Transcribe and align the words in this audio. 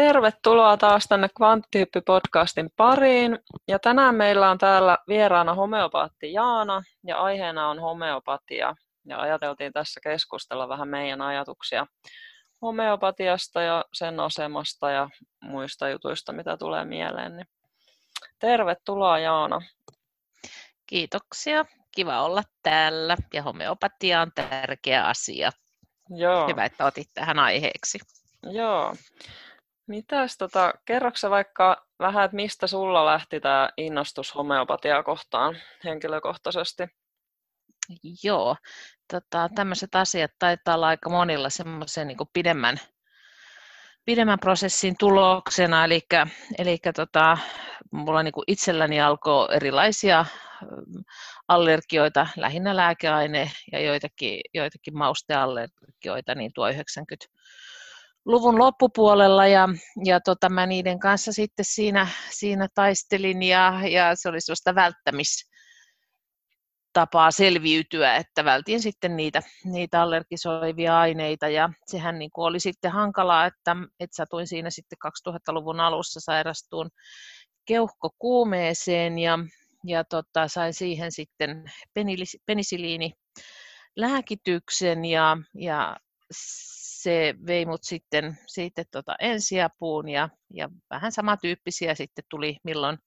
Tervetuloa 0.00 0.76
taas 0.76 1.04
tänne 1.08 1.28
Kvanttihyyppi-podcastin 1.28 2.70
pariin. 2.76 3.38
Ja 3.68 3.78
tänään 3.78 4.14
meillä 4.14 4.50
on 4.50 4.58
täällä 4.58 4.98
vieraana 5.08 5.54
homeopaatti 5.54 6.32
Jaana 6.32 6.82
ja 7.06 7.18
aiheena 7.18 7.68
on 7.68 7.80
homeopatia. 7.80 8.74
Ja 9.06 9.20
ajateltiin 9.20 9.72
tässä 9.72 10.00
keskustella 10.00 10.68
vähän 10.68 10.88
meidän 10.88 11.22
ajatuksia 11.22 11.86
homeopatiasta 12.62 13.62
ja 13.62 13.84
sen 13.92 14.20
asemasta 14.20 14.90
ja 14.90 15.08
muista 15.42 15.88
jutuista, 15.88 16.32
mitä 16.32 16.56
tulee 16.56 16.84
mieleen. 16.84 17.36
Niin 17.36 17.46
tervetuloa 18.38 19.18
Jaana. 19.18 19.60
Kiitoksia. 20.86 21.64
Kiva 21.92 22.22
olla 22.22 22.42
täällä 22.62 23.16
ja 23.34 23.42
homeopatia 23.42 24.20
on 24.20 24.32
tärkeä 24.34 25.06
asia. 25.06 25.50
Joo. 26.10 26.48
Hyvä, 26.48 26.64
että 26.64 26.84
otit 26.86 27.08
tähän 27.14 27.38
aiheeksi. 27.38 27.98
Joo. 28.42 28.94
Mitäs, 29.90 30.36
tota, 30.38 30.74
kerroksä 30.84 31.30
vaikka 31.30 31.86
vähän, 31.98 32.24
että 32.24 32.34
mistä 32.34 32.66
sulla 32.66 33.06
lähti 33.06 33.40
tämä 33.40 33.70
innostus 33.76 34.34
homeopatiaa 34.34 35.02
kohtaan 35.02 35.56
henkilökohtaisesti? 35.84 36.82
Joo, 38.22 38.56
tota, 39.12 39.48
tämmöiset 39.54 39.94
asiat 39.94 40.30
taitaa 40.38 40.74
olla 40.74 40.86
aika 40.86 41.10
monilla 41.10 41.50
semmoisen 41.50 42.08
niin 42.08 42.16
pidemmän, 42.32 42.76
pidemmän 44.04 44.38
prosessin 44.38 44.94
tuloksena, 44.98 45.84
eli, 45.84 46.00
eli 46.58 46.78
tota, 46.94 47.38
mulla 47.92 48.22
niin 48.22 48.32
itselläni 48.46 49.00
alkoi 49.00 49.48
erilaisia 49.52 50.24
allergioita, 51.48 52.26
lähinnä 52.36 52.76
lääkeaine 52.76 53.50
ja 53.72 53.80
joitakin, 53.80 54.40
joitakin 54.54 54.98
mausteallergioita, 54.98 56.34
niin 56.34 56.50
tuo 56.54 56.68
90 56.68 57.26
luvun 58.24 58.58
loppupuolella 58.58 59.46
ja, 59.46 59.68
ja 60.04 60.20
tota, 60.20 60.48
mä 60.48 60.66
niiden 60.66 60.98
kanssa 60.98 61.32
sitten 61.32 61.64
siinä, 61.64 62.06
siinä 62.30 62.68
taistelin 62.74 63.42
ja, 63.42 63.80
ja 63.90 64.14
se 64.14 64.28
oli 64.28 64.40
sellaista 64.40 64.74
välttämis, 64.74 65.50
tapaa 66.92 67.30
selviytyä, 67.30 68.16
että 68.16 68.44
vältin 68.44 68.82
sitten 68.82 69.16
niitä, 69.16 69.42
niitä 69.64 70.02
allergisoivia 70.02 70.98
aineita 71.00 71.48
ja 71.48 71.70
sehän 71.86 72.18
niin 72.18 72.30
kuin 72.30 72.44
oli 72.46 72.60
sitten 72.60 72.92
hankalaa, 72.92 73.46
että, 73.46 73.76
että 74.00 74.16
satuin 74.16 74.46
siinä 74.46 74.70
sitten 74.70 74.98
2000-luvun 75.28 75.80
alussa 75.80 76.20
sairastuun 76.20 76.90
keuhkokuumeeseen 77.66 79.18
ja, 79.18 79.38
ja 79.86 80.04
tota, 80.04 80.48
sain 80.48 80.74
siihen 80.74 81.12
sitten 81.12 81.64
penisiliini 82.46 83.12
lääkityksen 83.96 85.04
ja, 85.04 85.36
ja 85.54 85.96
se 87.02 87.34
vei 87.46 87.66
mut 87.66 87.80
sitten, 87.82 88.38
sitten 88.46 88.84
tota 88.90 89.16
ensiapuun 89.20 90.08
ja, 90.08 90.28
ja 90.54 90.68
vähän 90.90 91.12
samantyyppisiä 91.12 91.94
sitten 91.94 92.24
tuli 92.30 92.56
milloin 92.64 92.98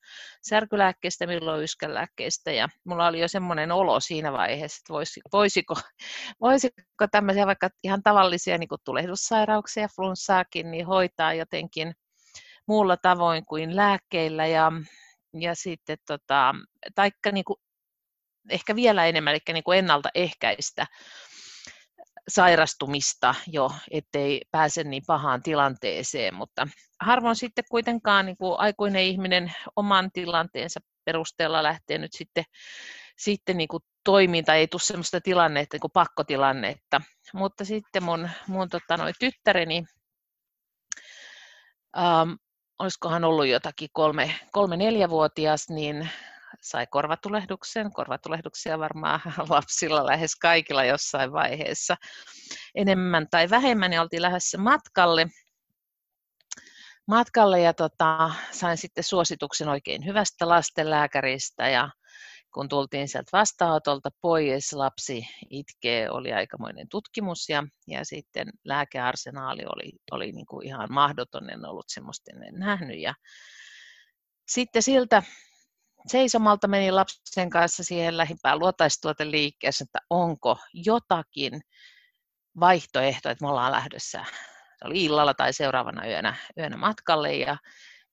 särkylääkkeistä, 0.47 1.27
milloin 1.27 1.63
yskälääkkeistä 1.63 2.51
ja 2.51 2.67
mulla 2.85 3.07
oli 3.07 3.19
jo 3.19 3.27
semmoinen 3.27 3.71
olo 3.71 3.99
siinä 3.99 4.31
vaiheessa, 4.31 4.79
että 4.81 4.93
voisi, 4.93 5.21
voisiko, 5.33 5.75
voisiko 6.41 7.07
tämmöisiä 7.11 7.45
vaikka 7.45 7.69
ihan 7.83 8.03
tavallisia 8.03 8.57
niin 8.57 8.69
tulehdussairauksia, 8.85 9.87
flunssaakin, 9.95 10.71
niin 10.71 10.85
hoitaa 10.85 11.33
jotenkin 11.33 11.93
muulla 12.67 12.97
tavoin 12.97 13.45
kuin 13.45 13.75
lääkkeillä. 13.75 14.47
Ja, 14.47 14.71
ja 15.39 15.55
sitten 15.55 15.97
tota, 16.07 16.55
taikka 16.95 17.31
niin 17.31 17.45
kuin, 17.45 17.57
ehkä 18.49 18.75
vielä 18.75 19.05
enemmän, 19.05 19.33
eli 19.33 19.39
niin 19.53 19.63
kuin 19.63 19.79
ennaltaehkäistä 19.79 20.85
sairastumista 22.27 23.35
jo, 23.47 23.71
ettei 23.91 24.41
pääse 24.51 24.83
niin 24.83 25.03
pahaan 25.07 25.43
tilanteeseen, 25.43 26.35
mutta 26.35 26.67
harvoin 27.01 27.35
sitten 27.35 27.63
kuitenkaan 27.71 28.25
niin 28.25 28.37
kuin 28.37 28.59
aikuinen 28.59 29.03
ihminen 29.03 29.53
oman 29.75 30.11
tilanteensa 30.13 30.79
perusteella 31.05 31.63
lähtee 31.63 31.97
nyt 31.97 32.13
sitten, 32.13 32.43
sitten 33.17 33.57
niin 33.57 33.67
kuin 33.67 33.83
toiminta, 34.03 34.53
ei 34.53 34.67
tule 34.67 34.81
sellaista 34.81 35.21
tilannetta, 35.21 35.75
niin 35.75 35.81
kuin 35.81 35.91
pakkotilannetta, 35.91 37.01
mutta 37.33 37.65
sitten 37.65 38.03
mun, 38.03 38.29
mun 38.47 38.69
tota, 38.69 38.97
noi 38.97 39.11
tyttäreni, 39.19 39.83
ähm, 41.97 42.31
olisikohan 42.79 43.23
ollut 43.23 43.47
jotakin 43.47 43.89
kolme, 43.93 44.35
kolme 44.51 44.77
neljävuotias, 44.77 45.69
niin 45.69 46.09
sai 46.61 46.87
korvatulehduksen. 46.87 47.93
Korvatulehduksia 47.93 48.79
varmaan 48.79 49.21
lapsilla 49.49 50.05
lähes 50.05 50.35
kaikilla 50.35 50.83
jossain 50.83 51.31
vaiheessa 51.31 51.95
enemmän 52.75 53.27
tai 53.31 53.49
vähemmän 53.49 53.93
ja 53.93 54.01
oltiin 54.01 54.21
lähdössä 54.21 54.57
matkalle. 54.57 55.27
Matkalle 57.07 57.61
ja 57.61 57.73
tota, 57.73 58.31
sain 58.51 58.77
sitten 58.77 59.03
suosituksen 59.03 59.69
oikein 59.69 60.05
hyvästä 60.05 60.49
lastenlääkäristä 60.49 61.69
ja 61.69 61.89
kun 62.53 62.69
tultiin 62.69 63.07
sieltä 63.07 63.29
vastaanotolta 63.33 64.09
pois, 64.21 64.73
lapsi 64.73 65.27
itkee, 65.49 66.09
oli 66.09 66.33
aikamoinen 66.33 66.89
tutkimus 66.89 67.49
ja, 67.49 67.63
ja 67.87 68.05
sitten 68.05 68.47
lääkearsenaali 68.63 69.63
oli, 69.65 69.91
oli 70.11 70.31
niin 70.31 70.45
kuin 70.45 70.67
ihan 70.67 70.87
mahdoton, 70.91 71.49
en 71.49 71.65
ollut 71.65 71.85
semmoista 71.87 72.31
ennen 72.33 72.59
nähnyt. 72.59 72.99
Ja 72.99 73.13
sitten 74.47 74.83
siltä 74.83 75.23
seisomalta 76.07 76.67
menin 76.67 76.95
lapsen 76.95 77.49
kanssa 77.49 77.83
siihen 77.83 78.17
lähimpään 78.17 78.59
luotaistuoteliikkeeseen, 78.59 79.85
että 79.85 79.99
onko 80.09 80.57
jotakin 80.73 81.61
vaihtoehto, 82.59 83.29
että 83.29 83.45
me 83.45 83.49
ollaan 83.49 83.71
lähdössä. 83.71 84.25
Se 84.79 84.87
oli 84.87 85.03
illalla 85.03 85.33
tai 85.33 85.53
seuraavana 85.53 86.07
yönä, 86.07 86.35
yönä 86.57 86.77
matkalle 86.77 87.33
ja, 87.33 87.57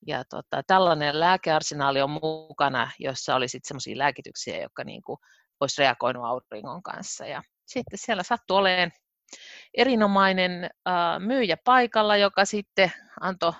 ja 0.06 0.24
tota, 0.24 0.62
tällainen 0.66 1.20
lääkearsenaali 1.20 2.02
on 2.02 2.10
mukana, 2.10 2.90
jossa 2.98 3.34
oli 3.34 3.48
sitten 3.48 3.68
semmoisia 3.68 3.98
lääkityksiä, 3.98 4.62
jotka 4.62 4.84
niin 4.84 5.02
kuin 5.02 5.18
olisi 5.60 5.82
reagoinut 5.82 6.24
auringon 6.24 6.82
kanssa. 6.82 7.26
Ja 7.26 7.42
sitten 7.66 7.98
siellä 7.98 8.22
sattui 8.22 8.58
olemaan 8.58 8.92
erinomainen 9.74 10.64
äh, 10.64 11.20
myyjä 11.20 11.56
paikalla, 11.64 12.16
joka 12.16 12.44
sitten 12.44 12.92
antoi 13.20 13.52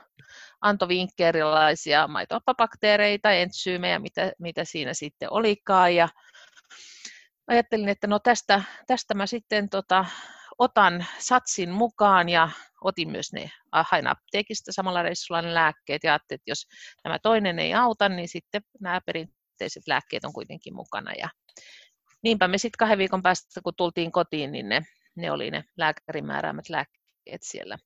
antoi 0.60 0.88
vinkkejä 0.88 1.28
erilaisia 1.28 2.08
maitopapakteereita, 2.08 3.30
entsyymejä, 3.30 3.98
mitä, 3.98 4.32
mitä 4.38 4.64
siinä 4.64 4.94
sitten 4.94 5.32
olikaan. 5.32 5.94
Ja 5.94 6.08
ajattelin, 7.46 7.88
että 7.88 8.06
no 8.06 8.18
tästä, 8.18 8.62
tästä 8.86 9.14
mä 9.14 9.26
sitten 9.26 9.68
tota, 9.68 10.04
otan 10.58 11.06
satsin 11.18 11.70
mukaan 11.70 12.28
ja 12.28 12.50
otin 12.80 13.10
myös 13.10 13.32
ne 13.32 13.50
hain 13.72 14.06
apteekista 14.06 14.72
samalla 14.72 15.02
reissulla 15.02 15.42
ne 15.42 15.54
lääkkeet 15.54 16.04
ja 16.04 16.12
ajattelin, 16.12 16.40
että 16.40 16.50
jos 16.50 16.66
tämä 17.02 17.18
toinen 17.18 17.58
ei 17.58 17.74
auta, 17.74 18.08
niin 18.08 18.28
sitten 18.28 18.62
nämä 18.80 19.00
perinteiset 19.06 19.82
lääkkeet 19.86 20.24
on 20.24 20.32
kuitenkin 20.32 20.74
mukana. 20.74 21.12
Ja 21.12 21.28
niinpä 22.22 22.48
me 22.48 22.58
sitten 22.58 22.78
kahden 22.78 22.98
viikon 22.98 23.22
päästä, 23.22 23.60
kun 23.64 23.74
tultiin 23.76 24.12
kotiin, 24.12 24.52
niin 24.52 24.68
ne, 24.68 24.82
ne 25.16 25.30
oli 25.32 25.50
ne 25.50 25.64
lääkärin 25.76 26.26
määräämät 26.26 26.68
lääkkeet 26.68 27.42
siellä 27.42 27.78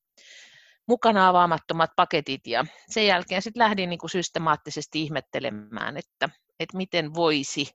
mukana 0.86 1.28
avaamattomat 1.28 1.90
paketit 1.96 2.46
ja 2.46 2.64
sen 2.90 3.06
jälkeen 3.06 3.42
sitten 3.42 3.62
lähdin 3.62 3.90
niin 3.90 3.98
kuin 3.98 4.10
systemaattisesti 4.10 5.02
ihmettelemään, 5.02 5.96
että, 5.96 6.28
että 6.60 6.76
miten 6.76 7.14
voisi 7.14 7.68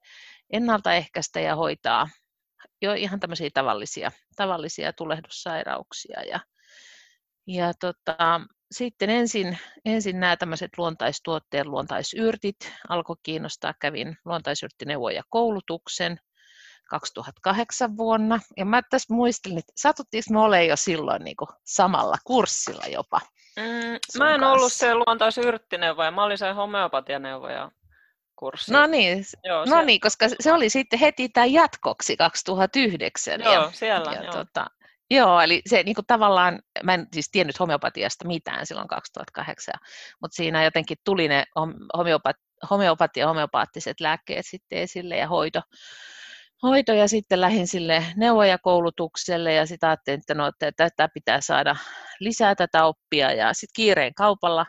ennaltaehkäistä 0.50 1.40
ja 1.40 1.56
hoitaa 1.56 2.10
jo 2.82 2.94
ihan 2.94 3.20
tämmöisiä 3.20 3.50
tavallisia, 3.54 4.12
tavallisia 4.36 4.94
tulehdussairauksia. 4.94 6.24
Ja, 6.24 6.40
ja 7.48 7.74
tota, 7.80 8.42
sitten 8.72 9.10
ensin, 9.10 9.58
ensin 9.86 10.20
nämä 10.20 10.38
tämmöiset 10.38 10.72
luontaistuotteet, 10.78 11.66
luontaisyrtit 11.68 12.74
alkoi 12.90 13.16
kiinnostaa. 13.24 13.74
Kävin 13.82 14.18
luontaisyrttineuvoja 14.26 15.24
koulutuksen 15.30 16.20
2008 16.90 17.98
vuonna. 17.98 18.40
Ja 18.58 18.66
mä 18.66 18.82
tässä 18.90 19.14
muistelin, 19.14 19.58
että 19.58 19.74
satuttiinko 19.76 20.34
me 20.34 20.40
olemaan 20.40 20.68
jo 20.68 20.76
silloin 20.76 21.24
niin 21.24 21.36
kuin 21.36 21.50
samalla 21.66 22.18
kurssilla 22.24 22.86
jopa? 22.88 23.22
Mm, 23.56 23.64
mä 24.18 24.34
en 24.34 24.40
kanssa. 24.40 24.54
ollut 24.54 24.74
se 24.74 24.96
luontaisyrttineuvoja, 24.96 26.12
mä 26.12 26.24
olin 26.24 26.38
se 26.38 26.52
homeopatianeuvoja 26.52 27.72
kurssi. 28.36 28.72
No 28.72 28.88
niin, 28.88 29.26
joo, 29.44 29.66
no 29.66 29.82
niin, 29.82 30.00
koska 30.00 30.26
se 30.40 30.54
oli 30.54 30.70
sitten 30.70 31.00
heti 31.00 31.30
tämä 31.30 31.46
jatkoksi 31.46 32.18
2009. 32.18 33.42
Joo, 33.42 33.54
ja, 33.54 33.72
siellä, 33.74 34.12
ja 34.12 34.24
joo. 34.24 34.34
Tota, 34.34 34.66
Joo, 35.12 35.42
eli 35.42 35.62
se 35.68 35.84
niin 35.84 35.96
kuin 35.96 36.06
tavallaan, 36.06 36.60
mä 36.84 36.94
en 36.94 37.08
siis 37.14 37.32
tiennyt 37.32 37.60
homeopatiasta 37.60 38.28
mitään 38.28 38.66
silloin 38.66 38.88
2008, 38.88 39.74
mutta 40.22 40.36
siinä 40.36 40.64
jotenkin 40.64 40.98
tuli 41.06 41.28
ne 41.28 41.46
homeopatia, 42.70 43.28
homeopaattiset 43.28 44.00
lääkkeet 44.00 44.46
sitten 44.46 44.80
esille 44.80 45.18
ja 45.18 45.28
hoito, 45.28 45.62
hoito 46.64 46.94
ja 46.94 47.08
sitten 47.08 47.42
lähdin 47.42 47.68
sille 47.68 48.06
neuvojakoulutukselle 48.16 49.54
ja 49.54 49.66
sitten 49.66 49.90
ajattelin, 49.90 50.20
että, 50.20 50.34
no, 50.34 50.48
että 50.48 50.72
tätä 50.72 51.10
pitää 51.14 51.42
saada 51.42 51.76
lisää 52.20 52.56
tätä 52.56 52.86
oppia 52.86 53.32
ja 53.32 53.54
sitten 53.54 53.74
kiireen 53.76 54.14
kaupalla 54.14 54.66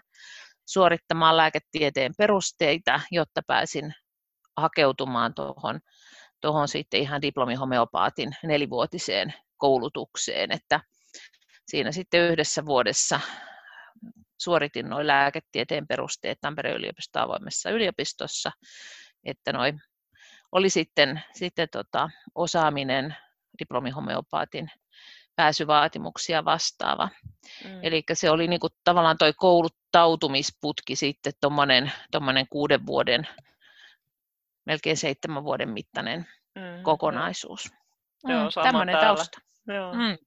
suorittamaan 0.67 1.37
lääketieteen 1.37 2.13
perusteita, 2.19 3.01
jotta 3.11 3.43
pääsin 3.47 3.95
hakeutumaan 4.57 5.35
tuohon 5.35 5.81
tuohon 6.41 6.69
sitten 6.69 7.01
ihan 7.01 7.23
diplomihomeopaatin 7.23 8.37
nelivuotiseen 8.43 9.35
koulutukseen, 9.57 10.53
että 10.53 10.81
siinä 11.67 11.93
sitten 11.93 12.31
yhdessä 12.31 12.67
vuodessa 12.67 13.21
suoritin 14.39 14.89
noin 14.89 15.07
lääketieteen 15.07 15.87
perusteet 15.87 16.39
Tampereen 16.41 16.77
yliopiston 16.77 17.23
avoimessa 17.23 17.71
yliopistossa, 17.71 18.51
että 19.25 19.53
noi 19.53 19.73
oli 20.53 20.71
sitten, 20.71 21.23
sitten 21.33 21.69
tota, 21.69 22.11
osaaminen 22.35 23.17
diplomihomeopaatin 23.59 24.71
pääsyvaatimuksia 25.37 26.45
vastaava. 26.45 27.09
Mm. 27.65 27.81
Eli 27.83 28.03
se 28.13 28.31
oli 28.31 28.49
niinku 28.49 28.69
tavallaan 28.85 29.19
tuo 29.19 29.33
kouluttautumisputki 29.37 30.97
sitten 30.97 31.33
tuommoinen 31.41 32.47
kuuden 32.51 32.87
vuoden, 32.87 33.29
melkein 34.67 34.97
seitsemän 34.97 35.45
vuoden 35.45 35.69
mittainen 35.69 36.27
mm, 36.55 36.83
kokonaisuus. 36.83 37.73
Mm, 38.27 38.31
Joo, 38.33 38.51
Tämmöinen 38.63 38.99
tausta. 38.99 39.41
Joo. 39.67 39.95
Mm. 39.95 40.19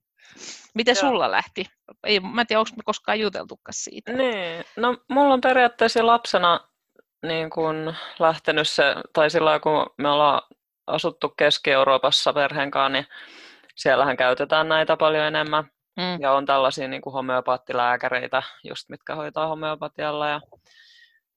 Miten 0.74 0.96
Joo. 0.96 1.10
sulla 1.10 1.32
lähti? 1.32 1.66
Ei, 2.04 2.20
mä 2.20 2.42
en 2.42 2.48
tiedä, 2.48 2.60
onko 2.60 2.72
me 2.78 2.84
koskaan 2.86 3.20
juteltukaan 3.20 3.74
siitä. 3.74 4.14
Niin, 4.14 4.66
no 4.76 4.98
mulla 5.10 5.34
on 5.34 5.42
periaatteessa 5.42 6.08
lapsena 6.08 6.60
niin 7.24 7.50
kun 7.50 7.96
lähtenyt 8.20 8.70
se, 8.70 8.96
tai 9.14 9.30
silloin 9.30 9.62
kun 9.62 9.86
me 9.98 10.10
ollaan 10.10 10.42
asuttu 10.88 11.30
Keski-Euroopassa 11.30 12.34
perheen 12.34 12.72
kanssa, 12.72 12.90
niin 12.90 13.06
siellähän 13.76 14.18
käytetään 14.18 14.70
näitä 14.70 14.98
paljon 14.98 15.26
enemmän. 15.26 15.64
Mm. 15.98 16.22
Ja 16.22 16.32
on 16.32 16.46
tällaisia 16.46 16.88
niin 16.88 17.02
kuin 17.02 17.14
homeopaattilääkäreitä, 17.14 18.44
just 18.64 18.90
mitkä 18.90 19.16
hoitaa 19.16 19.48
homeopatialla. 19.48 20.30
Ja, 20.30 20.42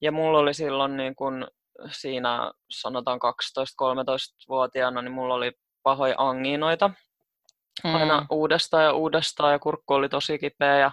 ja 0.01 0.13
mulla 0.13 0.39
oli 0.39 0.55
silloin 0.55 0.97
niin 0.97 1.17
kuin 1.17 1.47
siinä 1.91 2.53
sanotaan 2.71 3.19
12-13-vuotiaana, 3.19 5.03
niin 5.03 5.13
mulla 5.13 5.35
oli 5.35 5.53
pahoja 5.83 6.15
angiinoita 6.19 6.91
mm. 7.85 7.95
aina 7.95 8.27
uudestaan 8.31 8.85
ja 8.85 8.93
uudestaan 8.93 9.53
ja 9.53 9.59
kurkku 9.59 9.95
oli 9.95 10.09
tosi 10.09 10.39
kipeä. 10.39 10.79
Ja, 10.79 10.91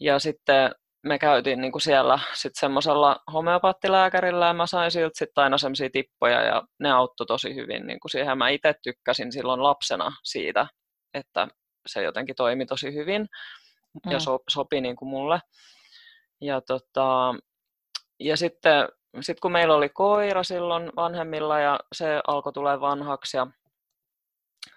ja 0.00 0.18
sitten 0.18 0.74
me 1.04 1.18
käytiin 1.18 1.60
niin 1.60 1.72
kuin 1.72 1.82
siellä 1.82 2.18
sitten 2.34 2.60
semmoisella 2.60 3.16
homeopaattilääkärillä 3.32 4.46
ja 4.46 4.52
mä 4.52 4.66
sain 4.66 4.90
siltä 4.90 5.18
sitten 5.18 5.44
aina 5.44 5.58
semmoisia 5.58 5.90
tippoja 5.92 6.42
ja 6.42 6.62
ne 6.80 6.92
auttoi 6.92 7.26
tosi 7.26 7.54
hyvin 7.54 7.86
niin 7.86 8.00
kuin 8.00 8.10
siihen. 8.10 8.38
Mä 8.38 8.48
itse 8.48 8.74
tykkäsin 8.82 9.32
silloin 9.32 9.62
lapsena 9.62 10.12
siitä, 10.24 10.66
että 11.14 11.48
se 11.86 12.02
jotenkin 12.02 12.36
toimi 12.36 12.66
tosi 12.66 12.94
hyvin 12.94 13.28
mm. 14.06 14.12
ja 14.12 14.20
so, 14.20 14.38
sopi 14.50 14.80
niin 14.80 14.96
kuin 14.96 15.08
mulle. 15.08 15.40
Ja, 16.40 16.60
tota, 16.60 17.34
ja 18.20 18.36
sitten 18.36 18.88
sit 19.20 19.40
kun 19.40 19.52
meillä 19.52 19.74
oli 19.74 19.88
koira 19.88 20.42
silloin 20.42 20.92
vanhemmilla 20.96 21.60
ja 21.60 21.80
se 21.94 22.20
alkoi 22.26 22.52
tulee 22.52 22.80
vanhaksi 22.80 23.36
ja 23.36 23.46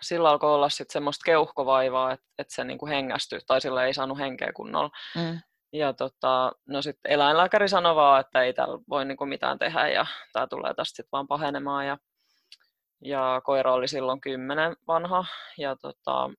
sillä 0.02 0.30
alkoi 0.30 0.54
olla 0.54 0.70
sitten 0.70 0.94
semmoista 0.94 1.24
keuhkovaivaa, 1.26 2.12
että, 2.12 2.26
että 2.38 2.56
se 2.56 2.64
niin 2.64 2.78
kuin 2.78 2.92
hengästyi 2.92 3.40
tai 3.48 3.62
sillä 3.62 3.86
ei 3.86 3.94
saanut 3.94 4.18
henkeä 4.18 4.52
kunnolla. 4.56 4.90
Mm. 5.16 5.40
Ja 5.74 5.94
tota, 5.94 6.52
no 6.68 6.81
sitten 6.81 7.12
eläinlääkäri 7.12 7.69
sanoi 7.69 7.96
vaan, 7.96 8.22
että 8.22 8.42
ei 8.42 8.54
täällä 8.54 8.80
voi 8.90 9.06
niinku 9.06 9.25
mitään 9.25 9.60
tehdä 9.60 9.88
ja 9.88 10.06
tämä 10.34 10.48
tulee 10.48 10.74
tästä 10.74 10.96
sitten 10.96 11.12
vaan 11.12 11.28
pahenemaan. 11.28 11.88
Ja, 11.88 11.98
ja 13.02 13.42
koira 13.44 13.74
oli 13.74 13.88
silloin 13.88 14.22
kymmenen 14.22 14.75
vanha 14.88 15.25
ja 15.58 15.75
tota, 15.75 16.30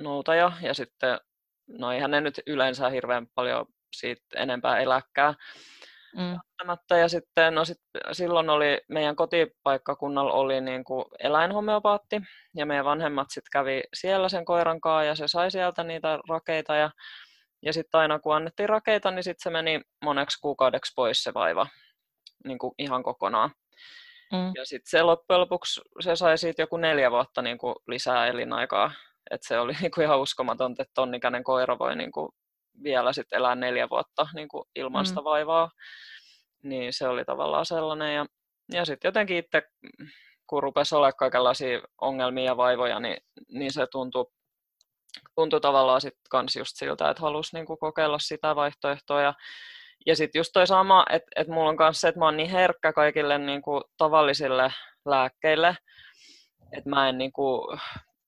noutaja 0.00 0.52
ja 0.62 0.74
sitten, 0.74 1.18
no 1.68 1.92
eihän 1.92 2.10
ne 2.10 2.20
nyt 2.20 2.40
yleensä 2.46 2.88
hirveän 2.88 3.26
paljon 3.34 3.66
siitä 3.96 4.22
enempää 4.36 4.78
eläkkää. 4.78 5.34
Mm. 6.16 6.38
Ja 7.00 7.08
sitten, 7.08 7.54
no 7.54 7.64
sit, 7.64 7.78
silloin 8.12 8.50
oli, 8.50 8.80
meidän 8.88 9.16
kotipaikkakunnalla 9.16 10.32
oli 10.32 10.60
niin 10.60 10.84
kuin 10.84 11.04
eläinhomeopaatti 11.18 12.20
ja 12.56 12.66
meidän 12.66 12.84
vanhemmat 12.84 13.26
sitten 13.30 13.50
kävi 13.52 13.82
siellä 13.94 14.28
sen 14.28 14.44
koiran 14.44 14.80
kanssa 14.80 15.04
ja 15.04 15.14
se 15.14 15.28
sai 15.28 15.50
sieltä 15.50 15.84
niitä 15.84 16.18
rakeita 16.28 16.74
ja 16.76 16.90
ja 17.64 17.72
sitten 17.72 18.00
aina 18.00 18.18
kun 18.18 18.36
annettiin 18.36 18.68
rakeita, 18.68 19.10
niin 19.10 19.24
sitten 19.24 19.42
se 19.42 19.50
meni 19.50 19.80
moneksi 20.04 20.40
kuukaudeksi 20.40 20.92
pois 20.96 21.22
se 21.22 21.34
vaiva 21.34 21.66
niin 22.44 22.58
kuin 22.58 22.74
ihan 22.78 23.02
kokonaan. 23.02 23.50
Mm. 24.32 24.52
Ja 24.54 24.64
sitten 24.64 24.90
se 24.90 25.02
loppujen 25.02 25.40
lopuksi 25.40 25.80
se 26.00 26.16
sai 26.16 26.38
siitä 26.38 26.62
joku 26.62 26.76
neljä 26.76 27.10
vuotta 27.10 27.42
niin 27.42 27.58
kuin 27.58 27.74
lisää 27.86 28.26
elinaikaa. 28.26 28.92
Et 29.30 29.42
se 29.42 29.58
oli 29.58 29.72
niin 29.80 29.90
kuin 29.90 30.04
ihan 30.04 30.20
uskomatonta, 30.20 30.82
että 30.82 30.94
tonnikäinen 30.94 31.44
koira 31.44 31.78
voi 31.78 31.96
niin 31.96 32.12
kuin 32.12 32.28
vielä 32.82 33.12
sit 33.12 33.32
elää 33.32 33.54
neljä 33.54 33.88
vuotta 33.90 34.26
niin 34.34 34.48
kuin 34.48 34.64
ilman 34.76 35.04
mm. 35.04 35.06
sitä 35.06 35.24
vaivaa. 35.24 35.70
Niin 36.62 36.92
se 36.92 37.08
oli 37.08 37.24
tavallaan 37.24 37.66
sellainen. 37.66 38.14
Ja, 38.14 38.26
ja 38.72 38.84
sitten 38.84 39.08
jotenkin 39.08 39.36
itse, 39.36 39.62
kun 40.46 40.62
rupesi 40.62 40.94
olemaan 40.94 41.16
kaikenlaisia 41.18 41.80
ongelmia 42.00 42.44
ja 42.44 42.56
vaivoja, 42.56 43.00
niin, 43.00 43.16
niin 43.48 43.72
se 43.72 43.86
tuntui 43.90 44.26
tuntui 45.34 45.60
tavallaan 45.60 46.00
sitten 46.00 46.22
kans 46.30 46.56
just 46.56 46.76
siltä, 46.76 47.10
että 47.10 47.22
halusi 47.22 47.56
niinku 47.56 47.76
kokeilla 47.76 48.18
sitä 48.18 48.56
vaihtoehtoa. 48.56 49.22
Ja, 49.22 49.34
ja 50.06 50.16
sitten 50.16 50.40
just 50.40 50.50
toi 50.52 50.66
sama, 50.66 51.04
että 51.10 51.30
et 51.36 51.48
mulla 51.48 51.68
on 51.68 51.76
kanssa 51.76 52.00
se, 52.00 52.08
että 52.08 52.18
mä 52.18 52.24
oon 52.24 52.36
niin 52.36 52.50
herkkä 52.50 52.92
kaikille 52.92 53.38
niinku 53.38 53.82
tavallisille 53.96 54.72
lääkkeille, 55.04 55.76
että 56.72 56.90
mä 56.90 57.08
en 57.08 57.18
niinku, 57.18 57.76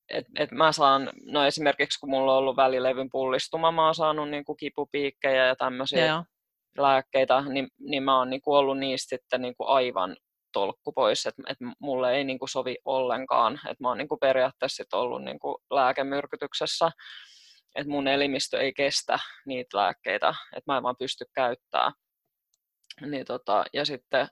et, 0.08 0.26
et 0.38 0.50
mä 0.50 0.72
saan, 0.72 1.10
no 1.24 1.44
esimerkiksi 1.44 2.00
kun 2.00 2.10
mulla 2.10 2.32
on 2.32 2.38
ollut 2.38 2.56
välilevyn 2.56 3.10
pullistuma, 3.10 3.72
mä 3.72 3.84
oon 3.84 3.94
saanut 3.94 4.30
niinku 4.30 4.54
kipupiikkejä 4.54 5.46
ja 5.46 5.56
tämmöisiä 5.56 6.24
lääkkeitä, 6.78 7.40
niin, 7.40 7.68
niin 7.78 8.02
mä 8.02 8.18
oon 8.18 8.30
niinku 8.30 8.54
ollut 8.54 8.78
niistä 8.78 9.16
sitten 9.16 9.42
niinku 9.42 9.64
aivan 9.64 10.16
tolkku 10.56 10.92
pois, 10.92 11.26
että 11.26 11.42
et 11.48 11.58
mulle 11.78 12.16
ei 12.16 12.24
niinku 12.24 12.46
sovi 12.46 12.76
ollenkaan. 12.84 13.54
että 13.54 13.84
mä 13.84 13.88
oon 13.88 13.98
niinku 13.98 14.16
periaatteessa 14.16 14.76
sit 14.76 14.94
ollut 14.94 15.24
niinku 15.24 15.62
lääkemyrkytyksessä, 15.70 16.90
että 17.74 17.90
mun 17.90 18.08
elimistö 18.08 18.60
ei 18.60 18.72
kestä 18.72 19.18
niitä 19.46 19.76
lääkkeitä, 19.76 20.34
että 20.56 20.72
mä 20.72 20.76
en 20.76 20.82
vaan 20.82 20.96
pysty 20.98 21.24
käyttämään. 21.34 21.92
Niin 23.00 23.24
tota, 23.24 23.64
ja 23.72 23.84
sitten 23.84 24.28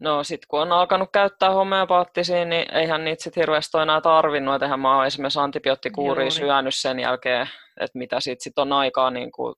No 0.00 0.24
sit 0.24 0.46
kun 0.46 0.60
on 0.60 0.72
alkanut 0.72 1.08
käyttää 1.12 1.50
homeopaattisia, 1.50 2.44
niin 2.44 2.74
eihän 2.74 3.04
niitä 3.04 3.22
sit 3.22 3.36
hirveästi 3.36 3.76
ole 3.76 3.82
enää 3.82 4.00
tarvinnut. 4.00 4.54
Et 4.54 4.62
eihän 4.62 4.80
mä 4.80 4.96
oon 4.96 5.06
esimerkiksi 5.06 5.38
antibioottikuuria 5.38 6.30
syönyt 6.30 6.74
sen 6.74 7.00
jälkeen, 7.00 7.48
että 7.80 7.98
mitä 7.98 8.20
sit, 8.20 8.40
sit 8.40 8.58
on 8.58 8.72
aikaa 8.72 9.10
niin 9.10 9.32
kuin, 9.32 9.54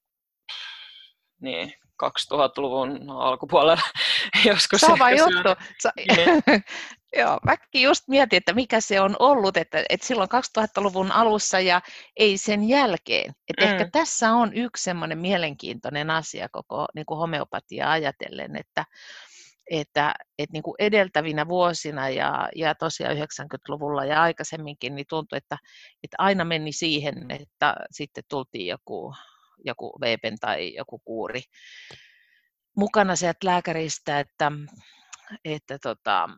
niin, 1.41 1.73
2000-luvun 2.05 3.11
alkupuolella 3.11 3.83
joskus. 4.47 4.81
Sama 4.81 5.11
juttu. 5.11 5.49
Sa-. 5.83 5.93
Joo, 7.17 7.39
mäkin 7.45 7.83
just 7.83 8.09
mietin, 8.09 8.37
että 8.37 8.53
mikä 8.53 8.81
se 8.81 9.01
on 9.01 9.17
ollut, 9.19 9.57
että, 9.57 9.85
että 9.89 10.07
silloin 10.07 10.29
2000-luvun 10.59 11.13
alussa 11.13 11.61
ja 11.61 11.81
ei 12.17 12.39
sen 12.39 12.69
jälkeen. 12.69 13.33
Että 13.49 13.67
mm. 13.67 13.73
ehkä 13.73 13.89
tässä 13.93 14.33
on 14.33 14.55
yksi 14.55 14.85
semmoinen 14.85 15.19
mielenkiintoinen 15.19 16.11
asia 16.11 16.49
koko 16.53 16.87
niin 16.95 17.07
kuin 17.07 17.19
homeopatia 17.19 17.91
ajatellen, 17.91 18.57
että, 18.57 18.85
että, 19.71 20.15
että 20.39 20.53
niin 20.53 20.63
kuin 20.63 20.75
edeltävinä 20.79 21.49
vuosina 21.49 22.09
ja, 22.09 22.49
ja 22.57 22.75
tosiaan 22.75 23.17
90-luvulla 23.17 24.05
ja 24.05 24.23
aikaisemminkin, 24.23 24.95
niin 24.95 25.07
tuntui, 25.09 25.37
että, 25.37 25.59
että 26.05 26.17
aina 26.19 26.45
meni 26.45 26.73
siihen, 26.73 27.31
että 27.31 27.77
sitten 27.91 28.25
tultiin 28.29 28.67
joku 28.67 29.15
joku 29.65 29.99
veepen 30.01 30.39
tai 30.39 30.75
joku 30.75 30.99
kuuri 30.99 31.43
mukana 32.77 33.17
sieltä 33.17 33.47
lääkäristä, 33.47 34.21
että, 34.21 34.53
että 35.45 35.79
tota, 35.79 36.29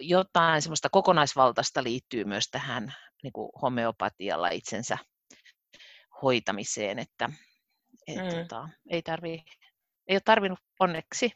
jotain 0.00 0.62
semmoista 0.62 0.88
kokonaisvaltaista 0.90 1.82
liittyy 1.82 2.24
myös 2.24 2.48
tähän 2.50 2.94
niin 3.22 3.32
kuin 3.32 3.50
homeopatialla 3.62 4.48
itsensä 4.48 4.98
hoitamiseen, 6.22 6.98
että 6.98 7.30
et, 8.06 8.16
mm. 8.16 8.40
tota, 8.40 8.68
ei, 8.90 9.02
tarvi, 9.02 9.44
ei 10.06 10.14
ole 10.14 10.22
tarvinnut 10.24 10.58
onneksi 10.80 11.32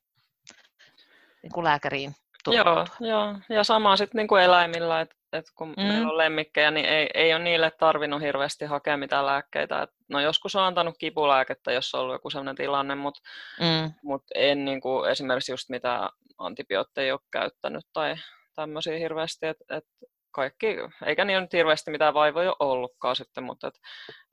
niin 1.42 1.52
kuin 1.52 1.64
lääkäriin 1.64 2.14
Joo, 2.46 2.86
joo, 3.00 3.34
ja 3.48 3.64
sama 3.64 3.96
sitten 3.96 4.18
niin 4.18 4.28
kuin 4.28 4.42
eläimillä, 4.42 5.00
että 5.00 5.16
et 5.32 5.44
kun 5.54 5.74
mm. 5.76 5.82
meillä 5.82 6.08
on 6.08 6.18
lemmikkejä, 6.18 6.70
niin 6.70 6.86
ei, 6.86 7.10
ei 7.14 7.34
ole 7.34 7.42
niille 7.42 7.70
tarvinnut 7.70 8.22
hirveästi 8.22 8.64
hakea 8.64 8.96
mitään 8.96 9.26
lääkkeitä. 9.26 9.82
Et, 9.82 9.90
no 10.08 10.20
joskus 10.20 10.56
on 10.56 10.62
antanut 10.62 10.94
kipulääkettä, 10.98 11.72
jos 11.72 11.94
on 11.94 12.00
ollut 12.00 12.14
joku 12.14 12.30
sellainen 12.30 12.56
tilanne, 12.56 12.94
mutta 12.94 13.20
mm. 13.60 13.92
mut 14.02 14.22
en 14.34 14.64
niin 14.64 14.80
kuin, 14.80 15.10
esimerkiksi 15.10 15.52
just 15.52 15.68
mitään 15.68 16.08
antibiootteja 16.38 17.14
ole 17.14 17.20
käyttänyt 17.30 17.84
tai 17.92 18.14
tämmöisiä 18.54 18.98
hirveästi. 18.98 19.46
Et, 19.46 19.56
et 19.70 19.84
kaikki, 20.30 20.66
eikä 21.06 21.24
niin 21.24 21.40
nyt 21.40 21.52
hirveästi 21.52 21.90
mitään 21.90 22.14
vaivoja 22.14 22.56
ollutkaan 22.58 23.16
sitten, 23.16 23.44
mutta 23.44 23.68
et, 23.68 23.74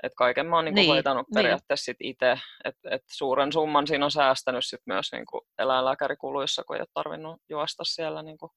et 0.03 0.11
kaiken 0.17 0.45
mä 0.45 0.55
oon 0.55 0.65
niinku 0.65 0.79
niin, 0.79 0.89
hoitanut 0.89 1.27
niin. 1.27 1.33
periaatteessa 1.35 1.85
sit 1.85 1.97
itse, 1.99 2.39
että 2.63 2.89
et 2.91 3.01
suuren 3.11 3.53
summan 3.53 3.87
siinä 3.87 4.05
on 4.05 4.11
säästänyt 4.11 4.65
sit 4.65 4.81
myös 4.85 5.11
niinku 5.11 5.47
eläinlääkärikuluissa, 5.59 6.63
kun 6.63 6.75
ei 6.75 6.81
ole 6.81 6.87
tarvinnut 6.93 7.41
juosta 7.49 7.83
siellä, 7.83 8.23
niinku, 8.23 8.51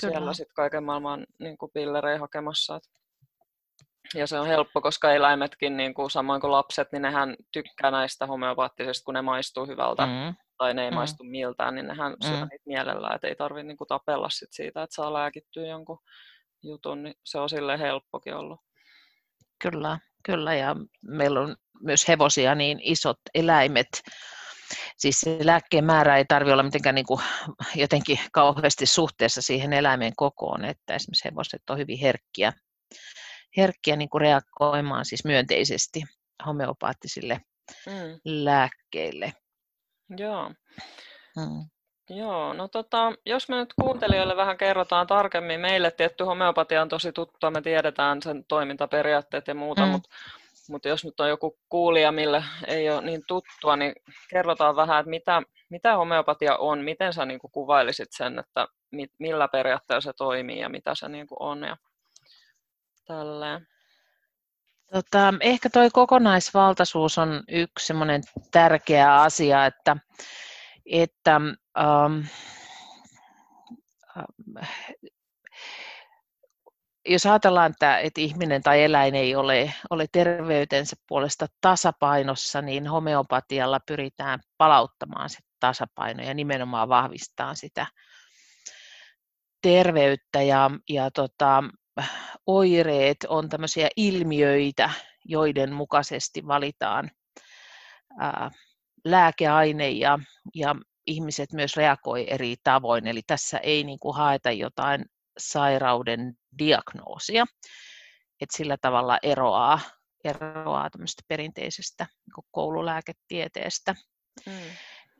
siellä 0.00 0.32
sit 0.32 0.52
kaiken 0.56 0.84
maailman 0.84 1.26
niinku 1.38 1.68
pillerejä 1.74 2.18
hakemassa. 2.18 2.76
Et. 2.76 2.82
Ja 4.14 4.26
se 4.26 4.40
on 4.40 4.46
helppo, 4.46 4.80
koska 4.80 5.12
eläimetkin, 5.12 5.76
niin 5.76 5.94
kuin, 5.94 6.10
samoin 6.10 6.40
kuin 6.40 6.50
lapset, 6.50 6.92
niin 6.92 7.02
nehän 7.02 7.36
tykkää 7.52 7.90
näistä 7.90 8.26
homeopaattisista, 8.26 9.04
kun 9.04 9.14
ne 9.14 9.22
maistuu 9.22 9.66
hyvältä. 9.66 10.06
Mm 10.06 10.34
tai 10.58 10.74
ne 10.74 10.84
ei 10.84 10.90
mm. 10.90 10.94
maistu 10.94 11.24
miltään, 11.24 11.74
niin 11.74 11.86
nehän 11.86 12.16
syö 12.26 12.36
mm. 12.36 12.48
niitä 12.50 12.64
mielellään, 12.66 13.14
että 13.14 13.28
ei 13.28 13.34
tarvitse 13.34 13.66
niinku 13.66 13.86
tapella 13.86 14.30
sit 14.30 14.48
siitä, 14.52 14.82
että 14.82 14.94
saa 14.94 15.12
lääkittyä 15.12 15.66
jonkun 15.66 15.98
jutun, 16.62 17.02
niin 17.02 17.14
se 17.24 17.38
on 17.38 17.48
sille 17.48 17.78
helppokin 17.78 18.34
ollut. 18.34 18.60
Kyllä, 19.62 19.98
kyllä 20.24 20.54
ja 20.54 20.76
meillä 21.02 21.40
on 21.40 21.56
myös 21.80 22.08
hevosia, 22.08 22.54
niin 22.54 22.80
isot 22.82 23.20
eläimet, 23.34 24.02
siis 24.96 25.20
se 25.20 25.38
lääkkeen 25.42 25.84
määrä 25.84 26.16
ei 26.16 26.24
tarvitse 26.24 26.52
olla 26.52 26.62
mitenkään 26.62 26.94
niin 26.94 27.06
kuin 27.06 27.20
jotenkin 27.74 28.18
kauheasti 28.32 28.86
suhteessa 28.86 29.42
siihen 29.42 29.72
eläimen 29.72 30.12
kokoon, 30.16 30.64
että 30.64 30.94
esimerkiksi 30.94 31.24
hevoset 31.24 31.70
on 31.70 31.78
hyvin 31.78 31.98
herkkiä, 31.98 32.52
herkkiä 33.56 33.96
niin 33.96 34.08
kuin 34.10 34.20
reagoimaan 34.20 35.04
siis 35.04 35.24
myönteisesti 35.24 36.02
homeopaattisille 36.46 37.40
mm. 37.86 38.20
lääkkeille. 38.24 39.32
Joo. 40.18 40.48
Mm. 41.36 41.77
Joo, 42.08 42.52
no 42.52 42.68
tota, 42.68 43.12
jos 43.26 43.48
me 43.48 43.56
nyt 43.56 43.74
kuuntelijoille 43.80 44.36
vähän 44.36 44.58
kerrotaan 44.58 45.06
tarkemmin, 45.06 45.60
meille 45.60 45.90
tietty 45.90 46.24
homeopatia 46.24 46.82
on 46.82 46.88
tosi 46.88 47.12
tuttua, 47.12 47.50
me 47.50 47.62
tiedetään 47.62 48.22
sen 48.22 48.44
toimintaperiaatteet 48.44 49.48
ja 49.48 49.54
muuta, 49.54 49.86
mm. 49.86 49.92
mutta 49.92 50.08
mutta 50.68 50.88
jos 50.88 51.04
nyt 51.04 51.20
on 51.20 51.28
joku 51.28 51.58
kuulija, 51.68 52.12
mille 52.12 52.44
ei 52.66 52.90
ole 52.90 53.02
niin 53.02 53.22
tuttua, 53.26 53.76
niin 53.76 53.92
kerrotaan 54.30 54.76
vähän, 54.76 55.00
että 55.00 55.10
mitä, 55.10 55.42
mitä 55.70 55.96
homeopatia 55.96 56.56
on, 56.56 56.78
miten 56.78 57.12
sä 57.12 57.26
niin 57.26 57.38
kuvailisit 57.52 58.08
sen, 58.10 58.38
että 58.38 58.66
millä 59.18 59.48
periaatteella 59.48 60.00
se 60.00 60.12
toimii 60.12 60.60
ja 60.60 60.68
mitä 60.68 60.94
se 60.94 61.08
niin 61.08 61.26
on 61.40 61.62
ja 61.62 61.76
tälleen. 63.06 63.66
Tota, 64.92 65.34
ehkä 65.40 65.70
tuo 65.70 65.82
kokonaisvaltaisuus 65.92 67.18
on 67.18 67.42
yksi 67.48 67.86
semmoinen 67.86 68.22
tärkeä 68.50 69.14
asia, 69.14 69.66
että, 69.66 69.96
että 70.90 71.40
ähm, 71.78 72.20
jos 77.08 77.26
ajatellaan, 77.26 77.70
että, 77.70 77.98
että 77.98 78.20
ihminen 78.20 78.62
tai 78.62 78.82
eläin 78.82 79.14
ei 79.14 79.36
ole, 79.36 79.74
ole 79.90 80.06
terveytensä 80.12 80.96
puolesta 81.08 81.46
tasapainossa, 81.60 82.62
niin 82.62 82.86
homeopatialla 82.86 83.80
pyritään 83.86 84.40
palauttamaan 84.58 85.30
se 85.30 85.38
tasapaino 85.60 86.22
ja 86.22 86.34
nimenomaan 86.34 86.88
vahvistaa 86.88 87.54
sitä 87.54 87.86
terveyttä. 89.62 90.42
Ja, 90.42 90.70
ja 90.88 91.10
tota, 91.10 91.64
oireet 92.46 93.16
on 93.28 93.48
tämmöisiä 93.48 93.88
ilmiöitä, 93.96 94.90
joiden 95.24 95.72
mukaisesti 95.72 96.46
valitaan 96.46 97.10
ää, 98.18 98.50
lääkeaine 99.04 99.90
ja, 99.90 100.18
ja 100.54 100.74
ihmiset 101.06 101.52
myös 101.52 101.76
reagoi 101.76 102.26
eri 102.30 102.56
tavoin. 102.64 103.06
Eli 103.06 103.22
tässä 103.26 103.58
ei 103.58 103.84
niin 103.84 103.98
kuin 103.98 104.16
haeta 104.16 104.50
jotain 104.50 105.04
sairauden 105.38 106.34
diagnoosia, 106.58 107.44
että 108.40 108.56
sillä 108.56 108.76
tavalla 108.80 109.18
eroaa, 109.22 109.80
eroaa 110.24 110.90
perinteisestä 111.28 112.06
niin 112.26 112.46
koululääketieteestä. 112.50 113.94
Mm. 114.46 114.52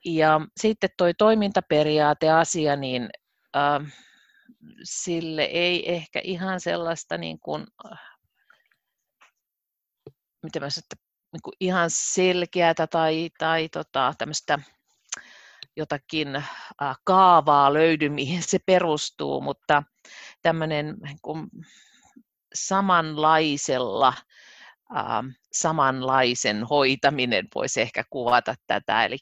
Ja 0.05 0.41
sitten 0.61 0.91
tuo 0.97 1.07
toimintaperiaateasia, 1.19 2.77
niin 2.77 3.09
äh, 3.57 3.93
sille 4.83 5.43
ei 5.43 5.95
ehkä 5.95 6.21
ihan 6.25 6.61
sellaista 6.61 7.19
niin 7.19 7.39
kuin, 7.41 7.67
miten 10.43 10.63
mä 10.63 10.71
sanon, 10.71 11.08
niin 11.33 11.57
ihan 11.61 11.91
selkeätä 11.91 12.87
tai, 12.87 13.31
tai 13.39 13.69
tota, 13.69 14.15
tämmöistä 14.19 14.59
jotakin 15.77 16.45
kaavaa 17.05 17.73
löydy, 17.75 18.09
mihin 18.21 18.43
se 18.43 18.59
perustuu, 18.67 19.41
mutta 19.41 19.83
tämmöinen 20.43 20.97
niin 21.03 21.49
samanlaisella 22.55 24.13
samanlaisen 25.53 26.65
hoitaminen 26.65 27.49
voisi 27.55 27.81
ehkä 27.81 28.05
kuvata 28.11 28.55
tätä. 28.67 29.05
Eli 29.05 29.17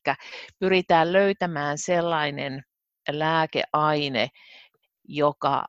pyritään 0.59 1.13
löytämään 1.13 1.79
sellainen 1.79 2.63
lääkeaine, 3.11 4.29
joka 5.09 5.65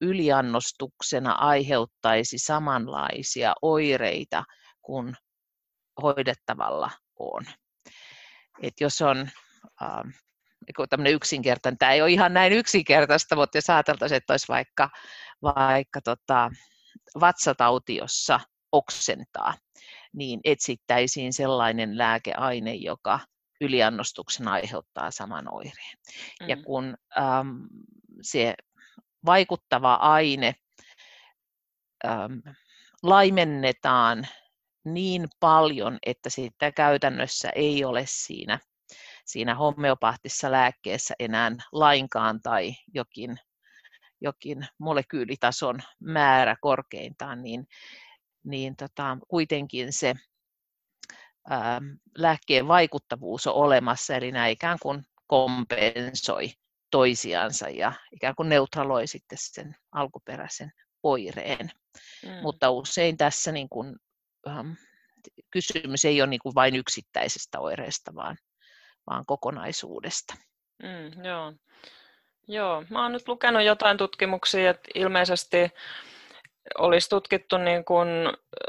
yliannostuksena 0.00 1.32
aiheuttaisi 1.32 2.38
samanlaisia 2.38 3.54
oireita 3.62 4.44
kuin 4.82 5.16
hoidettavalla 6.02 6.90
on. 7.18 7.44
Et 8.62 8.80
jos 8.80 9.02
on 9.02 9.30
äh, 9.82 10.88
tämmöinen 10.90 11.12
yksinkertainen, 11.12 11.78
tämä 11.78 11.92
ei 11.92 12.02
ole 12.02 12.10
ihan 12.10 12.34
näin 12.34 12.52
yksinkertaista, 12.52 13.36
mutta 13.36 13.58
jos 13.58 13.70
ajateltaisiin, 13.70 14.16
että 14.16 14.32
olisi 14.32 14.48
vaikka, 14.48 14.90
vaikka 15.42 16.00
tota, 16.00 16.50
vatsatauti, 17.20 17.96
jossa 17.96 18.40
oksentaa, 18.72 19.54
niin 20.12 20.40
etsittäisiin 20.44 21.32
sellainen 21.32 21.98
lääkeaine, 21.98 22.74
joka 22.74 23.20
yliannostuksen 23.60 24.48
aiheuttaa 24.48 25.10
saman 25.10 25.54
oireen. 25.54 25.96
Mm. 26.40 26.48
Ja 26.48 26.56
kun 26.56 26.96
ähm, 27.18 27.48
se 28.22 28.54
vaikuttava 29.24 29.94
aine 29.94 30.54
ähm, 32.06 32.32
laimennetaan 33.02 34.26
niin 34.84 35.28
paljon, 35.40 35.98
että 36.06 36.30
siitä 36.30 36.72
käytännössä 36.72 37.50
ei 37.54 37.84
ole 37.84 38.04
siinä 38.06 38.58
siinä 39.24 39.54
homeopaattisessa 39.54 40.52
lääkkeessä 40.52 41.14
enää 41.18 41.50
lainkaan 41.72 42.40
tai 42.42 42.74
jokin, 42.94 43.36
jokin 44.20 44.66
molekyylitason 44.78 45.80
määrä 46.00 46.56
korkeintaan, 46.60 47.42
niin, 47.42 47.66
niin 48.44 48.76
tota, 48.76 49.18
kuitenkin 49.28 49.92
se 49.92 50.14
ää, 51.50 51.80
lääkkeen 52.18 52.68
vaikuttavuus 52.68 53.46
on 53.46 53.54
olemassa, 53.54 54.16
eli 54.16 54.32
nämä 54.32 54.46
ikään 54.46 54.78
kuin 54.82 55.04
kompensoi 55.26 56.52
toisiansa 56.90 57.68
ja 57.68 57.92
ikään 58.12 58.34
kuin 58.34 58.48
neutraloi 58.48 59.06
sitten 59.06 59.38
sen 59.40 59.76
alkuperäisen 59.92 60.72
oireen. 61.02 61.70
Mm. 62.24 62.42
Mutta 62.42 62.70
usein 62.70 63.16
tässä 63.16 63.52
niin 63.52 63.68
kuin, 63.68 63.88
ähm, 63.88 63.96
kysymys 65.50 66.04
ei 66.04 66.22
ole 66.22 66.30
niin 66.30 66.40
kuin 66.42 66.54
vain 66.54 66.76
yksittäisestä 66.76 67.60
oireesta, 67.60 68.14
vaan 68.14 68.36
vaan 69.10 69.26
kokonaisuudesta. 69.26 70.34
Mm, 70.82 71.24
joo. 71.24 71.52
joo, 72.48 72.84
mä 72.90 73.02
oon 73.02 73.12
nyt 73.12 73.28
lukenut 73.28 73.62
jotain 73.62 73.96
tutkimuksia, 73.96 74.70
että 74.70 74.90
ilmeisesti 74.94 75.56
olisi 76.78 77.08
tutkittu 77.08 77.58
niin 77.58 77.84
kuin 77.84 78.08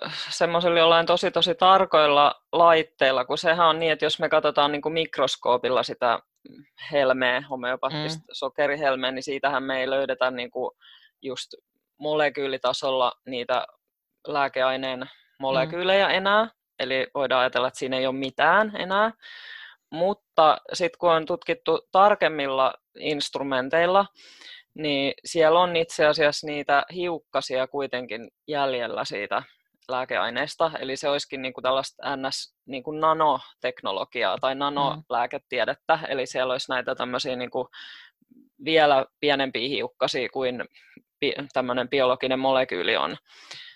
äh, 0.06 0.27
semmoisilla 0.30 0.80
jollain 0.80 1.06
tosi 1.06 1.32
tosi 1.32 1.56
tarkoilla 1.56 2.42
laitteilla, 2.51 3.25
kun 3.25 3.38
sehän 3.38 3.68
on 3.68 3.80
niin, 3.80 3.92
että 3.92 4.06
jos 4.06 4.20
me 4.20 4.30
katsotaan 4.30 4.72
niin 4.72 4.82
kuin 4.82 4.94
mikroskoopilla 4.94 5.84
sitä 5.84 6.20
helmeä, 6.92 7.42
homeopaattista 7.42 8.20
mm. 8.20 8.25
sokerihelmeä, 8.32 9.12
niin 9.12 9.24
siitähän 9.24 9.63
me 9.63 9.80
ei 9.80 9.89
löydetä 9.89 10.32
niin 10.32 10.51
kuin 10.51 10.72
just 11.22 11.53
molekyylitasolla 11.98 13.12
niitä 13.25 13.68
lääkeaineen 14.27 15.10
molekyylejä 15.39 16.07
mm. 16.07 16.13
enää, 16.13 16.49
eli 16.79 17.07
voidaan 17.13 17.41
ajatella, 17.41 17.67
että 17.67 17.79
siinä 17.79 17.97
ei 17.97 18.07
ole 18.07 18.15
mitään 18.15 18.75
enää. 18.75 19.11
Mutta 19.91 20.57
sitten 20.73 20.99
kun 20.99 21.11
on 21.11 21.25
tutkittu 21.25 21.87
tarkemmilla 21.91 22.73
instrumenteilla, 22.99 24.05
niin 24.73 25.13
siellä 25.25 25.59
on 25.59 25.75
itse 25.75 26.05
asiassa 26.05 26.47
niitä 26.47 26.85
hiukkasia 26.93 27.67
kuitenkin 27.67 28.31
jäljellä 28.47 29.05
siitä 29.05 29.43
lääkeaineesta, 29.87 30.71
eli 30.79 30.97
se 30.97 31.09
olisikin 31.09 31.41
niin 31.41 31.53
kuin 31.53 31.63
tällaista 31.63 32.15
ns. 32.15 32.55
Niin 32.65 32.83
kuin 32.83 32.99
nanoteknologiaa 32.99 34.37
tai 34.37 34.55
nanolääketiedettä, 34.55 35.95
mm. 35.95 36.05
eli 36.07 36.25
siellä 36.25 36.51
olisi 36.51 36.71
näitä 36.71 36.95
tämmöisiä 36.95 37.35
niin 37.35 37.51
kuin 37.51 37.67
vielä 38.65 39.05
pienempiä 39.19 39.67
hiukkasia 39.67 40.29
kuin 40.29 40.63
tämmöinen 41.53 41.89
biologinen 41.89 42.39
molekyyli 42.39 42.97
on. 42.97 43.17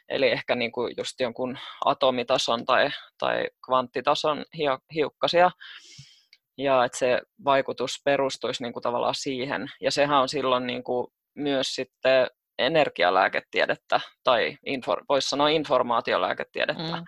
Eli 0.10 0.28
ehkä 0.28 0.56
niin 0.56 0.72
kuin 0.72 0.94
just 0.98 1.20
jonkun 1.20 1.58
atomitason 1.86 2.66
tai, 2.66 2.90
tai 3.20 3.48
kvanttitason 3.66 4.46
hiukkasia 4.94 5.52
ja 6.58 6.86
että 6.86 6.98
se 6.98 7.22
vaikutus 7.46 8.02
perustuisi 8.06 8.64
niin 8.64 8.74
kuin 8.74 8.84
tavallaan 8.84 9.16
siihen. 9.16 9.68
Ja 9.82 9.92
sehän 9.92 10.22
on 10.22 10.30
silloin 10.30 10.68
niin 10.68 10.84
kuin 10.84 11.08
myös 11.36 11.76
sitten 11.76 12.28
energialääketiedettä 12.60 14.00
tai 14.24 14.58
infor, 14.66 15.04
voisi 15.10 15.30
sanoa 15.30 15.50
informaatiolääketiedettä. 15.50 16.96
Mm. 16.96 17.04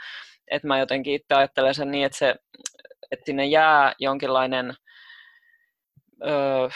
Että 0.52 0.68
mä 0.68 0.80
jotenkin 0.80 1.14
itse 1.14 1.36
ajattelen 1.36 1.76
sen 1.76 1.92
niin, 1.92 2.06
että, 2.06 2.18
se, 2.18 2.36
että 3.12 3.26
sinne 3.26 3.46
jää 3.46 3.94
jonkinlainen 4.00 4.74
ö, 6.26 6.70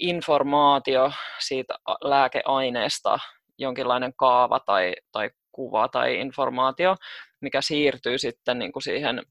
informaatio 0.00 1.12
siitä 1.38 1.74
lääkeaineesta, 2.04 3.18
jonkinlainen 3.58 4.12
kaava 4.16 4.60
tai, 4.60 4.94
tai 5.12 5.30
kuva 5.52 5.88
tai 5.88 6.20
informaatio, 6.20 6.96
mikä 7.40 7.60
siirtyy 7.60 8.18
sitten 8.18 8.58
niin 8.58 8.72
kuin 8.72 8.82
siihen 8.82 9.22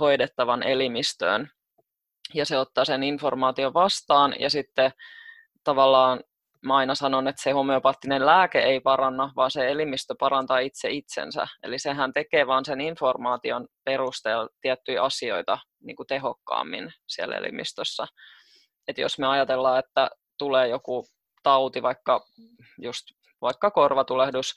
hoidettavan 0.00 0.62
elimistöön 0.62 1.50
ja 2.34 2.46
se 2.46 2.58
ottaa 2.58 2.84
sen 2.84 3.02
informaation 3.02 3.74
vastaan 3.74 4.34
ja 4.38 4.50
sitten 4.50 4.90
tavallaan 5.64 6.20
mä 6.62 6.76
aina 6.76 6.94
sanon, 6.94 7.28
että 7.28 7.42
se 7.42 7.50
homeopaattinen 7.50 8.26
lääke 8.26 8.58
ei 8.58 8.80
paranna, 8.80 9.32
vaan 9.36 9.50
se 9.50 9.68
elimistö 9.68 10.14
parantaa 10.18 10.58
itse 10.58 10.90
itsensä. 10.90 11.46
Eli 11.62 11.78
sehän 11.78 12.12
tekee 12.12 12.46
vaan 12.46 12.64
sen 12.64 12.80
informaation 12.80 13.66
perusteella 13.84 14.48
tiettyjä 14.60 15.02
asioita 15.02 15.58
niin 15.80 15.96
kuin 15.96 16.06
tehokkaammin 16.06 16.92
siellä 17.06 17.36
elimistössä. 17.36 18.06
Et 18.88 18.98
jos 18.98 19.18
me 19.18 19.26
ajatellaan, 19.26 19.78
että 19.78 20.10
tulee 20.38 20.68
joku 20.68 21.06
tauti, 21.42 21.82
vaikka 21.82 22.26
just 22.78 23.04
vaikka 23.40 23.70
korvatulehdus, 23.70 24.54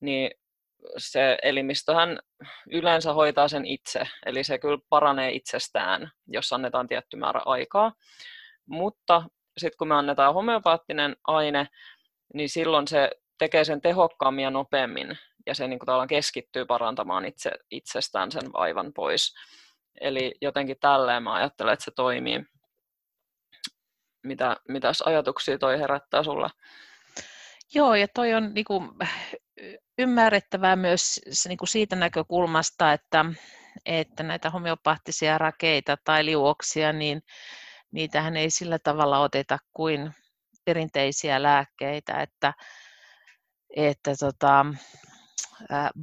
niin 0.00 0.30
se 0.96 1.38
elimistöhän 1.42 2.18
yleensä 2.70 3.12
hoitaa 3.12 3.48
sen 3.48 3.66
itse, 3.66 4.08
eli 4.26 4.44
se 4.44 4.58
kyllä 4.58 4.78
paranee 4.88 5.30
itsestään, 5.30 6.10
jos 6.26 6.52
annetaan 6.52 6.86
tietty 6.86 7.16
määrä 7.16 7.40
aikaa. 7.44 7.92
Mutta 8.66 9.22
sitten 9.58 9.78
kun 9.78 9.88
me 9.88 9.94
annetaan 9.94 10.34
homeopaattinen 10.34 11.16
aine, 11.24 11.68
niin 12.34 12.48
silloin 12.48 12.88
se 12.88 13.10
tekee 13.38 13.64
sen 13.64 13.80
tehokkaammin 13.80 14.42
ja 14.42 14.50
nopeammin, 14.50 15.18
ja 15.46 15.54
se 15.54 15.68
niin 15.68 15.78
kuin 15.78 16.08
keskittyy 16.08 16.64
parantamaan 16.64 17.24
itse, 17.24 17.50
itsestään 17.70 18.32
sen 18.32 18.52
vaivan 18.52 18.92
pois. 18.92 19.34
Eli 20.00 20.34
jotenkin 20.40 20.76
tälleen 20.80 21.22
mä 21.22 21.34
ajattelen, 21.34 21.72
että 21.72 21.84
se 21.84 21.90
toimii. 21.90 22.44
Mitä, 24.22 24.56
mitäs 24.68 25.02
ajatuksia 25.02 25.58
toi 25.58 25.78
herättää 25.78 26.22
sulle? 26.22 26.48
Joo, 27.74 27.94
ja 27.94 28.08
toi 28.14 28.34
on 28.34 28.54
niin 28.54 28.64
kuin, 28.64 28.90
ymmärrettävää 29.98 30.76
myös 30.76 31.20
niin 31.48 31.58
kuin 31.58 31.68
siitä 31.68 31.96
näkökulmasta, 31.96 32.92
että, 32.92 33.24
että 33.86 34.22
näitä 34.22 34.50
homeopaattisia 34.50 35.38
rakeita 35.38 35.96
tai 36.04 36.24
liuoksia, 36.24 36.92
niin 36.92 37.22
niitähän 37.90 38.36
ei 38.36 38.50
sillä 38.50 38.78
tavalla 38.78 39.18
oteta 39.18 39.58
kuin 39.72 40.14
perinteisiä 40.64 41.42
lääkkeitä, 41.42 42.22
että, 42.22 42.52
että 43.76 44.14
tota, 44.20 44.66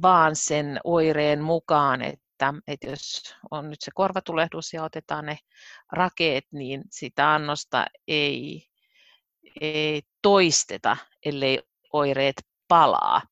vaan 0.02 0.36
sen 0.36 0.80
oireen 0.84 1.42
mukaan, 1.42 2.02
että, 2.02 2.54
että 2.68 2.86
jos 2.86 3.34
on 3.50 3.70
nyt 3.70 3.80
se 3.80 3.90
korvatulehdus 3.94 4.72
ja 4.72 4.84
otetaan 4.84 5.26
ne 5.26 5.38
rakeet, 5.92 6.44
niin 6.52 6.82
sitä 6.90 7.34
annosta 7.34 7.86
ei, 8.08 8.66
ei 9.60 10.02
toisteta, 10.22 10.96
ellei 11.24 11.62
oireet 11.92 12.36
palaa. 12.68 13.22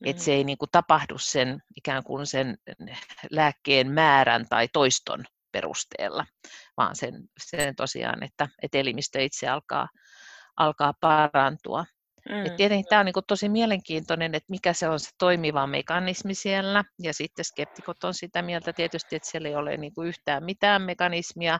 Mm. 0.00 0.10
Että 0.10 0.22
se 0.22 0.32
ei 0.32 0.44
niin 0.44 0.58
kuin, 0.58 0.70
tapahdu 0.72 1.18
sen 1.18 1.62
ikään 1.76 2.04
kuin 2.04 2.26
sen 2.26 2.58
lääkkeen 3.30 3.90
määrän 3.90 4.46
tai 4.48 4.68
toiston 4.72 5.24
perusteella, 5.52 6.26
vaan 6.76 6.96
sen, 6.96 7.14
sen 7.38 7.76
tosiaan, 7.76 8.22
että, 8.22 8.48
että 8.62 8.78
elimistö 8.78 9.22
itse 9.22 9.48
alkaa, 9.48 9.88
alkaa 10.56 10.94
parantua. 11.00 11.84
Mm. 12.28 12.46
Et 12.46 12.56
tietenkin 12.56 12.86
tämä 12.88 13.00
on 13.00 13.06
niin 13.06 13.14
tosi 13.26 13.48
mielenkiintoinen, 13.48 14.34
että 14.34 14.50
mikä 14.50 14.72
se 14.72 14.88
on 14.88 15.00
se 15.00 15.10
toimiva 15.18 15.66
mekanismi 15.66 16.34
siellä, 16.34 16.84
ja 17.02 17.14
sitten 17.14 17.44
skeptikot 17.44 18.04
on 18.04 18.14
sitä 18.14 18.42
mieltä 18.42 18.72
tietysti, 18.72 19.16
että 19.16 19.28
siellä 19.28 19.48
ei 19.48 19.54
ole 19.54 19.76
niin 19.76 19.94
kuin 19.94 20.08
yhtään 20.08 20.44
mitään 20.44 20.82
mekanismia, 20.82 21.58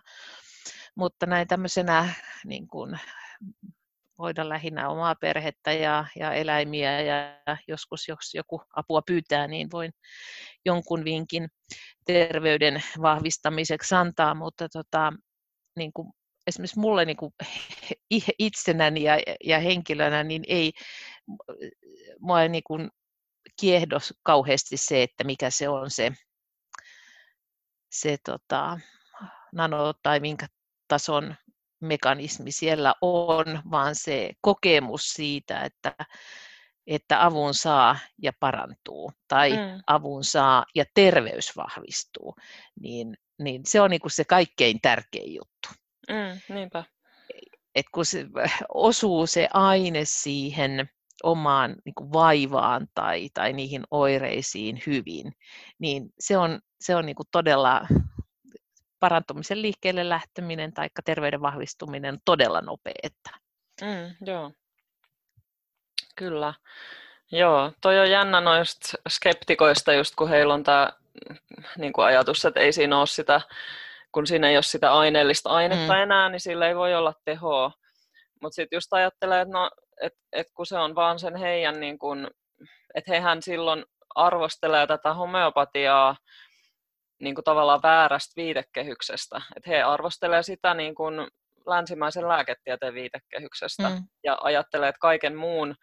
mutta 0.94 1.26
näin 1.26 1.48
tämmöisenä 1.48 2.14
niin 2.44 2.68
kuin 2.68 2.98
hoida 4.18 4.48
lähinnä 4.48 4.88
omaa 4.88 5.14
perhettä 5.14 5.72
ja, 5.72 6.04
ja 6.16 6.32
eläimiä 6.32 7.00
ja 7.00 7.14
joskus 7.68 8.08
jos 8.08 8.34
joku 8.34 8.62
apua 8.76 9.02
pyytää, 9.06 9.46
niin 9.46 9.68
voin 9.72 9.92
jonkun 10.64 11.04
vinkin 11.04 11.48
terveyden 12.06 12.82
vahvistamiseksi 13.02 13.94
antaa, 13.94 14.34
mutta 14.34 14.68
tota, 14.68 15.12
niin 15.76 15.92
kuin 15.92 16.12
esimerkiksi 16.46 16.78
mulle 16.78 17.04
niin 17.04 17.16
kuin 17.16 17.32
itsenäni 18.38 19.02
ja, 19.02 19.18
ja 19.44 19.58
henkilönä, 19.58 20.24
niin 20.24 20.42
ei 20.48 20.72
mua 22.20 22.42
ei 22.42 22.48
niin 22.48 22.64
kuin 22.66 22.90
kiehdo 23.60 23.96
kauheasti 24.22 24.76
se, 24.76 25.02
että 25.02 25.24
mikä 25.24 25.50
se 25.50 25.68
on 25.68 25.90
se, 25.90 26.12
se 27.92 28.16
tota, 28.24 28.78
nano 29.52 29.92
tai 30.02 30.20
minkä 30.20 30.46
tason 30.88 31.34
mekanismi 31.80 32.52
siellä 32.52 32.94
on, 33.00 33.62
vaan 33.70 33.94
se 33.94 34.32
kokemus 34.40 35.12
siitä, 35.12 35.60
että, 35.60 35.94
että 36.86 37.24
avun 37.24 37.54
saa 37.54 37.98
ja 38.22 38.32
parantuu 38.40 39.12
tai 39.28 39.50
mm. 39.50 39.82
avun 39.86 40.24
saa 40.24 40.64
ja 40.74 40.84
terveys 40.94 41.56
vahvistuu, 41.56 42.34
niin, 42.80 43.16
niin 43.38 43.62
se 43.64 43.80
on 43.80 43.90
niin 43.90 44.00
kuin 44.00 44.12
se 44.12 44.24
kaikkein 44.24 44.80
tärkein 44.80 45.34
juttu. 45.34 45.68
Mm, 46.08 46.54
niinpä. 46.54 46.84
Et 47.74 47.86
kun 47.94 48.06
se 48.06 48.26
osuu 48.74 49.26
se 49.26 49.48
aine 49.52 50.02
siihen 50.04 50.90
omaan 51.22 51.76
niin 51.84 51.94
kuin 51.94 52.12
vaivaan 52.12 52.86
tai, 52.94 53.28
tai 53.34 53.52
niihin 53.52 53.82
oireisiin 53.90 54.82
hyvin, 54.86 55.32
niin 55.78 56.10
se 56.20 56.38
on, 56.38 56.60
se 56.80 56.96
on 56.96 57.06
niin 57.06 57.16
kuin 57.16 57.26
todella 57.32 57.86
parantumisen 59.00 59.62
liikkeelle 59.62 60.08
lähteminen 60.08 60.72
tai 60.72 60.88
terveyden 61.04 61.42
vahvistuminen 61.42 62.14
on 62.14 62.20
todella 62.24 62.60
nopeeta. 62.60 63.30
Mm, 63.80 64.26
joo. 64.26 64.52
Kyllä. 66.16 66.54
Joo, 67.32 67.72
toi 67.80 68.00
on 68.00 68.10
jännä 68.10 68.40
noista 68.40 68.98
skeptikoista, 69.08 69.92
just 69.92 70.14
kun 70.16 70.28
heillä 70.28 70.54
on 70.54 70.62
tämä 70.62 70.92
niin 71.76 71.92
ajatus, 71.96 72.44
että 72.44 72.60
ei 72.60 72.72
siinä 72.72 72.98
ole 72.98 73.06
sitä, 73.06 73.40
kun 74.12 74.26
siinä 74.26 74.48
ei 74.48 74.56
ole 74.56 74.62
sitä 74.62 74.92
aineellista 74.92 75.50
ainetta 75.50 75.92
mm. 75.92 75.98
enää, 76.00 76.28
niin 76.28 76.40
sillä 76.40 76.68
ei 76.68 76.76
voi 76.76 76.94
olla 76.94 77.14
tehoa. 77.24 77.72
Mutta 78.42 78.54
sitten 78.54 78.76
just 78.76 78.92
ajattelee, 78.92 79.40
että 79.40 79.52
no, 79.52 79.70
et, 80.02 80.12
et 80.32 80.46
kun 80.54 80.66
se 80.66 80.78
on 80.78 80.94
vaan 80.94 81.18
sen 81.18 81.36
heidän, 81.36 81.80
niin 81.80 81.98
kun, 81.98 82.30
että 82.94 83.12
hehän 83.12 83.42
silloin 83.42 83.84
arvostelee 84.14 84.86
tätä 84.86 85.14
homeopatiaa 85.14 86.16
niin 87.20 87.34
kuin 87.34 87.44
tavallaan 87.44 87.82
väärästä 87.82 88.32
viitekehyksestä. 88.36 89.42
Että 89.56 89.70
he 89.70 89.82
arvostelee 89.82 90.42
sitä 90.42 90.74
niin 90.74 90.94
kuin 90.94 91.14
länsimaisen 91.66 92.28
lääketieteen 92.28 92.94
viitekehyksestä 92.94 93.88
mm. 93.88 94.04
ja 94.24 94.38
ajattelee, 94.40 94.88
että 94.88 94.98
kaiken 94.98 95.36
muun 95.36 95.74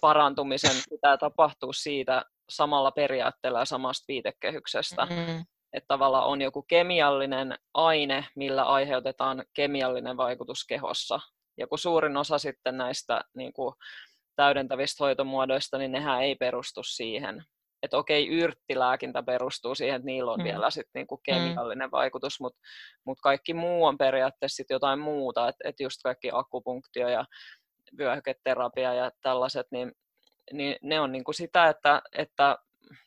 parantumisen 0.00 0.76
pitää 0.90 1.16
tapahtua 1.16 1.72
siitä 1.72 2.24
samalla 2.48 2.90
periaatteella 2.90 3.58
ja 3.58 3.64
samasta 3.64 4.04
viitekehyksestä. 4.08 5.06
Mm. 5.06 5.44
Että 5.72 5.88
tavallaan 5.88 6.26
on 6.26 6.42
joku 6.42 6.62
kemiallinen 6.62 7.58
aine, 7.74 8.26
millä 8.36 8.62
aiheutetaan 8.62 9.44
kemiallinen 9.54 10.16
vaikutus 10.16 10.66
kehossa. 10.68 11.20
Ja 11.56 11.66
kun 11.66 11.78
suurin 11.78 12.16
osa 12.16 12.38
sitten 12.38 12.76
näistä 12.76 13.20
niin 13.36 13.52
kuin 13.52 13.74
täydentävistä 14.36 15.04
hoitomuodoista, 15.04 15.78
niin 15.78 15.92
nehän 15.92 16.22
ei 16.22 16.34
perustu 16.34 16.82
siihen 16.82 17.44
että 17.84 17.96
okei, 17.96 18.28
yrttilääkintä 18.28 19.22
perustuu 19.22 19.74
siihen, 19.74 19.96
että 19.96 20.06
niillä 20.06 20.32
on 20.32 20.40
mm. 20.40 20.44
vielä 20.44 20.70
sit 20.70 20.86
niinku 20.94 21.20
kemiallinen 21.22 21.88
mm. 21.88 21.92
vaikutus, 21.92 22.40
mutta 22.40 22.60
mut 23.04 23.18
kaikki 23.20 23.54
muu 23.54 23.84
on 23.84 23.98
periaatteessa 23.98 24.56
sit 24.56 24.70
jotain 24.70 24.98
muuta, 24.98 25.48
että 25.48 25.68
et 25.68 25.80
just 25.80 26.02
kaikki 26.02 26.30
akupunktio 26.32 27.08
ja 27.08 27.24
vyöhyketerapia 27.98 28.94
ja 28.94 29.10
tällaiset, 29.22 29.66
niin, 29.70 29.92
niin 30.52 30.76
ne 30.82 31.00
on 31.00 31.12
niinku 31.12 31.32
sitä, 31.32 31.68
että, 31.68 32.02
että 32.12 32.58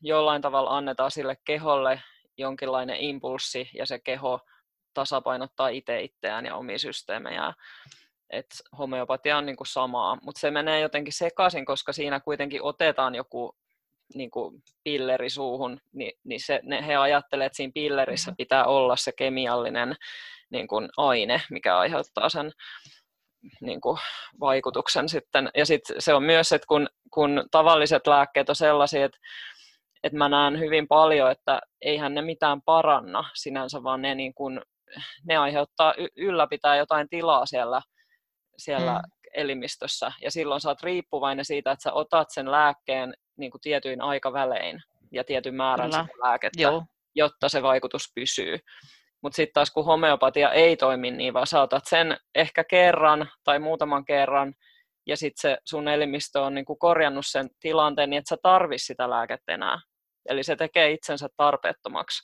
jollain 0.02 0.42
tavalla 0.42 0.78
annetaan 0.78 1.12
sille 1.12 1.38
keholle 1.46 2.02
jonkinlainen 2.38 2.98
impulssi 3.00 3.70
ja 3.74 3.86
se 3.86 4.00
keho 4.00 4.40
tasapainottaa 4.94 5.68
itse 5.68 6.02
itseään 6.02 6.46
ja 6.46 6.56
omia 6.56 6.80
systeemejä. 6.80 7.54
Et 8.30 8.48
homeopatia 8.78 9.38
on 9.38 9.46
niinku 9.46 9.66
samaa, 9.66 10.18
mutta 10.22 10.40
se 10.40 10.52
menee 10.52 10.80
jotenkin 10.80 11.14
sekaisin, 11.14 11.66
koska 11.66 11.94
siinä 11.94 12.20
kuitenkin 12.20 12.64
otetaan 12.64 13.16
joku 13.16 13.56
niin 14.16 14.32
kuin 14.32 14.64
pilleri 14.84 15.30
suuhun, 15.30 15.80
niin, 15.94 16.14
niin 16.24 16.40
se, 16.46 16.60
ne, 16.64 16.88
he 16.88 16.96
ajattelevat, 16.96 17.46
että 17.46 17.58
siinä 17.58 17.72
pillerissä 17.74 18.34
pitää 18.38 18.66
olla 18.66 18.96
se 18.96 19.12
kemiallinen 19.12 19.96
niin 20.50 20.68
kuin 20.68 20.90
aine, 20.98 21.42
mikä 21.52 21.78
aiheuttaa 21.78 22.30
sen 22.30 22.52
niin 23.62 23.82
kuin, 23.82 23.98
vaikutuksen 24.40 25.10
sitten. 25.10 25.50
Ja 25.56 25.66
sitten 25.66 26.02
se 26.02 26.14
on 26.14 26.24
myös, 26.24 26.52
että 26.52 26.68
kun, 26.68 26.88
kun 27.14 27.46
tavalliset 27.52 28.08
lääkkeet 28.08 28.50
on 28.50 28.56
sellaisia, 28.56 29.06
että, 29.06 29.18
että 30.04 30.18
mä 30.18 30.30
näen 30.30 30.60
hyvin 30.60 30.88
paljon, 30.88 31.32
että 31.32 31.62
eihän 31.82 32.14
ne 32.14 32.22
mitään 32.22 32.62
paranna 32.62 33.30
sinänsä, 33.34 33.84
vaan 33.84 34.02
ne, 34.02 34.16
niin 34.16 34.34
kuin, 34.34 34.62
ne 35.26 35.38
aiheuttaa, 35.38 35.94
ylläpitää 36.16 36.76
jotain 36.76 37.10
tilaa 37.10 37.46
siellä, 37.46 37.82
siellä 38.58 38.94
mm. 38.94 39.12
elimistössä. 39.34 40.12
Ja 40.22 40.32
silloin 40.32 40.62
sä 40.62 40.70
oot 40.70 40.84
riippuvainen 40.84 41.46
siitä, 41.46 41.72
että 41.72 41.84
sä 41.84 41.94
otat 41.94 42.28
sen 42.32 42.52
lääkkeen 42.52 43.14
niin 43.38 43.52
kuin 43.52 43.62
tietyin 43.62 44.02
aikavälein 44.02 44.84
ja 45.12 45.24
tietyn 45.24 45.56
määrän 45.56 45.92
sitä 45.92 46.08
lääkettä, 46.24 46.62
Joo. 46.62 46.84
jotta 47.16 47.50
se 47.50 47.64
vaikutus 47.64 48.12
pysyy. 48.16 48.60
Mutta 49.22 49.36
sitten 49.36 49.54
taas 49.54 49.72
kun 49.72 49.86
homeopatia 49.86 50.52
ei 50.52 50.78
toimi 50.78 51.12
niin, 51.12 51.34
vaan 51.34 51.48
saatat 51.48 51.84
sen 51.88 52.18
ehkä 52.36 52.64
kerran 52.64 53.30
tai 53.44 53.60
muutaman 53.60 54.06
kerran, 54.06 54.54
ja 55.08 55.18
sitten 55.18 55.42
se 55.42 55.58
sun 55.66 55.88
elimistö 55.88 56.42
on 56.42 56.54
niinku 56.54 56.76
korjannut 56.76 57.26
sen 57.28 57.50
tilanteen 57.60 58.10
niin, 58.10 58.18
että 58.18 58.30
sä 58.30 58.38
tarvis 58.42 58.86
sitä 58.86 59.10
lääkettä 59.10 59.54
enää. 59.54 59.80
Eli 60.30 60.44
se 60.44 60.56
tekee 60.56 60.92
itsensä 60.92 61.28
tarpeettomaksi. 61.38 62.24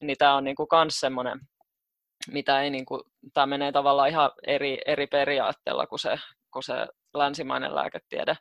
Niin 0.00 0.16
tämä 0.18 0.34
on 0.34 0.44
niinku 0.44 0.66
kans 0.66 1.00
semmoinen, 1.00 1.40
mitä 2.32 2.62
ei 2.62 2.70
niinku, 2.70 3.02
tämä 3.34 3.46
menee 3.46 3.72
tavallaan 3.72 4.08
ihan 4.08 4.30
eri, 4.46 4.78
eri 4.86 5.06
periaatteella 5.06 5.86
kuin 5.86 5.98
se 5.98 6.18
kuin 6.52 6.62
se 6.62 6.86
länsimainen 7.14 7.74
lääketiede. 7.74 8.36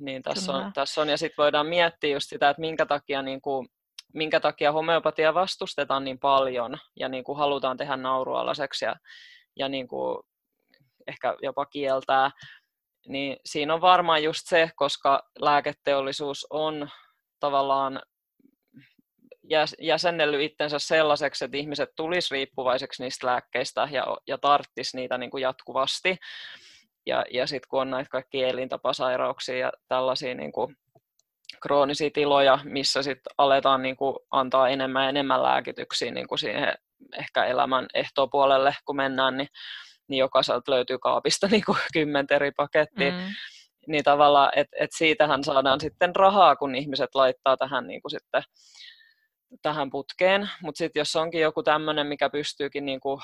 Niin 0.00 0.22
tässä 0.22 0.52
on, 0.52 0.72
tässä 0.72 1.00
on, 1.00 1.08
ja 1.08 1.18
sitten 1.18 1.42
voidaan 1.42 1.66
miettiä 1.66 2.10
just 2.16 2.28
sitä, 2.28 2.50
että 2.50 2.60
minkä 2.60 2.86
takia, 2.86 3.22
niin 3.22 3.40
kuin, 3.40 3.68
minkä 4.14 4.40
takia 4.40 4.72
homeopatia 4.72 5.34
vastustetaan 5.34 6.04
niin 6.04 6.18
paljon 6.18 6.78
ja 6.96 7.08
niin 7.08 7.24
kuin 7.24 7.38
halutaan 7.38 7.76
tehdä 7.76 7.96
naurualaseksi 7.96 8.84
ja, 8.84 8.96
ja 9.56 9.68
niin 9.68 9.88
kuin 9.88 10.18
ehkä 11.06 11.36
jopa 11.42 11.66
kieltää, 11.66 12.30
niin 13.08 13.36
siinä 13.44 13.74
on 13.74 13.80
varmaan 13.80 14.22
just 14.22 14.40
se, 14.44 14.70
koska 14.76 15.22
lääketeollisuus 15.40 16.46
on 16.50 16.90
tavallaan 17.40 18.02
jäsennellyt 19.78 20.40
itsensä 20.40 20.78
sellaiseksi, 20.78 21.44
että 21.44 21.56
ihmiset 21.56 21.88
tulisi 21.96 22.34
riippuvaiseksi 22.34 23.02
niistä 23.02 23.26
lääkkeistä 23.26 23.88
ja, 23.90 24.16
ja 24.26 24.38
tarttis 24.38 24.94
niitä 24.94 25.18
niin 25.18 25.30
kuin 25.30 25.42
jatkuvasti. 25.42 26.16
Ja, 27.06 27.24
ja 27.30 27.46
sitten 27.46 27.68
kun 27.68 27.80
on 27.80 27.90
näitä 27.90 28.10
kaikkia 28.10 28.48
elintapasairauksia 28.48 29.58
ja 29.58 29.72
tällaisia 29.88 30.34
niin 30.34 30.52
kuin 30.52 30.76
kroonisia 31.62 32.10
tiloja, 32.14 32.58
missä 32.64 33.02
sitten 33.02 33.32
aletaan 33.38 33.82
niin 33.82 33.96
kuin 33.96 34.16
antaa 34.30 34.68
enemmän 34.68 35.02
ja 35.02 35.08
enemmän 35.08 35.42
lääkityksiä 35.42 36.10
niin 36.10 36.28
kuin 36.28 36.38
siihen 36.38 36.74
ehkä 37.18 37.44
elämän 37.44 37.86
ehtoopuolelle, 37.94 38.74
kun 38.84 38.96
mennään, 38.96 39.36
niin, 39.36 39.48
niin 40.08 40.18
jokaiselta 40.18 40.72
löytyy 40.72 40.98
kaapista 40.98 41.46
niin 41.50 41.64
kuin 41.66 41.78
kymmentä 41.92 42.34
eri 42.34 42.50
pakettia. 42.56 43.10
Mm. 43.10 43.18
Niin 43.86 44.04
tavallaan, 44.04 44.50
että 44.56 44.76
et 44.80 44.90
siitähän 44.96 45.44
saadaan 45.44 45.80
sitten 45.80 46.16
rahaa, 46.16 46.56
kun 46.56 46.74
ihmiset 46.74 47.14
laittaa 47.14 47.56
tähän 47.56 47.86
niin 47.86 48.02
kuin 48.02 48.10
sitten 48.10 48.42
tähän 49.62 49.90
putkeen, 49.90 50.50
mutta 50.62 50.78
sitten 50.78 51.00
jos 51.00 51.16
onkin 51.16 51.40
joku 51.40 51.62
tämmöinen, 51.62 52.06
mikä 52.06 52.30
pystyykin 52.30 52.84
niin 52.84 53.00
kuin 53.00 53.20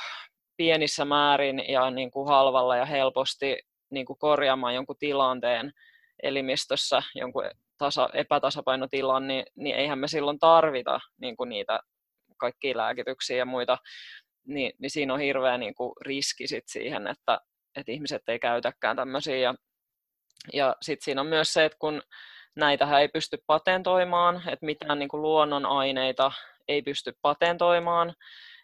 pienissä 0.56 1.04
määrin 1.04 1.64
ja 1.68 1.90
niin 1.90 2.10
kuin 2.10 2.28
halvalla 2.28 2.76
ja 2.76 2.84
helposti 2.84 3.58
niin 3.90 4.06
kuin 4.06 4.18
korjaamaan 4.18 4.74
jonkun 4.74 4.96
tilanteen 4.98 5.72
elimistössä, 6.22 7.02
jonkun 7.14 7.44
tasa, 7.78 8.08
epätasapainotilan, 8.12 9.28
niin, 9.28 9.44
niin 9.54 9.76
eihän 9.76 9.98
me 9.98 10.08
silloin 10.08 10.38
tarvita 10.38 11.00
niin 11.20 11.36
kuin 11.36 11.48
niitä 11.48 11.80
kaikkia 12.36 12.76
lääkityksiä 12.76 13.36
ja 13.36 13.44
muita, 13.44 13.78
niin, 14.46 14.72
niin 14.78 14.90
siinä 14.90 15.14
on 15.14 15.20
hirveä 15.20 15.58
niin 15.58 15.74
kuin 15.74 15.92
riski 16.00 16.46
sit 16.46 16.64
siihen, 16.66 17.06
että, 17.06 17.40
että 17.76 17.92
ihmiset 17.92 18.28
ei 18.28 18.38
käytäkään 18.38 18.96
tämmöisiä. 18.96 19.36
Ja, 19.36 19.54
ja 20.52 20.76
sitten 20.82 21.04
siinä 21.04 21.20
on 21.20 21.26
myös 21.26 21.52
se, 21.52 21.64
että 21.64 21.78
kun 21.78 22.02
näitähän 22.56 23.00
ei 23.00 23.08
pysty 23.08 23.38
patentoimaan, 23.46 24.36
että 24.36 24.66
mitään 24.66 24.98
niin 24.98 25.08
kuin 25.08 25.22
luonnonaineita 25.22 26.32
ei 26.68 26.82
pysty 26.82 27.12
patentoimaan, 27.22 28.14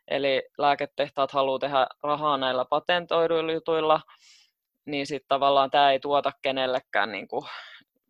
eli 0.09 0.43
lääketehtaat 0.59 1.33
haluaa 1.33 1.59
tehdä 1.59 1.87
rahaa 2.03 2.37
näillä 2.37 2.65
patentoiduilla 2.65 3.53
jutuilla, 3.53 4.01
niin 4.85 5.07
sitten 5.07 5.29
tavallaan 5.29 5.71
tämä 5.71 5.91
ei 5.91 6.01
tuota 6.01 6.33
kenellekään 6.43 7.13
niin 7.13 7.29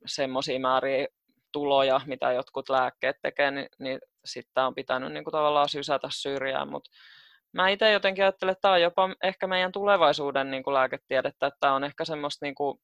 semmoisia 0.07 0.61
määriä 0.61 1.07
tuloja, 1.53 2.01
mitä 2.07 2.33
jotkut 2.33 2.69
lääkkeet 2.69 3.17
tekee, 3.23 3.51
niin, 3.51 3.69
niin 3.79 4.01
sitten 4.25 4.55
tämä 4.55 4.67
on 4.67 4.75
pitänyt 4.75 5.13
niin 5.13 5.25
kuin 5.25 5.33
tavallaan 5.33 5.69
sysätä 5.69 6.09
syrjään, 6.11 6.69
mutta 6.69 6.91
mä 7.53 7.69
itse 7.69 7.93
jotenkin 7.93 8.25
ajattelen, 8.25 8.53
että 8.53 8.63
tämä 8.63 8.75
on 8.75 8.83
jopa 8.83 9.09
ehkä 9.23 9.47
meidän 9.47 9.73
tulevaisuuden 9.73 10.51
niin 10.51 10.63
kuin 10.63 10.75
lääketiedettä, 10.75 11.47
että 11.47 11.59
tämä 11.61 11.75
on 11.75 11.85
ehkä 11.85 12.05
semmoista 12.05 12.47
niin 12.47 12.55
kuin 12.55 12.79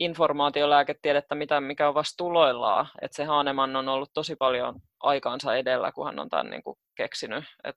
informaatiolääketiedettä, 0.00 1.34
mitä, 1.34 1.60
mikä 1.60 1.88
on 1.88 1.94
vasta 1.94 2.16
tuloillaan. 2.16 2.88
Et 3.02 3.12
se 3.12 3.24
Haaneman 3.24 3.76
on 3.76 3.88
ollut 3.88 4.10
tosi 4.14 4.36
paljon 4.36 4.80
aikaansa 5.00 5.56
edellä, 5.56 5.92
kun 5.92 6.06
hän 6.06 6.18
on 6.18 6.28
tämän 6.28 6.50
niin 6.50 6.62
kuin 6.62 6.78
keksinyt. 6.94 7.44
Et, 7.64 7.76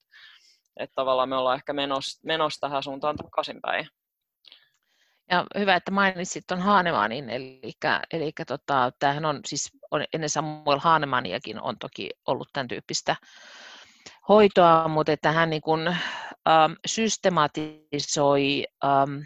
et 0.77 0.91
tavallaan 0.95 1.29
me 1.29 1.35
ollaan 1.35 1.55
ehkä 1.55 1.73
menossa 1.73 2.19
menos 2.23 2.59
tähän 2.59 2.83
suuntaan 2.83 3.15
takaisinpäin. 3.15 3.87
Ja 5.31 5.45
hyvä, 5.57 5.75
että 5.75 5.91
mainitsit 5.91 6.43
tuon 6.47 6.61
Haanemanin, 6.61 7.29
eli, 7.29 7.71
eli 8.13 8.31
tota, 8.47 8.91
tämähän 8.99 9.25
on 9.25 9.39
siis 9.45 9.71
on, 9.91 10.05
ennen 10.13 10.29
Samuel 10.29 10.79
Haanemaniakin 10.79 11.61
on 11.61 11.77
toki 11.79 12.09
ollut 12.27 12.49
tämän 12.53 12.67
tyyppistä 12.67 13.15
hoitoa, 14.29 14.87
mutta 14.87 15.11
että 15.11 15.31
hän 15.31 15.49
niin 15.49 15.61
kuin, 15.61 15.87
ähm, 15.87 16.73
systematisoi 16.85 18.63
ähm, 18.85 19.19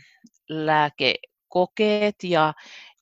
lääkekokeet 0.49 2.15
ja, 2.23 2.53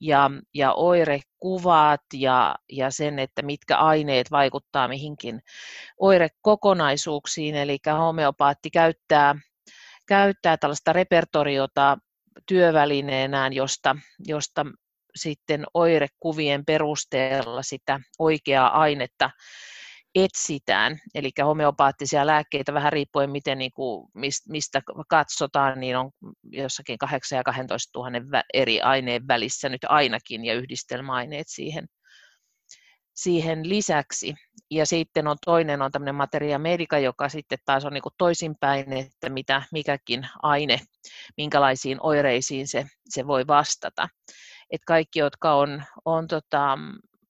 ja, 0.02 0.32
ja 0.54 0.74
oirekuvat 0.74 2.02
ja, 2.14 2.56
ja 2.72 2.92
sen, 2.92 3.20
että 3.20 3.42
mitkä 3.42 3.78
aineet 3.78 4.32
vaikuttaa 4.32 4.88
mihinkin 4.88 5.42
oirekokonaisuuksiin. 6.00 7.56
Eli 7.56 7.78
homeopaatti 7.98 8.70
käyttää, 8.70 9.36
käyttää 10.08 10.58
tällaista 10.58 10.94
repertoriota 10.94 11.98
työvälineenään, 12.46 13.54
josta, 13.54 13.96
josta 14.28 14.66
sitten 15.16 15.66
oirekuvien 15.74 16.66
perusteella 16.66 17.64
sitä 17.64 18.00
oikeaa 18.20 18.80
ainetta 18.80 19.30
etsitään. 20.16 21.00
Eli 21.16 21.32
homeopaattisia 21.44 22.28
lääkkeitä 22.28 22.74
vähän 22.74 22.94
riippuen, 22.94 23.30
miten, 23.30 23.58
niin 23.58 23.72
kuin, 23.74 24.08
mistä 24.50 24.82
katsotaan, 25.10 25.80
niin 25.80 25.98
on 25.98 26.12
jossakin 26.52 26.98
8 26.98 27.38
ja 27.38 27.44
12 27.44 28.00
000 28.00 28.44
eri 28.54 28.82
aineen 28.82 29.28
välissä 29.28 29.70
nyt 29.70 29.82
ainakin 29.90 30.46
ja 30.46 30.54
yhdistelmäaineet 30.54 31.48
siihen, 31.50 31.88
siihen 33.16 33.70
lisäksi. 33.70 34.36
Ja 34.72 34.86
sitten 34.86 35.28
on 35.28 35.38
toinen 35.46 35.82
on 35.82 35.92
tämmöinen 35.92 36.16
materia 36.16 36.60
medica, 36.60 37.00
joka 37.00 37.30
sitten 37.30 37.60
taas 37.66 37.86
on 37.86 37.94
niin 37.94 38.04
toisinpäin, 38.18 38.94
että 38.94 39.30
mitä 39.30 39.64
mikäkin 39.72 40.28
aine, 40.44 40.80
minkälaisiin 41.38 41.98
oireisiin 42.02 42.68
se, 42.68 42.86
se 43.10 43.28
voi 43.28 43.48
vastata. 43.48 44.08
Et 44.72 44.82
kaikki, 44.88 45.20
jotka 45.20 45.54
on, 45.54 45.84
on 46.06 46.28
tota, 46.28 46.78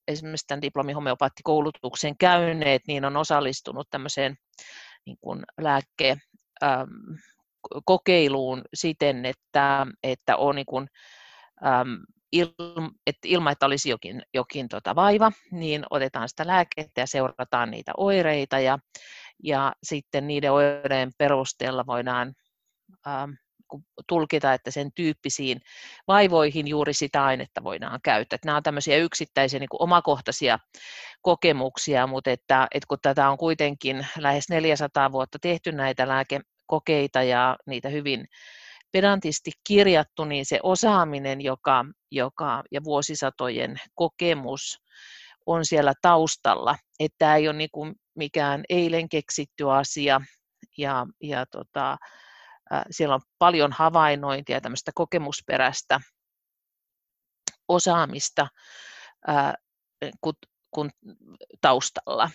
esimerkiksi 0.08 0.48
tämän 0.48 0.62
diplomihomeopaattikoulutuksen 0.62 2.18
käyneet, 2.18 2.82
niin 2.88 3.06
on 3.06 3.18
osallistunut 3.18 3.88
tämmöiseen 3.90 4.36
niin 5.06 5.18
kuin 5.22 5.44
lääke, 5.62 6.18
ähm, 6.64 6.90
kokeiluun 7.86 8.62
siten, 8.74 9.26
että, 9.26 9.88
että 10.04 10.38
on 10.38 10.56
niin 10.56 10.66
kuin, 10.66 10.88
ähm, 11.66 11.90
il, 12.32 12.48
että 13.08 13.28
ilman, 13.28 13.52
että 13.52 13.66
olisi 13.66 13.90
jokin, 13.90 14.22
jokin 14.34 14.68
tota 14.68 14.96
vaiva, 14.96 15.32
niin 15.52 15.86
otetaan 15.90 16.30
sitä 16.30 16.48
lääkettä 16.48 17.02
ja 17.02 17.08
seurataan 17.08 17.72
niitä 17.72 17.92
oireita 17.98 18.60
ja, 18.60 18.80
ja 19.44 19.74
sitten 19.84 20.28
niiden 20.28 20.52
oireiden 20.52 21.12
perusteella 21.18 21.86
voidaan 21.86 22.34
ähm, 23.08 23.32
tulkita, 24.08 24.54
että 24.54 24.72
sen 24.72 24.92
tyyppisiin 24.96 25.62
vaivoihin 26.08 26.68
juuri 26.68 26.94
sitä 26.94 27.24
ainetta 27.24 27.64
voidaan 27.64 28.00
käyttää. 28.04 28.36
Että 28.36 28.48
nämä 28.48 28.58
on 28.58 28.64
tämmöisiä 28.64 28.98
yksittäisiä 28.98 29.60
niin 29.60 29.68
omakohtaisia 29.80 30.60
kokemuksia, 31.22 32.08
mutta 32.08 32.32
että, 32.32 32.68
että 32.72 32.88
kun 32.88 32.98
tätä 33.02 33.30
on 33.30 33.38
kuitenkin 33.38 34.08
lähes 34.18 34.50
400 34.50 35.12
vuotta 35.12 35.40
tehty 35.42 35.72
näitä 35.72 36.08
lääkekokeita 36.08 37.24
ja 37.24 37.56
niitä 37.68 37.90
hyvin 37.90 38.26
pedantisti 38.92 39.52
kirjattu, 39.68 40.26
niin 40.26 40.46
se 40.46 40.60
osaaminen 40.64 41.42
joka, 41.42 41.86
joka, 42.12 42.64
ja 42.72 42.84
vuosisatojen 42.84 43.76
kokemus 43.96 44.82
on 45.46 45.66
siellä 45.66 45.94
taustalla. 46.02 46.76
Että 47.00 47.16
tämä 47.18 47.36
ei 47.36 47.48
ole 47.48 47.58
niin 47.58 47.70
kuin 47.72 47.96
mikään 48.16 48.64
eilen 48.70 49.10
keksitty 49.10 49.72
asia, 49.72 50.22
ja, 50.78 51.06
ja 51.24 51.46
tota, 51.46 51.98
siellä 52.92 53.16
on 53.16 53.22
paljon 53.40 53.72
havainnointia, 53.72 54.62
tämmöistä 54.62 54.92
kokemusperäistä 54.96 56.00
osaamista 57.68 58.48
kun, 60.22 60.34
kun 60.72 60.90
taustalla. 61.62 62.30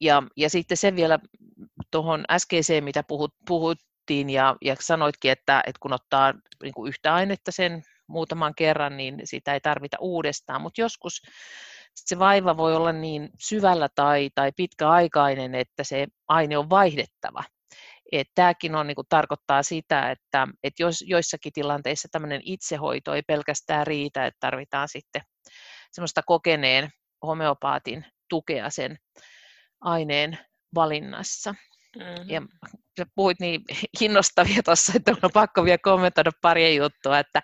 Ja, 0.00 0.22
ja 0.36 0.50
sitten 0.50 0.76
se 0.76 0.96
vielä 0.96 1.18
tuohon 1.90 2.24
äskeiseen, 2.30 2.84
mitä 2.84 3.02
puhut, 3.02 3.34
puhuttiin 3.46 4.30
ja, 4.30 4.56
ja 4.64 4.76
sanoitkin, 4.80 5.30
että, 5.30 5.62
että 5.66 5.78
kun 5.80 5.92
ottaa 5.92 6.34
niin 6.62 6.74
kuin 6.74 6.88
yhtä 6.88 7.14
ainetta 7.14 7.52
sen 7.52 7.82
muutaman 8.06 8.54
kerran, 8.54 8.96
niin 8.96 9.20
sitä 9.24 9.54
ei 9.54 9.60
tarvita 9.60 9.96
uudestaan, 10.00 10.60
mutta 10.60 10.80
joskus 10.80 11.22
se 11.94 12.18
vaiva 12.18 12.56
voi 12.56 12.76
olla 12.76 12.92
niin 12.92 13.30
syvällä 13.38 13.88
tai, 13.94 14.30
tai 14.34 14.52
pitkäaikainen, 14.56 15.54
että 15.54 15.84
se 15.84 16.06
aine 16.28 16.58
on 16.58 16.70
vaihdettava. 16.70 17.44
Et 18.12 18.28
tämäkin 18.34 18.74
on, 18.74 18.86
niin 18.86 18.94
kuin, 18.94 19.06
tarkoittaa 19.08 19.62
sitä, 19.62 20.10
että, 20.10 20.48
että 20.62 20.82
jos 20.82 21.04
joissakin 21.06 21.52
tilanteissa 21.52 22.08
tämmöinen 22.12 22.40
itsehoito 22.44 23.14
ei 23.14 23.22
pelkästään 23.22 23.86
riitä, 23.86 24.26
että 24.26 24.38
tarvitaan 24.40 24.88
sitten 24.88 25.22
semmoista 25.92 26.22
kokeneen 26.26 26.90
homeopaatin 27.26 28.04
tukea 28.28 28.70
sen 28.70 28.96
aineen 29.80 30.38
valinnassa. 30.74 31.54
Mm-hmm. 31.96 32.30
Ja 32.30 32.42
sä 32.98 33.06
puhuit 33.14 33.40
niin 33.40 33.60
innostavia 34.00 34.62
tuossa, 34.62 34.92
että 34.96 35.16
on 35.22 35.30
pakko 35.34 35.64
vielä 35.64 35.78
kommentoida 35.82 36.30
pari 36.42 36.76
juttua, 36.76 37.18
että, 37.18 37.42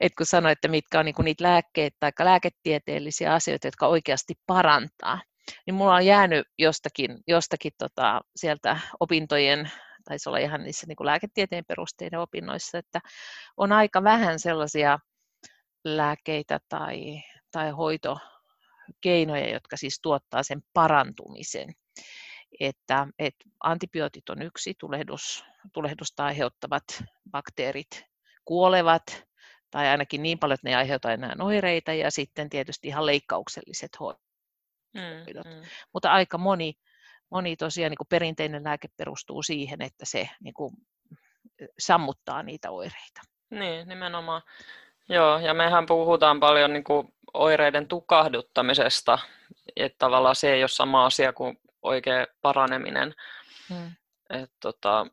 että 0.00 0.16
kun 0.16 0.26
sanoit, 0.26 0.52
että 0.52 0.68
mitkä 0.68 0.98
on 0.98 1.04
niin 1.04 1.14
niitä 1.24 1.44
lääkkeitä 1.44 1.96
tai 2.00 2.12
lääketieteellisiä 2.20 3.34
asioita, 3.34 3.66
jotka 3.66 3.86
oikeasti 3.86 4.34
parantaa, 4.46 5.22
niin 5.66 5.74
mulla 5.74 5.94
on 5.94 6.06
jäänyt 6.06 6.46
jostakin, 6.58 7.18
jostakin 7.26 7.72
tota, 7.78 8.20
sieltä 8.36 8.80
opintojen 9.00 9.70
taisi 10.10 10.28
olla 10.28 10.38
ihan 10.38 10.62
niissä 10.62 10.86
niin 10.86 10.96
kuin 10.96 11.06
lääketieteen 11.06 11.64
perusteiden 11.68 12.18
opinnoissa, 12.18 12.78
että 12.78 13.00
on 13.56 13.72
aika 13.72 14.04
vähän 14.04 14.38
sellaisia 14.38 14.98
lääkkeitä 15.84 16.60
tai, 16.68 17.22
tai 17.52 17.70
hoitokeinoja, 17.70 19.52
jotka 19.52 19.76
siis 19.76 19.98
tuottaa 20.02 20.42
sen 20.42 20.62
parantumisen. 20.74 21.72
Että, 22.60 23.06
että 23.18 23.44
antibiootit 23.64 24.28
on 24.28 24.42
yksi, 24.42 24.74
tulehdus, 24.80 25.44
tulehdusta 25.72 26.24
aiheuttavat 26.24 26.84
bakteerit 27.30 28.04
kuolevat, 28.44 29.24
tai 29.70 29.88
ainakin 29.88 30.22
niin 30.22 30.38
paljon, 30.38 30.54
että 30.54 30.68
ne 30.68 30.76
aiheuttavat 30.76 31.14
enää 31.14 31.36
oireita, 31.40 31.92
ja 31.92 32.10
sitten 32.10 32.50
tietysti 32.50 32.88
ihan 32.88 33.06
leikkaukselliset 33.06 33.90
hoidot. 34.00 34.20
Mm, 34.94 35.50
mm. 35.50 35.62
Mutta 35.94 36.12
aika 36.12 36.38
moni, 36.38 36.74
moni 37.30 37.56
tosiaan 37.56 37.90
niin 37.90 37.98
kuin 37.98 38.08
perinteinen 38.08 38.64
lääke 38.64 38.88
perustuu 38.96 39.42
siihen, 39.42 39.82
että 39.82 40.04
se 40.06 40.28
niin 40.40 40.54
kuin, 40.54 40.74
sammuttaa 41.78 42.42
niitä 42.42 42.70
oireita. 42.70 43.20
Niin, 43.50 43.88
nimenomaan. 43.88 44.42
Joo, 45.08 45.38
ja 45.38 45.54
mehän 45.54 45.86
puhutaan 45.86 46.40
paljon 46.40 46.72
niin 46.72 46.84
kuin 46.84 47.14
oireiden 47.34 47.88
tukahduttamisesta, 47.88 49.18
että 49.76 49.98
tavallaan 49.98 50.36
se 50.36 50.52
ei 50.52 50.62
ole 50.62 50.68
sama 50.68 51.06
asia 51.06 51.32
kuin 51.32 51.60
oikea 51.82 52.26
paraneminen. 52.42 53.14
Hmm. 53.68 53.92
Et, 54.30 54.50
tota, 54.60 55.06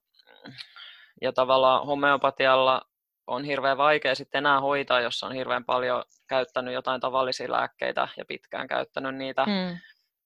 ja 1.22 1.34
tavallaan 1.34 1.86
homeopatialla 1.86 2.82
on 3.28 3.44
hirveän 3.44 3.78
vaikea 3.78 4.16
sitten 4.16 4.40
enää 4.40 4.62
hoitaa, 4.62 5.02
jos 5.02 5.24
on 5.24 5.32
hirveän 5.34 5.66
paljon 5.66 6.04
käyttänyt 6.28 6.74
jotain 6.74 7.02
tavallisia 7.02 7.52
lääkkeitä 7.52 8.08
ja 8.18 8.26
pitkään 8.26 8.68
käyttänyt 8.68 9.16
niitä, 9.16 9.46
hmm. 9.46 9.78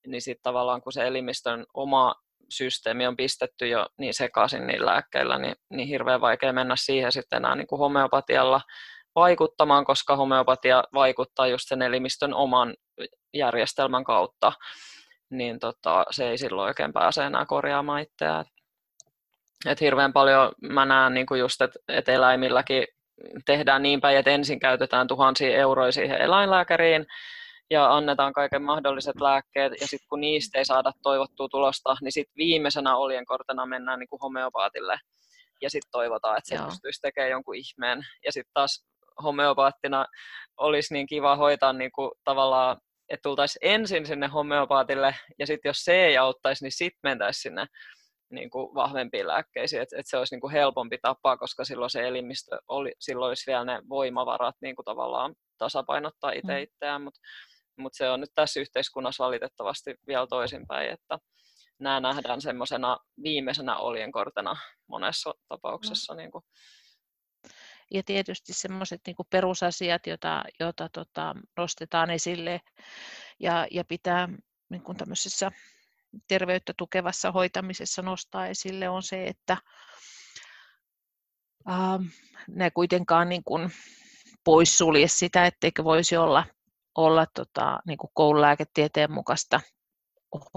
Niin 0.07 0.21
sitten 0.21 0.43
tavallaan 0.43 0.81
kun 0.81 0.93
se 0.93 1.07
elimistön 1.07 1.65
oma 1.73 2.15
systeemi 2.49 3.07
on 3.07 3.17
pistetty 3.17 3.67
jo 3.67 3.87
niin 3.97 4.13
sekaisin 4.13 4.67
niillä 4.67 4.91
lääkkeillä, 4.91 5.37
niin, 5.37 5.55
niin 5.69 5.87
hirveän 5.87 6.21
vaikea 6.21 6.53
mennä 6.53 6.75
siihen 6.77 7.11
sitten 7.11 7.37
enää 7.37 7.55
niin 7.55 7.67
kuin 7.67 7.79
homeopatialla 7.79 8.61
vaikuttamaan, 9.15 9.85
koska 9.85 10.15
homeopatia 10.15 10.83
vaikuttaa 10.93 11.47
just 11.47 11.67
sen 11.67 11.81
elimistön 11.81 12.33
oman 12.33 12.75
järjestelmän 13.33 14.03
kautta, 14.03 14.53
niin 15.29 15.59
tota, 15.59 16.05
se 16.11 16.29
ei 16.29 16.37
silloin 16.37 16.67
oikein 16.67 16.93
pääse 16.93 17.23
enää 17.23 17.45
korjaamaan 17.45 18.01
itseään. 18.01 18.45
Et 19.65 19.81
hirveän 19.81 20.13
paljon 20.13 20.51
mä 20.61 20.85
näen 20.85 21.13
niin 21.13 21.25
just, 21.39 21.61
että 21.61 21.79
et 21.87 22.09
eläimilläkin 22.09 22.87
tehdään 23.45 23.83
niin 23.83 24.01
päin, 24.01 24.17
että 24.17 24.31
ensin 24.31 24.59
käytetään 24.59 25.07
tuhansia 25.07 25.57
euroja 25.57 25.91
siihen 25.91 26.21
eläinlääkäriin 26.21 27.05
ja 27.71 27.95
annetaan 27.95 28.33
kaiken 28.33 28.61
mahdolliset 28.61 29.21
lääkkeet, 29.21 29.73
ja 29.81 29.87
sitten 29.87 30.07
kun 30.09 30.21
niistä 30.21 30.57
ei 30.57 30.65
saada 30.65 30.91
toivottua 31.03 31.47
tulosta, 31.49 31.95
niin 32.01 32.11
sitten 32.11 32.33
viimeisenä 32.37 32.95
oljenkortena 32.95 33.65
mennään 33.65 33.99
niin 33.99 34.09
kuin 34.09 34.19
homeopaatille 34.19 34.99
ja 35.61 35.69
sitten 35.69 35.91
toivotaan, 35.91 36.37
että 36.37 36.49
se 36.49 36.55
Joo. 36.55 36.65
pystyisi 36.65 37.01
tekemään 37.01 37.31
jonkun 37.31 37.55
ihmeen. 37.55 38.05
Ja 38.25 38.31
sitten 38.31 38.53
taas 38.53 38.85
homeopaattina 39.23 40.05
olisi 40.57 40.93
niin 40.93 41.07
kiva 41.07 41.35
hoitaa 41.35 41.73
niin 41.73 41.91
kuin 41.91 42.11
tavallaan, 42.23 42.77
että 43.09 43.23
tultaisiin 43.23 43.71
ensin 43.73 44.05
sinne 44.05 44.27
homeopaatille 44.27 45.15
ja 45.39 45.47
sitten 45.47 45.69
jos 45.69 45.83
se 45.83 46.05
ei 46.05 46.17
auttaisi, 46.17 46.63
niin 46.65 46.71
sitten 46.71 46.99
mentäisiin 47.03 47.41
sinne 47.41 47.65
niin 48.29 48.49
kuin 48.49 48.75
vahvempiin 48.75 49.27
lääkkeisiin, 49.27 49.81
että, 49.81 49.95
että 49.99 50.09
se 50.09 50.17
olisi 50.17 50.35
niin 50.35 50.41
kuin 50.41 50.53
helpompi 50.53 50.97
tapa, 51.01 51.37
koska 51.37 51.65
silloin 51.65 51.89
se 51.89 52.07
elimistö, 52.07 52.59
oli, 52.67 52.93
silloin 52.99 53.29
olisi 53.29 53.51
vielä 53.51 53.65
ne 53.65 53.81
voimavarat 53.89 54.55
niin 54.61 54.75
kuin 54.75 54.85
tavallaan 54.85 55.35
tasapainottaa 55.57 56.31
itse 56.31 56.53
mm. 56.53 56.63
itseään, 56.63 57.01
mutta 57.01 57.19
mut 57.81 57.93
se 57.93 58.09
on 58.09 58.19
nyt 58.19 58.31
tässä 58.35 58.59
yhteiskunnassa 58.59 59.23
valitettavasti 59.23 59.95
vielä 60.07 60.27
toisinpäin, 60.27 60.91
että 60.91 61.19
nämä 61.79 61.99
nähdään 61.99 62.41
semmoisena 62.41 62.97
viimeisenä 63.23 63.77
oljenkortena 63.77 64.55
monessa 64.87 65.33
tapauksessa. 65.47 66.13
Mm. 66.13 66.17
Niin 66.17 66.31
kuin 66.31 66.43
ja 67.93 68.03
tietysti 68.03 68.53
semmoiset 68.53 69.01
niin 69.07 69.15
perusasiat, 69.29 70.07
joita, 70.07 70.43
joita 70.59 70.89
tota, 70.89 71.35
nostetaan 71.57 72.09
esille 72.09 72.61
ja, 73.39 73.67
ja 73.71 73.83
pitää 73.83 74.29
niin 74.69 74.81
kuin 74.81 74.97
tämmöisessä 74.97 75.51
terveyttä 76.27 76.73
tukevassa 76.77 77.31
hoitamisessa 77.31 78.01
nostaa 78.01 78.47
esille, 78.47 78.89
on 78.89 79.03
se, 79.03 79.27
että 79.27 79.57
äh, 81.69 81.99
ne 82.47 82.71
kuitenkaan 82.71 83.29
niin 83.29 83.43
kuin 83.43 83.71
poissulje 84.43 85.07
sitä, 85.07 85.45
etteikö 85.45 85.83
voisi 85.83 86.17
olla, 86.17 86.45
olla 86.95 87.25
tota, 87.33 87.79
niin 87.87 87.97
kuin 87.97 88.11
koululääketieteen 88.13 89.11
mukaista 89.11 89.61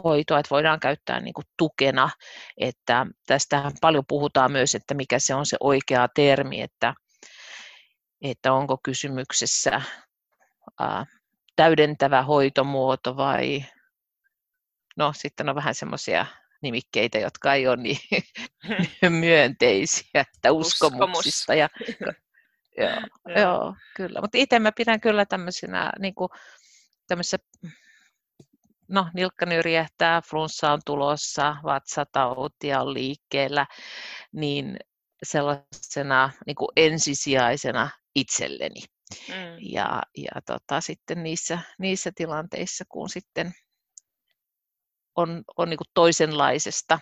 hoitoa, 0.04 0.38
että 0.38 0.50
voidaan 0.50 0.80
käyttää 0.80 1.20
niin 1.20 1.34
kuin 1.34 1.44
tukena. 1.58 2.10
Että 2.56 3.06
tästä 3.26 3.70
paljon 3.80 4.04
puhutaan 4.08 4.52
myös, 4.52 4.74
että 4.74 4.94
mikä 4.94 5.18
se 5.18 5.34
on 5.34 5.46
se 5.46 5.56
oikea 5.60 6.08
termi, 6.14 6.60
että 6.60 6.94
että 8.22 8.52
onko 8.52 8.78
kysymyksessä 8.82 9.82
ää, 10.80 11.06
täydentävä 11.56 12.22
hoitomuoto 12.22 13.16
vai 13.16 13.64
no 14.96 15.12
sitten 15.16 15.48
on 15.48 15.54
vähän 15.54 15.74
semmoisia 15.74 16.26
nimikkeitä, 16.62 17.18
jotka 17.18 17.54
ei 17.54 17.68
ole 17.68 17.76
niin 17.76 17.98
myönteisiä, 19.20 20.06
että 20.14 20.52
uskomuksista. 20.52 21.52
Uskomus. 21.52 21.58
Ja, 21.58 21.68
joo, 22.76 23.34
joo, 23.36 23.76
kyllä. 23.96 24.20
Mutta 24.20 24.38
itse 24.38 24.58
mä 24.58 24.72
pidän 24.72 25.00
kyllä 25.00 25.26
tämmöisenä 25.26 25.92
niin 25.98 26.14
kuin, 26.14 26.28
tämmöisessä 27.06 27.38
no, 28.88 29.08
nilkka 29.14 29.46
nyrjähtää, 29.46 30.22
flunssa 30.22 30.72
on 30.72 30.80
tulossa, 30.86 31.56
vatsatautia 31.64 32.80
on 32.80 32.94
liikkeellä, 32.94 33.66
niin 34.32 34.76
sellaisena 35.22 36.30
niin 36.46 36.56
kuin 36.56 36.68
ensisijaisena 36.76 37.90
itselleni. 38.14 38.80
Mm. 39.28 39.56
Ja, 39.60 40.02
ja 40.16 40.40
tota, 40.46 40.80
sitten 40.80 41.22
niissä, 41.22 41.58
niissä 41.78 42.10
tilanteissa, 42.14 42.84
kun 42.88 43.08
sitten 43.08 43.54
on, 45.16 45.42
on 45.56 45.70
niin 45.70 45.78
kuin 45.78 45.88
toisenlaisesta 45.94 46.98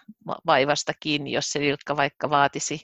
vaivasta 0.46 0.92
kiinni, 1.00 1.32
jos 1.32 1.52
se 1.52 1.60
vaikka 1.96 2.30
vaatisi, 2.30 2.80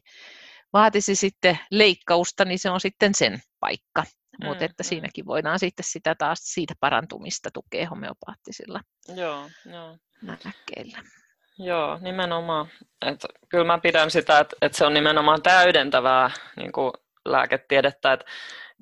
vaatisi 0.72 1.14
sitten 1.14 1.59
leikkausta, 1.70 2.44
niin 2.44 2.59
se 2.59 2.70
on 2.70 2.81
sitten 2.81 3.14
sen 3.14 3.40
paikka. 3.61 4.04
Mm, 4.42 4.46
Mutta 4.46 4.64
että 4.64 4.83
mm. 4.83 4.87
siinäkin 4.87 5.26
voidaan 5.26 5.59
sitten 5.59 5.85
sitä 5.88 6.14
taas 6.14 6.38
siitä 6.42 6.74
parantumista 6.81 7.50
tukea 7.54 7.88
homeopaattisilla 7.88 8.81
joo, 9.14 9.50
joo. 9.72 9.96
lääkkeillä. 10.22 10.98
Joo, 11.59 11.98
nimenomaan. 12.02 12.68
Et 13.07 13.20
kyllä 13.48 13.64
mä 13.64 13.78
pidän 13.78 14.11
sitä, 14.11 14.38
että 14.38 14.57
et 14.62 14.74
se 14.74 14.85
on 14.85 14.94
nimenomaan 14.94 15.42
täydentävää 15.42 16.31
niin 16.57 16.72
kuin 16.72 16.92
lääketiedettä, 17.24 18.12
että 18.12 18.26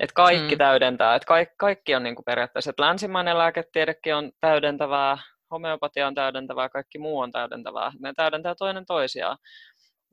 et 0.01 0.13
kaikki 0.13 0.55
mm. 0.55 0.59
täydentää, 0.59 1.15
että 1.15 1.27
kaikki, 1.27 1.55
kaikki 1.59 1.95
on 1.95 2.03
niin 2.03 2.15
kuin 2.15 2.25
periaatteessa, 2.25 2.71
että 2.71 2.83
länsimainen 2.83 3.39
lääketiedekin 3.39 4.15
on 4.15 4.33
täydentävää, 4.41 5.19
homeopatia 5.51 6.07
on 6.07 6.15
täydentävää, 6.15 6.69
kaikki 6.69 6.99
muu 6.99 7.19
on 7.19 7.33
täydentävää. 7.33 7.93
Ne 8.01 8.13
täydentää 8.17 8.55
toinen 8.55 8.87
toisiaan. 8.87 9.39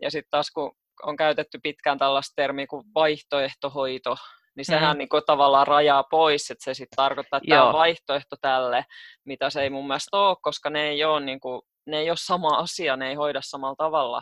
Ja 0.01 0.11
sitten 0.11 0.31
taas 0.31 0.51
kun 0.51 0.75
on 1.03 1.15
käytetty 1.15 1.59
pitkään 1.63 1.97
tällaista 1.97 2.33
termiä 2.35 2.67
kuin 2.67 2.85
vaihtoehtohoito, 2.95 4.15
niin 4.55 4.65
sehän 4.65 4.95
mm. 4.95 4.97
niin 4.97 5.09
kuin 5.09 5.23
tavallaan 5.25 5.67
rajaa 5.67 6.03
pois, 6.03 6.51
että 6.51 6.63
se 6.63 6.73
sitten 6.73 6.95
tarkoittaa, 6.95 7.37
että 7.37 7.53
Joo. 7.53 7.57
tämä 7.57 7.67
on 7.67 7.73
vaihtoehto 7.73 8.35
tälle, 8.41 8.85
mitä 9.25 9.49
se 9.49 9.61
ei 9.61 9.69
mun 9.69 9.87
mielestä 9.87 10.17
ole, 10.17 10.37
koska 10.41 10.69
ne 10.69 10.89
ei 10.89 11.03
ole, 11.03 11.25
niin 11.25 11.39
kuin, 11.39 11.61
ne 11.87 11.99
ei 11.99 12.09
ole 12.09 12.17
sama 12.19 12.57
asia, 12.57 12.95
ne 12.95 13.09
ei 13.09 13.15
hoida 13.15 13.39
samalla 13.43 13.75
tavalla 13.75 14.21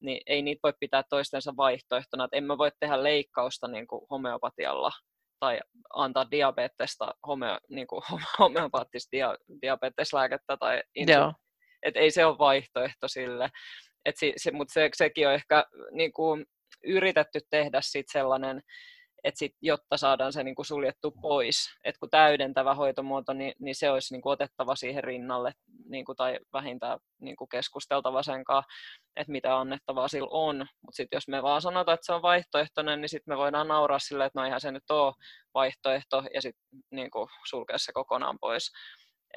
niin 0.00 0.20
ei 0.26 0.42
niitä 0.42 0.60
voi 0.62 0.72
pitää 0.80 1.02
toistensa 1.10 1.54
vaihtoehtona, 1.56 2.24
että 2.24 2.36
emme 2.36 2.58
voi 2.58 2.70
tehdä 2.80 3.02
leikkausta 3.02 3.68
niin 3.68 3.86
kuin 3.86 4.06
homeopatialla 4.10 4.90
tai 5.40 5.60
antaa 5.94 6.30
diabetesta 6.30 7.14
homeo, 7.26 7.58
niin 7.70 7.86
kuin 7.86 8.02
homeopaattista 8.38 9.08
dia, 9.12 9.34
diabeteslääkettä 9.62 10.56
tai 10.56 10.82
insu- 10.98 11.34
että 11.82 12.00
ei 12.00 12.10
se 12.10 12.24
ole 12.24 12.38
vaihtoehto 12.38 13.08
sille. 13.08 13.48
Et 14.06 14.16
se, 14.16 14.32
se, 14.36 14.50
mutta 14.50 14.72
se, 14.72 14.90
sekin 14.96 15.28
on 15.28 15.34
ehkä 15.34 15.64
niin 15.92 16.12
kuin, 16.12 16.46
yritetty 16.84 17.40
tehdä 17.50 17.78
sit 17.82 18.06
sellainen 18.12 18.62
että 19.26 19.38
sit, 19.38 19.52
jotta 19.62 19.96
saadaan 19.96 20.32
se 20.32 20.44
niin 20.44 20.54
kuin 20.54 20.66
suljettu 20.66 21.10
pois, 21.10 21.56
että 21.84 21.98
kun 21.98 22.10
täydentävä 22.10 22.74
hoitomuoto, 22.74 23.32
niin, 23.32 23.52
niin 23.58 23.74
se 23.74 23.90
olisi 23.90 24.14
niin 24.14 24.22
kuin 24.22 24.32
otettava 24.32 24.76
siihen 24.76 25.04
rinnalle 25.04 25.52
niin 25.88 26.04
kuin, 26.04 26.16
tai 26.16 26.38
vähintään 26.52 26.98
niin 27.20 27.36
kuin 27.36 27.48
keskusteltava 27.48 28.22
sen 28.22 28.44
kanssa, 28.44 28.72
että 29.16 29.32
mitä 29.32 29.58
annettavaa 29.58 30.08
sillä 30.08 30.28
on. 30.30 30.56
Mutta 30.58 30.96
sitten 30.96 31.16
jos 31.16 31.28
me 31.28 31.42
vaan 31.42 31.62
sanotaan, 31.62 31.94
että 31.94 32.06
se 32.06 32.12
on 32.12 32.22
vaihtoehtoinen, 32.22 33.00
niin 33.00 33.08
sitten 33.08 33.32
me 33.34 33.38
voidaan 33.38 33.68
nauraa 33.68 33.98
sille, 33.98 34.24
että 34.24 34.40
no 34.40 34.44
eihän 34.44 34.60
se 34.60 34.72
nyt 34.72 34.90
ole 34.90 35.14
vaihtoehto, 35.54 36.22
ja 36.34 36.42
sitten 36.42 36.62
niin 36.90 37.10
sulkea 37.48 37.78
se 37.78 37.92
kokonaan 37.92 38.38
pois. 38.40 38.72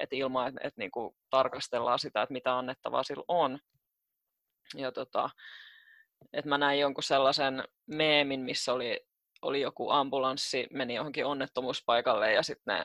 Et 0.00 0.12
ilman, 0.12 0.48
että 0.48 0.60
et, 0.64 0.76
niin 0.76 0.90
kuin 0.90 1.14
tarkastellaan 1.30 1.98
sitä, 1.98 2.22
että 2.22 2.32
mitä 2.32 2.58
annettavaa 2.58 3.02
sillä 3.02 3.24
on. 3.28 3.58
Ja 4.76 4.92
tota, 4.92 5.30
että 6.32 6.48
mä 6.48 6.58
näin 6.58 6.80
jonkun 6.80 7.02
sellaisen 7.02 7.64
meemin, 7.86 8.40
missä 8.40 8.72
oli 8.72 9.06
oli 9.42 9.60
joku 9.60 9.90
ambulanssi, 9.90 10.66
meni 10.72 10.94
johonkin 10.94 11.26
onnettomuuspaikalle 11.26 12.32
ja 12.32 12.42
sitten 12.42 12.74
ne 12.74 12.84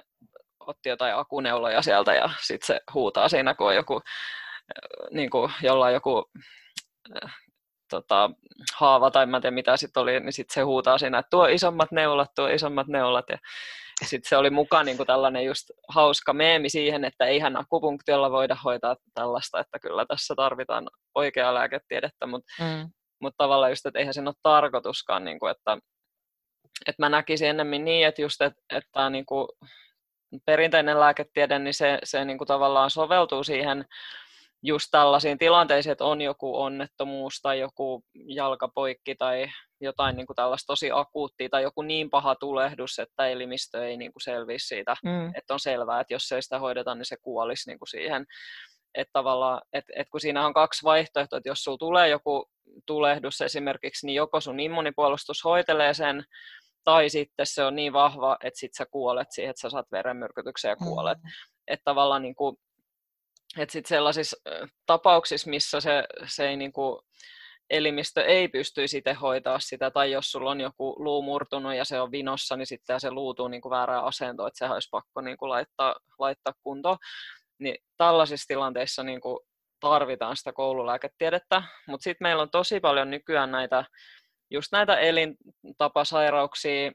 otti 0.59 0.89
jotain 0.89 1.15
akuneuloja 1.15 1.81
sieltä 1.81 2.13
ja 2.13 2.29
sitten 2.41 2.67
se 2.67 2.81
huutaa 2.93 3.29
siinä, 3.29 3.53
kun 3.53 3.67
on 3.67 3.75
joku, 3.75 4.01
niin 5.11 5.29
kuin, 5.29 5.51
jolla 5.61 5.85
on 5.85 5.93
joku 5.93 6.31
tota, 7.89 8.29
haava 8.75 9.11
tai 9.11 9.25
mä 9.25 9.37
en 9.37 9.41
tiedä 9.41 9.53
mitä 9.53 9.77
sitten 9.77 10.03
oli, 10.03 10.19
niin 10.19 10.33
sitten 10.33 10.53
se 10.53 10.61
huutaa 10.61 10.97
siinä, 10.97 11.17
että 11.19 11.29
tuo 11.29 11.45
isommat 11.45 11.91
neulat, 11.91 12.31
tuo 12.35 12.47
isommat 12.47 12.87
neulat. 12.87 13.25
Ja 13.29 13.37
sitten 14.03 14.29
se 14.29 14.37
oli 14.37 14.49
mukaan 14.49 14.85
niin 14.85 14.97
kuin 14.97 15.07
tällainen 15.07 15.45
just 15.45 15.63
hauska 15.87 16.33
meemi 16.33 16.69
siihen, 16.69 17.05
että 17.05 17.25
eihän 17.25 17.57
akupunktiolla 17.57 18.31
voida 18.31 18.57
hoitaa 18.63 18.95
tällaista, 19.13 19.59
että 19.59 19.79
kyllä 19.79 20.05
tässä 20.05 20.33
tarvitaan 20.37 20.89
oikeaa 21.15 21.53
lääketiedettä, 21.53 22.25
mutta 22.25 22.53
mm. 22.63 22.89
mut 23.21 23.33
tavallaan 23.37 23.71
just, 23.71 23.85
että 23.85 23.99
eihän 23.99 24.13
sen 24.13 24.27
ole 24.27 24.35
tarkoituskaan, 24.43 25.25
niin 25.25 25.39
kuin, 25.39 25.51
että, 25.51 25.77
että 26.87 27.03
mä 27.03 27.09
näkisin 27.09 27.49
ennemmin 27.49 27.85
niin, 27.85 28.07
että 28.07 28.21
just, 28.21 28.41
että, 28.41 28.61
että 28.73 29.09
niin 29.09 29.25
kuin 29.25 29.47
perinteinen 30.45 30.99
lääketiede, 30.99 31.59
niin 31.59 31.73
se, 31.73 31.99
se 32.03 32.25
niin 32.25 32.37
kuin 32.37 32.47
tavallaan 32.47 32.89
soveltuu 32.89 33.43
siihen 33.43 33.85
just 34.65 34.87
tällaisiin 34.91 35.37
tilanteisiin, 35.37 35.91
että 35.91 36.05
on 36.05 36.21
joku 36.21 36.61
onnettomuus 36.61 37.41
tai 37.41 37.59
joku 37.59 38.03
jalkapoikki 38.27 39.15
tai 39.15 39.47
jotain 39.81 40.15
niin 40.15 40.27
kuin 40.27 40.35
tällaista 40.35 40.67
tosi 40.67 40.89
akuuttia 40.93 41.49
tai 41.49 41.63
joku 41.63 41.81
niin 41.81 42.09
paha 42.09 42.35
tulehdus, 42.35 42.99
että 42.99 43.27
elimistö 43.27 43.87
ei 43.87 43.97
niin 43.97 44.13
kuin 44.13 44.21
selviä 44.23 44.57
siitä, 44.59 44.95
mm. 45.03 45.27
että 45.35 45.53
on 45.53 45.59
selvää, 45.59 46.01
että 46.01 46.13
jos 46.13 46.31
ei 46.31 46.41
sitä 46.41 46.59
hoideta, 46.59 46.95
niin 46.95 47.05
se 47.05 47.17
kuolisi 47.21 47.69
niin 47.69 47.79
kuin 47.79 47.87
siihen. 47.87 48.25
Että 48.95 49.13
tavallaan, 49.13 49.61
että, 49.73 49.93
että 49.95 50.11
kun 50.11 50.21
siinä 50.21 50.45
on 50.45 50.53
kaksi 50.53 50.83
vaihtoehtoa, 50.83 51.37
että 51.37 51.49
jos 51.49 51.63
sulla 51.63 51.77
tulee 51.77 52.09
joku 52.09 52.49
tulehdus 52.85 53.41
esimerkiksi, 53.41 54.05
niin 54.05 54.15
joko 54.15 54.41
sun 54.41 54.59
immunipuolustus 54.59 55.43
hoitelee 55.43 55.93
sen, 55.93 56.23
tai 56.83 57.09
sitten 57.09 57.45
se 57.45 57.63
on 57.63 57.75
niin 57.75 57.93
vahva, 57.93 58.37
että 58.43 58.59
sit 58.59 58.73
sä 58.73 58.85
kuolet 58.91 59.27
siihen, 59.31 59.49
että 59.49 59.61
sä 59.61 59.69
saat 59.69 59.91
verenmyrkytyksen 59.91 60.69
ja 60.69 60.75
kuolet. 60.75 61.17
Mm. 61.17 61.29
Että 61.67 61.83
tavallaan 61.83 62.21
niin 62.21 62.35
kuin, 62.35 62.57
että 63.57 63.73
sit 63.73 63.85
sellaisissa 63.85 64.37
tapauksissa, 64.85 65.49
missä 65.49 65.79
se, 65.79 66.03
se 66.27 66.47
ei 66.49 66.57
niin 66.57 66.73
kuin, 66.73 66.99
elimistö 67.69 68.25
ei 68.25 68.47
pystyisi 68.47 68.97
itse 68.97 69.13
hoitaa 69.13 69.59
sitä, 69.59 69.91
tai 69.91 70.11
jos 70.11 70.31
sulla 70.31 70.51
on 70.51 70.61
joku 70.61 70.95
luu 71.03 71.21
murtunut 71.21 71.75
ja 71.75 71.85
se 71.85 72.01
on 72.01 72.11
vinossa, 72.11 72.55
niin 72.55 72.67
sitten 72.67 72.99
se 72.99 73.11
luutuu 73.11 73.47
niin 73.47 73.61
kuin 73.61 73.69
väärään 73.69 74.03
asentoon, 74.03 74.47
että 74.47 74.57
sehän 74.57 74.73
olisi 74.73 74.89
pakko 74.91 75.21
niin 75.21 75.37
kuin 75.37 75.49
laittaa, 75.49 75.95
laittaa 76.19 76.53
kuntoon. 76.63 76.97
Niin 77.59 77.75
tällaisissa 77.97 78.47
tilanteissa 78.47 79.03
niin 79.03 79.21
kuin 79.21 79.39
tarvitaan 79.79 80.37
sitä 80.37 80.53
koululääketiedettä, 80.53 81.63
mutta 81.87 82.03
sitten 82.03 82.25
meillä 82.25 82.41
on 82.41 82.49
tosi 82.49 82.79
paljon 82.79 83.11
nykyään 83.11 83.51
näitä, 83.51 83.85
just 84.51 84.67
näitä 84.71 84.97
elintapasairauksia, 84.97 86.91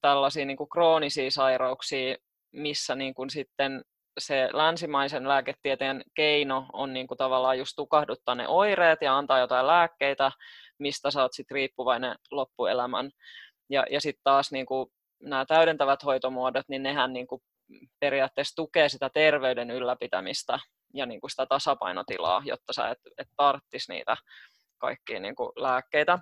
tällaisia 0.00 0.44
niin 0.44 0.56
kuin 0.56 0.70
kroonisia 0.70 1.30
sairauksia, 1.30 2.16
missä 2.52 2.94
niin 2.94 3.14
kuin 3.14 3.30
sitten 3.30 3.82
se 4.18 4.48
länsimaisen 4.52 5.28
lääketieteen 5.28 6.02
keino 6.14 6.66
on 6.72 6.92
niin 6.92 7.06
kuin 7.06 7.18
tavallaan 7.18 7.58
just 7.58 7.72
tukahduttaa 7.76 8.34
ne 8.34 8.48
oireet 8.48 9.02
ja 9.02 9.18
antaa 9.18 9.38
jotain 9.38 9.66
lääkkeitä, 9.66 10.32
mistä 10.78 11.10
sä 11.10 11.22
oot 11.22 11.32
sit 11.32 11.50
riippuvainen 11.50 12.16
loppuelämän. 12.30 13.10
Ja, 13.70 13.86
ja 13.90 14.00
sitten 14.00 14.24
taas 14.24 14.52
niin 14.52 14.66
kuin 14.66 14.90
nämä 15.22 15.44
täydentävät 15.44 16.04
hoitomuodot, 16.04 16.68
niin 16.68 16.82
nehän 16.82 17.12
niin 17.12 17.26
kuin 17.26 17.42
periaatteessa 18.00 18.56
tukee 18.56 18.88
sitä 18.88 19.10
terveyden 19.14 19.70
ylläpitämistä 19.70 20.58
ja 20.94 21.06
niin 21.06 21.20
kuin 21.20 21.30
sitä 21.30 21.46
tasapainotilaa, 21.46 22.42
jotta 22.44 22.72
sä 22.72 22.88
et, 22.88 22.98
et 23.18 23.28
tarttisi 23.36 23.92
niitä 23.92 24.16
kaikkia 24.78 25.20
niin 25.20 25.34
kuin 25.34 25.50
lääkkeitä. 25.56 26.18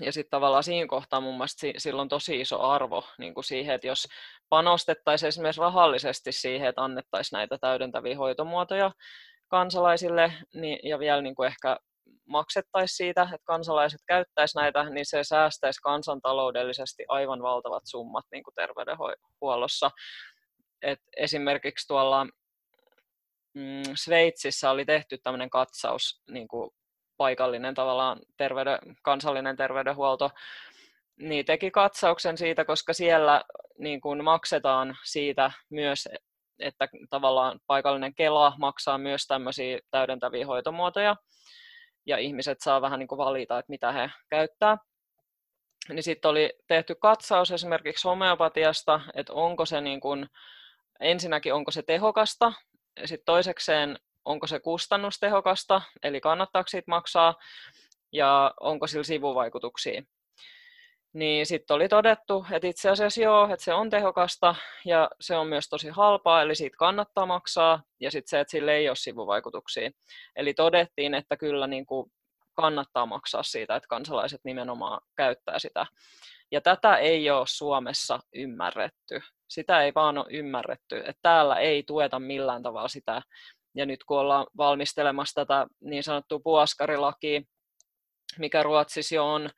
Ja 0.00 0.12
sitten 0.12 0.30
tavallaan 0.30 0.64
siinä 0.64 0.86
kohtaa 0.86 1.20
mun 1.20 1.34
mielestä 1.34 1.66
sillä 1.78 2.02
on 2.02 2.08
tosi 2.08 2.40
iso 2.40 2.60
arvo 2.60 3.04
niin 3.18 3.34
kuin 3.34 3.44
siihen, 3.44 3.74
että 3.74 3.86
jos 3.86 4.06
panostettaisiin 4.48 5.28
esimerkiksi 5.28 5.60
rahallisesti 5.60 6.32
siihen, 6.32 6.68
että 6.68 6.84
annettaisiin 6.84 7.36
näitä 7.36 7.58
täydentäviä 7.58 8.16
hoitomuotoja 8.16 8.90
kansalaisille 9.48 10.32
niin, 10.54 10.78
ja 10.88 10.98
vielä 10.98 11.22
niin 11.22 11.34
kuin 11.34 11.46
ehkä 11.46 11.76
maksettaisiin 12.26 12.96
siitä, 12.96 13.22
että 13.22 13.44
kansalaiset 13.44 14.00
käyttäisivät 14.06 14.62
näitä, 14.62 14.90
niin 14.90 15.06
se 15.06 15.24
säästäisi 15.24 15.80
kansantaloudellisesti 15.80 17.04
aivan 17.08 17.42
valtavat 17.42 17.82
summat 17.86 18.24
niin 18.32 18.44
kuin 18.44 18.54
terveydenhuollossa. 18.54 19.90
Et 20.82 20.98
esimerkiksi 21.16 21.86
tuolla 21.88 22.24
mm, 23.54 23.82
Sveitsissä 23.94 24.70
oli 24.70 24.84
tehty 24.84 25.18
tämmöinen 25.18 25.50
katsaus 25.50 26.22
niin 26.30 26.48
kuin 26.48 26.70
paikallinen 27.20 27.74
tavallaan 27.74 28.20
terveyden, 28.36 28.78
kansallinen 29.02 29.56
terveydenhuolto, 29.56 30.30
niin 31.18 31.44
teki 31.44 31.70
katsauksen 31.70 32.38
siitä, 32.38 32.64
koska 32.64 32.92
siellä 32.92 33.42
niin 33.78 34.00
kuin 34.00 34.24
maksetaan 34.24 34.96
siitä 35.04 35.50
myös, 35.70 36.08
että 36.58 36.88
tavallaan 37.10 37.60
paikallinen 37.66 38.14
Kela 38.14 38.52
maksaa 38.58 38.98
myös 38.98 39.26
tämmöisiä 39.26 39.78
täydentäviä 39.90 40.46
hoitomuotoja, 40.46 41.16
ja 42.06 42.18
ihmiset 42.18 42.58
saa 42.60 42.80
vähän 42.80 42.98
niin 42.98 43.08
kuin 43.08 43.18
valita, 43.18 43.58
että 43.58 43.70
mitä 43.70 43.92
he 43.92 44.10
käyttää. 44.30 44.78
Niin 45.88 46.02
sitten 46.02 46.28
oli 46.28 46.52
tehty 46.68 46.94
katsaus 46.94 47.50
esimerkiksi 47.50 48.08
homeopatiasta, 48.08 49.00
että 49.14 49.32
onko 49.32 49.66
se 49.66 49.80
niin 49.80 50.00
kuin, 50.00 50.26
ensinnäkin 51.00 51.54
onko 51.54 51.70
se 51.70 51.82
tehokasta, 51.82 52.52
sitten 53.04 53.24
toisekseen 53.26 53.98
onko 54.24 54.46
se 54.46 54.60
kustannustehokasta, 54.60 55.82
eli 56.02 56.20
kannattaako 56.20 56.68
siitä 56.68 56.90
maksaa, 56.90 57.34
ja 58.12 58.54
onko 58.60 58.86
sillä 58.86 59.04
sivuvaikutuksia. 59.04 60.02
Niin 61.12 61.46
sitten 61.46 61.74
oli 61.74 61.88
todettu, 61.88 62.46
että 62.50 62.68
itse 62.68 62.90
asiassa 62.90 63.22
joo, 63.22 63.44
että 63.52 63.64
se 63.64 63.74
on 63.74 63.90
tehokasta 63.90 64.54
ja 64.84 65.10
se 65.20 65.36
on 65.36 65.46
myös 65.46 65.68
tosi 65.68 65.88
halpaa, 65.88 66.42
eli 66.42 66.54
siitä 66.54 66.76
kannattaa 66.76 67.26
maksaa, 67.26 67.82
ja 68.00 68.10
sitten 68.10 68.30
se, 68.30 68.40
että 68.40 68.50
sillä 68.50 68.72
ei 68.72 68.88
ole 68.88 68.96
sivuvaikutuksia. 68.96 69.90
Eli 70.36 70.54
todettiin, 70.54 71.14
että 71.14 71.36
kyllä 71.36 71.66
niin 71.66 71.86
kuin 71.86 72.12
kannattaa 72.54 73.06
maksaa 73.06 73.42
siitä, 73.42 73.76
että 73.76 73.88
kansalaiset 73.88 74.40
nimenomaan 74.44 75.00
käyttää 75.16 75.58
sitä. 75.58 75.86
Ja 76.52 76.60
tätä 76.60 76.96
ei 76.96 77.30
ole 77.30 77.46
Suomessa 77.48 78.20
ymmärretty. 78.34 79.20
Sitä 79.48 79.82
ei 79.82 79.92
vaan 79.94 80.18
ole 80.18 80.26
ymmärretty, 80.30 80.98
että 80.98 81.22
täällä 81.22 81.56
ei 81.56 81.82
tueta 81.82 82.18
millään 82.18 82.62
tavalla 82.62 82.88
sitä 82.88 83.22
ja 83.74 83.86
nyt 83.86 84.04
kun 84.04 84.18
ollaan 84.18 84.46
valmistelemassa 84.56 85.40
tätä 85.40 85.66
niin 85.80 86.02
sanottua 86.02 86.40
puoskarilakia, 86.44 87.40
mikä 88.38 88.62
Ruotsissa 88.62 89.14
jo 89.14 89.26
on 89.32 89.50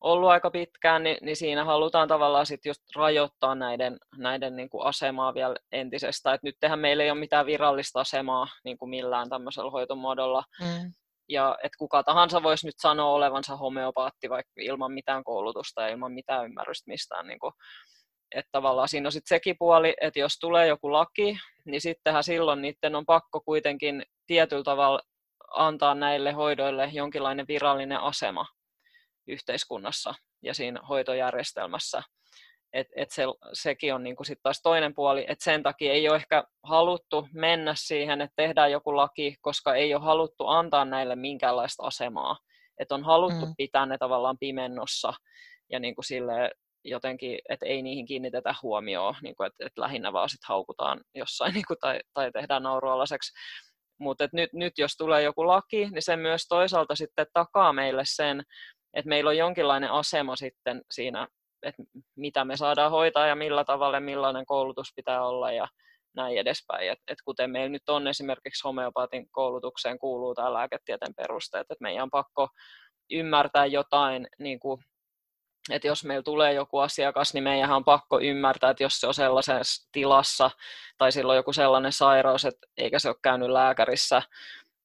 ollut 0.00 0.30
aika 0.30 0.50
pitkään, 0.50 1.02
niin, 1.02 1.16
niin 1.22 1.36
siinä 1.36 1.64
halutaan 1.64 2.08
tavallaan 2.08 2.46
sit 2.46 2.64
just 2.64 2.80
rajoittaa 2.96 3.54
näiden, 3.54 3.98
näiden 4.16 4.56
niin 4.56 4.70
kuin 4.70 4.86
asemaa 4.86 5.34
vielä 5.34 5.56
entisestä. 5.72 6.34
Et 6.34 6.42
nythän 6.42 6.78
meillä 6.78 7.02
ei 7.02 7.10
ole 7.10 7.18
mitään 7.18 7.46
virallista 7.46 8.00
asemaa 8.00 8.46
niin 8.64 8.78
kuin 8.78 8.90
millään 8.90 9.28
tämmöisellä 9.28 9.70
hoitomuodolla. 9.70 10.44
Mm. 10.60 10.92
Ja 11.28 11.58
että 11.62 11.78
kuka 11.78 12.02
tahansa 12.02 12.42
voisi 12.42 12.66
nyt 12.66 12.74
sanoa 12.78 13.10
olevansa 13.10 13.56
homeopaatti 13.56 14.30
vaikka 14.30 14.52
ilman 14.56 14.92
mitään 14.92 15.24
koulutusta 15.24 15.82
ja 15.82 15.88
ilman 15.88 16.12
mitään 16.12 16.44
ymmärrystä 16.44 16.90
mistään 16.90 17.26
niin 17.26 17.38
kuin 17.38 17.52
että 18.34 18.48
tavallaan 18.52 18.88
siinä 18.88 19.08
on 19.08 19.12
sitten 19.12 19.36
sekin 19.36 19.56
puoli, 19.58 19.94
että 20.00 20.18
jos 20.18 20.38
tulee 20.38 20.66
joku 20.66 20.92
laki, 20.92 21.38
niin 21.64 21.80
sittenhän 21.80 22.24
silloin 22.24 22.62
niiden 22.62 22.94
on 22.94 23.06
pakko 23.06 23.40
kuitenkin 23.40 24.02
tietyllä 24.26 24.62
tavalla 24.62 25.00
antaa 25.54 25.94
näille 25.94 26.32
hoidoille 26.32 26.88
jonkinlainen 26.92 27.46
virallinen 27.48 28.00
asema 28.00 28.46
yhteiskunnassa 29.28 30.14
ja 30.42 30.54
siinä 30.54 30.80
hoitojärjestelmässä. 30.88 32.02
Et, 32.72 32.86
et 32.96 33.10
se, 33.10 33.22
sekin 33.52 33.94
on 33.94 34.02
niinku 34.02 34.24
sit 34.24 34.38
taas 34.42 34.62
toinen 34.62 34.94
puoli, 34.94 35.24
että 35.28 35.44
sen 35.44 35.62
takia 35.62 35.92
ei 35.92 36.08
ole 36.08 36.16
ehkä 36.16 36.44
haluttu 36.62 37.28
mennä 37.34 37.74
siihen, 37.76 38.20
että 38.20 38.34
tehdään 38.36 38.72
joku 38.72 38.96
laki, 38.96 39.36
koska 39.40 39.74
ei 39.74 39.94
ole 39.94 40.02
haluttu 40.02 40.46
antaa 40.46 40.84
näille 40.84 41.16
minkäänlaista 41.16 41.82
asemaa. 41.82 42.38
Että 42.78 42.94
on 42.94 43.04
haluttu 43.04 43.46
mm. 43.46 43.54
pitää 43.56 43.86
ne 43.86 43.98
tavallaan 43.98 44.38
pimennossa 44.38 45.12
ja 45.70 45.80
niinku 45.80 46.02
sille 46.02 46.50
jotenkin, 46.84 47.38
että 47.48 47.66
ei 47.66 47.82
niihin 47.82 48.06
kiinnitetä 48.06 48.54
huomioon, 48.62 49.14
niin 49.22 49.36
kuin, 49.36 49.46
että, 49.46 49.66
että 49.66 49.80
lähinnä 49.80 50.12
vaan 50.12 50.28
sit 50.28 50.44
haukutaan 50.48 51.00
jossain 51.14 51.54
niin 51.54 51.64
kuin, 51.66 51.76
tai, 51.80 52.00
tai 52.14 52.32
tehdään 52.32 52.62
naurualaseksi. 52.62 53.32
Mutta 53.98 54.28
nyt, 54.32 54.52
nyt 54.52 54.78
jos 54.78 54.96
tulee 54.96 55.22
joku 55.22 55.46
laki, 55.46 55.90
niin 55.90 56.02
se 56.02 56.16
myös 56.16 56.48
toisaalta 56.48 56.94
sitten 56.94 57.26
takaa 57.32 57.72
meille 57.72 58.02
sen, 58.04 58.42
että 58.94 59.08
meillä 59.08 59.28
on 59.28 59.36
jonkinlainen 59.36 59.90
asema 59.90 60.36
sitten 60.36 60.82
siinä, 60.90 61.28
että 61.62 61.82
mitä 62.16 62.44
me 62.44 62.56
saadaan 62.56 62.90
hoitaa 62.90 63.26
ja 63.26 63.36
millä 63.36 63.64
tavalla 63.64 64.00
millainen 64.00 64.46
koulutus 64.46 64.92
pitää 64.96 65.26
olla 65.26 65.52
ja 65.52 65.68
näin 66.16 66.38
edespäin. 66.38 66.90
Et, 66.90 66.98
et 67.08 67.18
kuten 67.24 67.50
meillä 67.50 67.68
nyt 67.68 67.88
on 67.88 68.08
esimerkiksi 68.08 68.62
homeopaatin 68.64 69.30
koulutukseen 69.30 69.98
kuuluu 69.98 70.34
tämä 70.34 70.52
lääketieteen 70.52 71.14
perusteet, 71.14 71.60
että 71.60 71.76
meidän 71.80 72.02
on 72.02 72.10
pakko 72.10 72.48
ymmärtää 73.10 73.66
jotain 73.66 74.26
niin 74.38 74.60
kuin 74.60 74.82
että 75.72 75.88
jos 75.88 76.04
meillä 76.04 76.22
tulee 76.22 76.52
joku 76.52 76.78
asiakas, 76.78 77.34
niin 77.34 77.44
meidän 77.44 77.70
on 77.70 77.84
pakko 77.84 78.20
ymmärtää, 78.20 78.70
että 78.70 78.82
jos 78.82 79.00
se 79.00 79.06
on 79.06 79.14
sellaisessa 79.14 79.88
tilassa 79.92 80.50
tai 80.98 81.12
sillä 81.12 81.30
on 81.30 81.36
joku 81.36 81.52
sellainen 81.52 81.92
sairaus, 81.92 82.44
että 82.44 82.66
eikä 82.76 82.98
se 82.98 83.08
ole 83.08 83.16
käynyt 83.22 83.48
lääkärissä, 83.48 84.22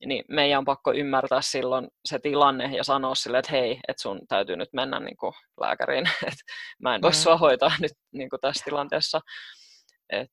niin 0.06 0.26
meidän 0.30 0.58
on 0.58 0.66
pakko 0.66 0.94
ymmärtää 0.94 1.42
silloin 1.42 1.88
se 2.06 2.20
tilanne 2.20 2.76
ja 2.78 2.84
sanoa 2.84 3.16
sille, 3.16 3.38
että 3.38 3.52
hei, 3.52 3.80
että 3.88 4.02
sun 4.02 4.28
täytyy 4.28 4.56
nyt 4.56 4.74
mennä 4.74 5.00
niin 5.00 5.18
kuin 5.18 5.34
lääkäriin, 5.62 6.10
että 6.28 6.44
mä 6.80 6.96
en 6.96 7.02
voi 7.02 7.12
mm. 7.12 7.16
sua 7.16 7.38
hoitaa 7.38 7.72
nyt 7.82 7.92
niin 8.12 8.30
kuin 8.30 8.40
tässä 8.42 8.66
tilanteessa. 8.66 9.22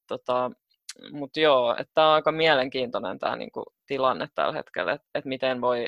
tota, 0.09 0.51
Mutta 1.13 1.41
joo, 1.41 1.73
että 1.73 1.91
tämä 1.95 2.09
on 2.09 2.15
aika 2.15 2.33
mielenkiintoinen 2.33 3.19
tämä 3.19 3.37
niin 3.37 3.53
kuin, 3.53 3.67
tilanne 3.87 4.29
tällä 4.35 4.53
hetkellä, 4.53 4.93
että, 4.93 5.07
että 5.15 5.29
miten 5.29 5.61
voi 5.61 5.87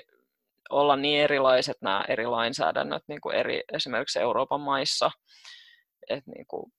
olla 0.70 0.96
niin 0.96 1.20
erilaiset 1.20 1.76
nämä 1.80 2.04
eri 2.08 2.26
lainsäädännöt 2.26 3.02
niin 3.08 3.20
kuin 3.20 3.36
eri, 3.36 3.62
esimerkiksi 3.72 4.18
Euroopan 4.18 4.60
maissa. 4.60 5.10
Että 6.10 6.30
niin 6.30 6.46
kuin, 6.46 6.72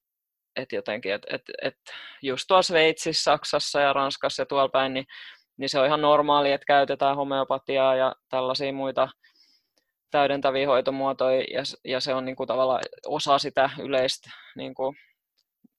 et 0.56 0.72
jotenkin, 0.72 1.14
että 1.14 1.36
et, 1.36 1.42
et 1.62 1.78
just 2.22 2.46
tuolla 2.48 2.62
Sveitsissä, 2.62 3.24
Saksassa 3.24 3.80
ja 3.80 3.94
Ranskassa 3.94 4.42
ja 4.42 4.46
tuolla 4.46 4.70
päin, 4.70 4.94
niin, 4.94 5.06
niin 5.58 5.70
se 5.70 5.80
on 5.80 5.86
ihan 5.86 6.02
normaali, 6.02 6.52
että 6.52 6.66
käytetään 6.66 7.16
homeopatiaa 7.16 7.96
ja 7.96 8.16
tällaisia 8.30 8.74
muita 8.74 9.08
täydentäviä 10.12 10.68
hoitomuotoja, 10.68 11.42
ja, 11.42 11.64
ja 11.86 12.00
se 12.00 12.14
on 12.14 12.26
niin 12.26 12.36
kuin 12.36 12.48
tavallaan 12.48 12.82
osa 13.08 13.38
sitä 13.38 13.70
yleistä 13.80 14.32
niin 14.56 14.74
kuin 14.74 14.96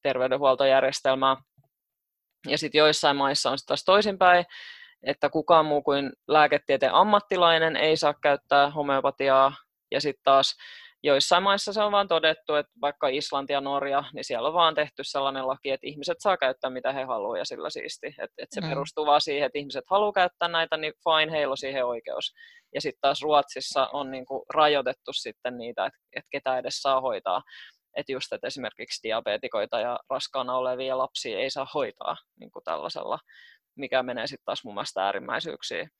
terveydenhuoltojärjestelmää. 0.03 1.37
Ja 2.49 2.59
sitten 2.59 2.79
joissain 2.79 3.17
maissa 3.17 3.51
on 3.51 3.59
sitten 3.59 3.69
taas 3.69 3.85
toisinpäin, 3.85 4.45
että 5.03 5.31
kukaan 5.31 5.67
muu 5.67 5.83
kuin 5.83 6.13
lääketieteen 6.29 6.95
ammattilainen 6.95 7.77
ei 7.77 7.97
saa 7.97 8.15
käyttää 8.23 8.71
homeopatiaa, 8.71 9.53
ja 9.91 10.01
sitten 10.01 10.25
taas 10.25 10.57
joissain 11.03 11.43
maissa 11.43 11.73
se 11.73 11.83
on 11.83 11.93
vaan 11.93 12.09
todettu, 12.09 12.55
että 12.55 12.73
vaikka 12.81 13.09
Islanti 13.09 13.53
ja 13.53 13.61
Norja, 13.61 14.05
niin 14.13 14.25
siellä 14.25 14.49
on 14.49 14.55
vaan 14.55 14.75
tehty 14.75 15.05
sellainen 15.05 15.47
laki, 15.47 15.71
että 15.71 15.87
ihmiset 15.87 16.17
saa 16.21 16.37
käyttää 16.37 16.71
mitä 16.71 16.93
he 16.93 17.05
haluavat 17.05 17.39
ja 17.39 17.45
sillä 17.45 17.71
siisti. 17.71 18.07
Että 18.07 18.35
et 18.39 18.49
se 18.51 18.61
mm. 18.61 18.69
perustuu 18.69 19.07
vaan 19.07 19.21
siihen, 19.21 19.47
että 19.47 19.59
ihmiset 19.59 19.85
haluaa 19.91 20.13
käyttää 20.13 20.49
näitä, 20.49 20.77
niin 20.77 20.93
fine, 21.05 21.33
heillä 21.33 21.53
on 21.53 21.57
siihen 21.57 21.87
oikeus. 21.87 22.35
Ja 22.75 22.81
sitten 22.81 23.01
taas 23.01 23.23
Ruotsissa 23.23 23.89
on 23.93 24.11
niinku 24.11 24.45
rajoitettu 24.55 25.13
sitten 25.13 25.59
niitä, 25.59 25.87
että 25.87 25.99
et 26.17 26.25
ketä 26.31 26.59
edes 26.59 26.83
saa 26.83 27.01
hoitaa. 27.01 27.43
Että 27.97 28.13
just, 28.13 28.33
että 28.33 28.47
esimerkiksi 28.47 29.09
diabetikoita 29.09 29.81
ja 29.81 29.99
raskaana 30.11 30.57
olevia 30.57 30.99
lapsia 30.99 31.39
ei 31.39 31.51
saa 31.51 31.67
hoitaa 31.75 32.17
niin 32.41 32.51
kuin 32.51 32.65
tällaisella, 32.65 33.19
mikä 33.77 34.03
menee 34.03 34.27
sitten 34.27 34.45
taas 34.45 34.65
mun 34.65 34.75
mielestä 34.75 35.05
äärimmäisyyksiin. 35.05 35.91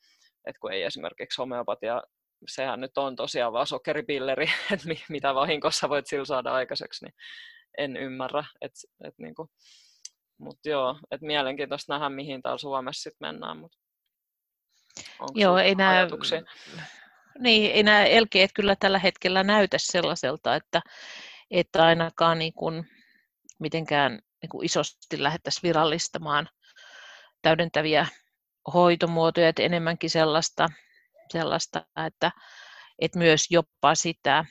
Että 0.47 0.61
kun 0.61 0.73
ei 0.73 0.83
esimerkiksi 0.83 1.41
homeopatia 1.43 2.03
sehän 2.49 2.81
nyt 2.81 2.99
on 2.99 3.17
tosiaan 3.17 3.53
vaan 3.53 3.67
sokeripilleri, 3.67 4.45
että 4.73 4.89
mitä 5.09 5.35
vahinkossa 5.35 5.89
voit 5.89 6.07
sillä 6.07 6.25
saada 6.25 6.53
aikaiseksi, 6.53 7.05
niin 7.05 7.15
en 7.79 7.97
ymmärrä. 7.97 8.45
Et, 8.61 8.73
et 9.05 9.15
niinku, 9.19 9.49
mutta 10.39 10.69
joo, 10.69 10.99
et 11.11 11.21
mielenkiintoista 11.21 11.95
nähdä, 11.95 12.09
mihin 12.09 12.43
täällä 12.43 12.59
Suomessa 12.59 13.03
sitten 13.03 13.29
mennään. 13.29 13.59
Mut 13.59 13.73
joo, 15.35 15.59
ei 15.59 15.75
nämä, 15.75 16.09
niin, 17.39 17.73
ei 17.73 17.83
nämä 17.83 18.05
elkeet 18.05 18.51
kyllä 18.55 18.77
tällä 18.81 18.99
hetkellä 18.99 19.43
näytä 19.43 19.77
sellaiselta, 19.81 20.55
että, 20.55 20.81
että 21.51 21.85
ainakaan 21.85 22.39
niin 22.39 22.55
kuin, 22.55 22.89
mitenkään 23.59 24.13
niin 24.43 24.51
kuin 24.51 24.65
isosti 24.65 25.23
lähdettäisiin 25.23 25.63
virallistamaan 25.63 26.49
täydentäviä 27.43 28.07
hoitomuotoja, 28.75 29.49
että 29.49 29.63
enemmänkin 29.63 30.11
sellaista 30.11 30.69
sellaista, 31.33 31.87
että, 32.07 32.33
että 32.99 33.19
myös 33.19 33.47
jopa 33.51 33.95
sitä 33.95 34.45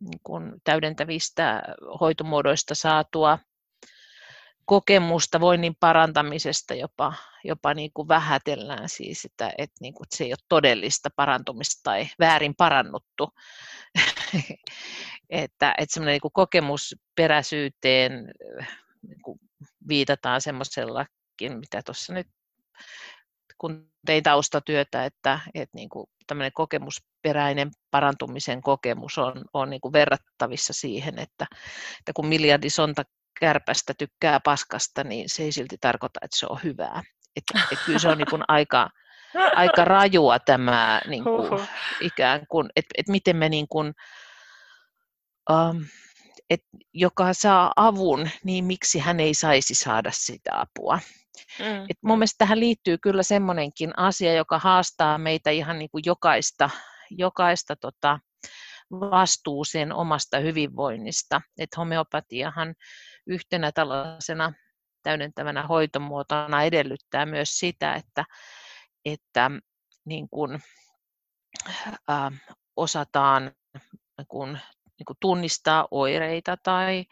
niin 0.00 0.20
kuin 0.22 0.52
täydentävistä 0.64 1.62
hoitomuodoista 2.00 2.74
saatua 2.74 3.38
kokemusta 4.64 5.40
voinnin 5.40 5.76
parantamisesta 5.80 6.74
jopa, 6.74 7.12
jopa 7.44 7.74
niin 7.74 7.90
kuin 7.94 8.08
vähätellään 8.08 8.88
siis, 8.88 9.24
että, 9.24 9.52
että, 9.58 9.76
niin 9.80 9.94
kuin, 9.94 10.06
että 10.06 10.16
se 10.16 10.24
ei 10.24 10.32
ole 10.32 10.38
todellista 10.48 11.08
parantumista 11.16 11.80
tai 11.82 12.08
väärin 12.18 12.54
parannuttu. 12.54 13.30
että, 15.30 15.74
että 15.78 15.94
semmoinen 15.94 16.20
niin 16.22 16.32
kokemusperäisyyteen 16.32 18.12
niin 19.08 19.22
kuin 19.22 19.40
viitataan 19.88 20.40
semmoisellakin, 21.40 21.58
mitä 21.58 21.82
tuossa 21.82 22.14
nyt 22.14 22.26
kun 23.58 23.90
tein 24.06 24.22
taustatyötä, 24.22 25.04
että, 25.04 25.40
että 25.54 25.76
niin 25.76 25.88
kuin 25.88 26.06
tämmöinen 26.26 26.52
kokemusperäinen 26.54 27.70
parantumisen 27.90 28.62
kokemus 28.62 29.18
on, 29.18 29.44
on 29.52 29.70
niin 29.70 29.80
kuin 29.80 29.92
verrattavissa 29.92 30.72
siihen, 30.72 31.18
että, 31.18 31.46
että 31.98 32.12
kun 32.14 32.26
miljardi 32.26 32.70
sonta 32.70 33.02
kärpästä 33.40 33.94
tykkää 33.98 34.40
paskasta, 34.40 35.04
niin 35.04 35.28
se 35.28 35.42
ei 35.42 35.52
silti 35.52 35.76
tarkoita, 35.80 36.20
että 36.22 36.36
se 36.36 36.46
on 36.50 36.58
hyvää. 36.64 37.02
Että, 37.36 37.68
että 37.72 37.84
kyllä 37.86 37.98
se 37.98 38.08
on 38.08 38.18
niin 38.18 38.30
kuin 38.30 38.42
aika, 38.58 38.90
aika 39.54 39.84
rajua 39.84 40.38
tämä 40.38 41.00
niin 41.06 41.24
kuin, 41.24 41.68
ikään 42.00 42.46
kuin, 42.48 42.68
että, 42.76 42.90
että 42.98 43.12
miten 43.12 43.36
me 43.36 43.48
niin 43.48 43.68
kuin, 43.68 43.92
um, 45.50 45.84
että 46.50 46.66
joka 46.94 47.32
saa 47.32 47.72
avun, 47.76 48.30
niin 48.44 48.64
miksi 48.64 48.98
hän 48.98 49.20
ei 49.20 49.34
saisi 49.34 49.74
saada 49.74 50.10
sitä 50.12 50.50
apua. 50.52 50.98
Mm. 51.58 51.84
Et 51.88 51.98
mun 52.02 52.18
mielestä 52.18 52.38
tähän 52.38 52.60
liittyy 52.60 52.98
kyllä 52.98 53.22
semmoinenkin 53.22 53.98
asia, 53.98 54.34
joka 54.34 54.58
haastaa 54.58 55.18
meitä 55.18 55.50
ihan 55.50 55.78
niin 55.78 55.90
kuin 55.90 56.02
jokaista, 56.06 56.70
jokaista 57.10 57.76
tota, 57.76 58.18
vastuuseen 58.90 59.92
omasta 59.92 60.38
hyvinvoinnista. 60.38 61.40
Et 61.58 61.76
homeopatiahan 61.76 62.74
yhtenä 63.26 63.72
tällaisena 63.72 64.52
täydentävänä 65.02 65.66
hoitomuotona 65.66 66.62
edellyttää 66.62 67.26
myös 67.26 67.58
sitä, 67.58 67.94
että, 67.94 68.24
että 69.04 69.50
niin 70.04 70.28
kuin, 70.28 70.60
äh, 72.10 72.32
osataan 72.76 73.52
niin 74.18 74.26
kuin, 74.28 74.60
niin 74.98 75.06
kuin 75.06 75.16
tunnistaa 75.20 75.88
oireita 75.90 76.56
tai 76.62 77.04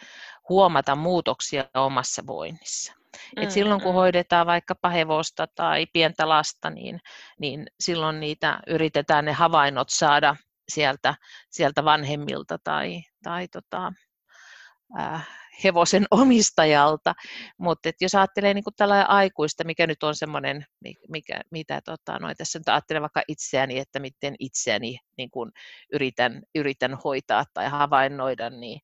huomata 0.49 0.97
muutoksia 0.97 1.64
omassa 1.74 2.22
voinnissa. 2.26 2.97
Mm, 3.36 3.42
Et 3.42 3.50
silloin 3.50 3.82
kun 3.82 3.92
mm. 3.92 3.94
hoidetaan 3.94 4.46
vaikkapa 4.46 4.88
hevosta 4.88 5.46
tai 5.54 5.86
pientä 5.92 6.28
lasta, 6.28 6.70
niin, 6.70 7.00
niin 7.40 7.66
silloin 7.80 8.20
niitä 8.20 8.60
yritetään 8.66 9.24
ne 9.24 9.32
havainnot 9.32 9.88
saada 9.90 10.36
sieltä, 10.68 11.14
sieltä 11.50 11.84
vanhemmilta 11.84 12.58
tai, 12.64 13.02
tai 13.22 13.48
tota, 13.48 13.92
äh, 14.98 15.28
hevosen 15.64 16.06
omistajalta. 16.20 17.14
Mutta 17.58 17.90
jos 18.00 18.14
ajattelee 18.14 18.54
niin 18.54 18.64
tällä 18.76 19.04
aikuista, 19.04 19.64
mikä 19.64 19.86
nyt 19.86 20.02
on 20.02 20.14
semmoinen, 20.14 20.64
mikä, 21.08 21.40
mitä 21.50 21.80
tota, 21.84 22.18
no, 22.18 22.34
tässä 22.36 22.58
nyt 22.58 22.68
ajattelen 22.68 23.02
vaikka 23.02 23.22
itseäni, 23.28 23.78
että 23.78 24.00
miten 24.00 24.34
itseäni 24.38 24.98
niin 25.18 25.30
kuin 25.30 25.50
yritän, 25.92 26.42
yritän 26.54 26.98
hoitaa 27.04 27.44
tai 27.54 27.68
havainnoida, 27.68 28.50
niin, 28.50 28.80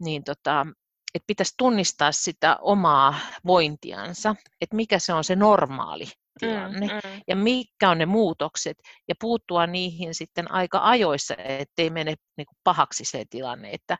niin 0.00 0.24
tota, 0.24 0.66
että 1.14 1.26
pitäisi 1.26 1.54
tunnistaa 1.58 2.12
sitä 2.12 2.56
omaa 2.60 3.14
vointiansa, 3.46 4.36
että 4.60 4.76
mikä 4.76 4.98
se 4.98 5.12
on 5.12 5.24
se 5.24 5.36
normaali 5.36 6.04
tilanne 6.40 6.86
mm, 6.86 6.92
mm. 6.92 7.20
ja 7.28 7.36
mitkä 7.36 7.90
on 7.90 7.98
ne 7.98 8.06
muutokset 8.06 8.78
ja 9.08 9.14
puuttua 9.20 9.66
niihin 9.66 10.14
sitten 10.14 10.50
aika 10.50 10.80
ajoissa, 10.82 11.34
ettei 11.38 11.90
mene 11.90 12.14
niin 12.36 12.46
kuin 12.46 12.58
pahaksi 12.64 13.04
se 13.04 13.24
tilanne. 13.30 13.70
Että, 13.70 13.96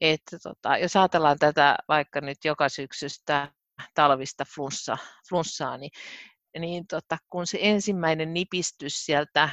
että 0.00 0.38
tota, 0.42 0.78
jos 0.78 0.96
ajatellaan 0.96 1.38
tätä 1.38 1.76
vaikka 1.88 2.20
nyt 2.20 2.38
joka 2.44 2.68
syksystä 2.68 3.52
talvista 3.94 4.44
flunssa, 4.54 4.98
flunssaa, 5.28 5.76
niin, 5.78 5.90
niin 6.58 6.86
tota, 6.86 7.18
kun 7.30 7.46
se 7.46 7.58
ensimmäinen 7.60 8.34
nipistys 8.34 9.06
sieltä, 9.06 9.48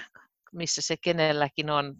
missä 0.53 0.81
se 0.81 0.95
kenelläkin 0.97 1.69
on 1.69 1.95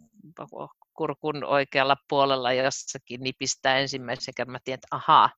kurkun 0.97 1.43
oikealla 1.43 1.95
puolella 2.09 2.53
jossakin 2.53 3.21
nipistää 3.21 3.77
ensimmäisen 3.77 4.33
kerran, 4.37 4.51
mä 4.51 4.59
tiedän, 4.63 4.77
että 4.77 4.95
ahaa, 4.95 5.29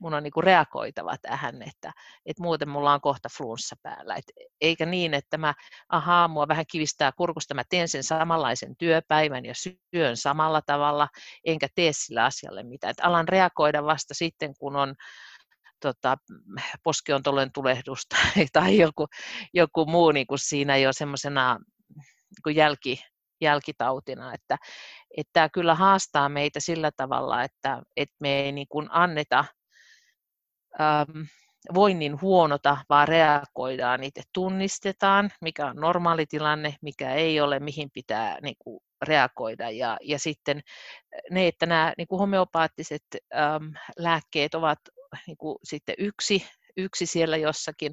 mun 0.00 0.14
on 0.14 0.22
niin 0.22 0.32
reagoitava 0.44 1.16
tähän, 1.22 1.62
että, 1.62 1.92
että 2.26 2.42
muuten 2.42 2.68
mulla 2.68 2.92
on 2.92 3.00
kohta 3.00 3.28
flunssa 3.36 3.76
päällä. 3.82 4.14
Et 4.16 4.24
eikä 4.60 4.86
niin, 4.86 5.14
että 5.14 5.38
mä, 5.38 5.54
ahaa, 5.88 6.28
mua 6.28 6.48
vähän 6.48 6.64
kivistää 6.70 7.12
kurkusta, 7.12 7.54
mä 7.54 7.62
teen 7.70 7.88
sen 7.88 8.04
samanlaisen 8.04 8.76
työpäivän 8.76 9.44
ja 9.44 9.54
syön 9.54 10.16
samalla 10.16 10.62
tavalla, 10.66 11.08
enkä 11.44 11.68
tee 11.74 11.92
sillä 11.92 12.24
asialle 12.24 12.62
mitään. 12.62 12.90
Et 12.90 13.00
alan 13.02 13.28
reagoida 13.28 13.84
vasta 13.84 14.14
sitten, 14.14 14.54
kun 14.58 14.76
on 14.76 14.94
tota, 15.80 16.16
poskiontolen 16.82 17.52
tulehdusta 17.52 18.16
tai 18.52 18.78
joku, 18.78 19.06
joku 19.54 19.86
muu 19.86 20.12
niin 20.12 20.26
kuin 20.26 20.38
siinä 20.38 20.76
jo 20.76 20.92
semmoisena 20.92 21.58
niin 22.46 22.56
jälki, 22.56 23.04
jälkitautina, 23.40 24.34
että, 24.34 24.58
että 25.16 25.30
tämä 25.32 25.48
kyllä 25.48 25.74
haastaa 25.74 26.28
meitä 26.28 26.60
sillä 26.60 26.90
tavalla, 26.96 27.42
että, 27.42 27.82
että 27.96 28.16
me 28.20 28.40
ei 28.40 28.52
niin 28.52 28.68
kuin 28.68 28.88
anneta 28.90 29.44
ähm, 30.80 31.22
voinnin 31.74 32.20
huonota, 32.20 32.76
vaan 32.88 33.08
reagoidaan, 33.08 34.04
itse 34.04 34.22
tunnistetaan, 34.32 35.30
mikä 35.40 35.66
on 35.66 35.76
normaali 35.76 36.26
tilanne, 36.26 36.74
mikä 36.82 37.14
ei 37.14 37.40
ole, 37.40 37.60
mihin 37.60 37.90
pitää 37.94 38.38
niin 38.42 38.56
kuin, 38.58 38.80
reagoida. 39.02 39.70
Ja, 39.70 39.96
ja 40.02 40.18
sitten 40.18 40.60
ne, 41.30 41.46
että 41.46 41.66
nämä 41.66 41.92
niin 41.98 42.08
kuin 42.08 42.18
homeopaattiset 42.18 43.02
ähm, 43.34 43.64
lääkkeet 43.98 44.54
ovat 44.54 44.78
niin 45.26 45.36
kuin, 45.36 45.58
sitten 45.64 45.94
yksi, 45.98 46.46
yksi 46.76 47.06
siellä 47.06 47.36
jossakin 47.36 47.92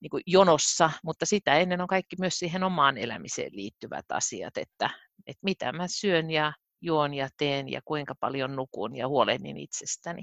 niin 0.00 0.10
kuin 0.10 0.22
jonossa, 0.26 0.90
mutta 1.04 1.26
sitä 1.26 1.54
ennen 1.54 1.80
on 1.80 1.86
kaikki 1.86 2.16
myös 2.20 2.38
siihen 2.38 2.64
omaan 2.64 2.98
elämiseen 2.98 3.50
liittyvät 3.52 4.04
asiat, 4.08 4.58
että, 4.58 4.90
että 5.26 5.40
mitä 5.42 5.72
mä 5.72 5.84
syön 5.88 6.30
ja 6.30 6.52
juon 6.80 7.14
ja 7.14 7.28
teen 7.36 7.68
ja 7.68 7.80
kuinka 7.84 8.14
paljon 8.20 8.56
nukun 8.56 8.96
ja 8.96 9.08
huolehdin 9.08 9.56
itsestäni. 9.56 10.22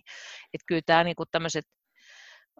Että 0.53 0.65
kyllä 0.67 0.81
tämä 0.85 1.03
niin 1.03 1.15
kuin 1.15 1.29
tämmöiset 1.31 1.65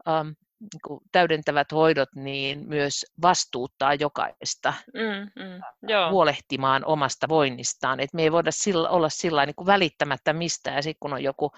um, 0.07 0.35
niin 0.59 0.81
kuin 0.87 0.99
täydentävät 1.11 1.71
hoidot 1.71 2.09
niin 2.15 2.69
myös 2.69 3.05
vastuuttaa 3.21 3.93
jokaista 3.93 4.73
mm, 4.93 5.43
mm, 5.43 5.61
joo. 5.89 6.11
huolehtimaan 6.11 6.85
omasta 6.85 7.29
voinnistaan. 7.29 7.99
Et 7.99 8.13
me 8.13 8.23
ei 8.23 8.31
voida 8.31 8.51
sillä, 8.51 8.89
olla 8.89 9.09
sillä 9.09 9.45
niin 9.45 9.55
kuin 9.55 9.67
välittämättä 9.67 10.33
mistään, 10.33 10.75
ja 10.75 10.81
sitten 10.81 10.99
kun 10.99 11.13
on 11.13 11.23
joku 11.23 11.51